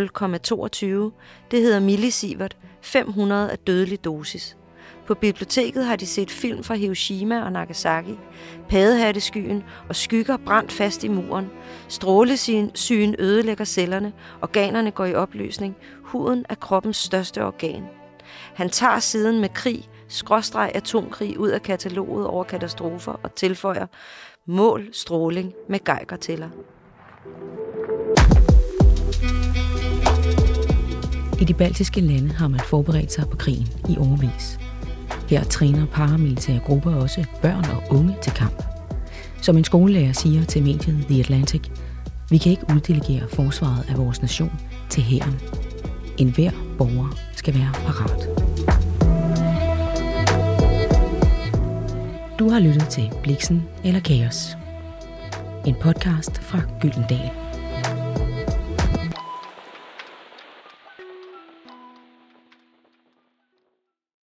Det 1.51 1.63
hedder 1.63 1.81
millisievert, 1.81 2.57
500 2.81 3.51
af 3.51 3.59
dødelig 3.59 4.05
dosis. 4.05 4.57
På 5.07 5.15
biblioteket 5.15 5.85
har 5.85 5.97
de 5.97 6.07
set 6.07 6.31
film 6.31 6.65
fra 6.65 6.75
Hiroshima 6.75 7.43
og 7.45 7.53
Nagasaki, 7.53 8.19
skyen 9.19 9.65
og 9.89 9.97
skygger 9.97 10.37
brændt 10.37 10.73
fast 10.73 11.05
i 11.05 11.09
muren. 11.09 11.51
Strålesygen 11.89 13.15
ødelægger 13.19 13.65
cellerne, 13.65 14.13
organerne 14.43 14.91
går 14.91 15.05
i 15.05 15.15
opløsning, 15.15 15.77
huden 16.03 16.47
er 16.49 16.55
kroppens 16.55 16.97
største 16.97 17.45
organ. 17.45 17.83
Han 18.55 18.71
tager 18.71 18.99
siden 18.99 19.41
med 19.41 19.49
krig, 19.49 19.89
skråstreg 20.09 20.71
atomkrig 20.75 21.39
ud 21.39 21.49
af 21.49 21.63
kataloget 21.63 22.27
over 22.27 22.45
katastrofer 22.45 23.13
og 23.23 23.35
tilføjer 23.35 23.87
mål 24.47 24.89
stråling 24.93 25.53
med 25.69 25.85
geigertæller. 25.85 26.49
I 31.41 31.45
de 31.45 31.55
baltiske 31.55 32.01
lande 32.01 32.33
har 32.33 32.49
man 32.49 32.61
forberedt 32.61 33.13
sig 33.13 33.25
på 33.31 33.37
krigen 33.37 33.69
i 33.89 33.97
overvis. 33.99 34.59
Her 35.29 35.45
træner 35.45 35.87
paramilitære 35.87 36.61
grupper 36.67 36.95
også 36.95 37.25
børn 37.43 37.65
og 37.65 37.97
unge 37.99 38.17
til 38.23 38.33
kamp. 38.33 38.63
Som 39.43 39.57
en 39.57 39.65
skolelærer 39.65 40.13
siger 40.13 40.45
til 40.45 40.63
mediet 40.63 41.07
The 41.09 41.21
Atlantic, 41.21 41.63
vi 42.31 42.39
kan 42.39 42.53
ikke 42.53 42.65
uddelegere 42.75 43.29
forsvaret 43.29 43.85
af 43.89 43.99
vores 43.99 44.23
nation 44.23 44.53
til 44.91 45.03
hæren. 45.03 45.41
En 46.19 46.31
hver 46.35 46.51
borger 46.79 47.17
skal 47.33 47.55
være 47.55 47.73
parat. 47.75 48.29
Du 52.39 52.51
har 52.51 52.61
lyttet 52.61 52.89
til 52.89 53.11
Bliksen 53.23 53.63
eller 53.85 54.01
Kaos. 54.01 54.57
En 55.67 55.75
podcast 55.83 56.43
fra 56.43 56.61
Gyldendal. 56.81 57.46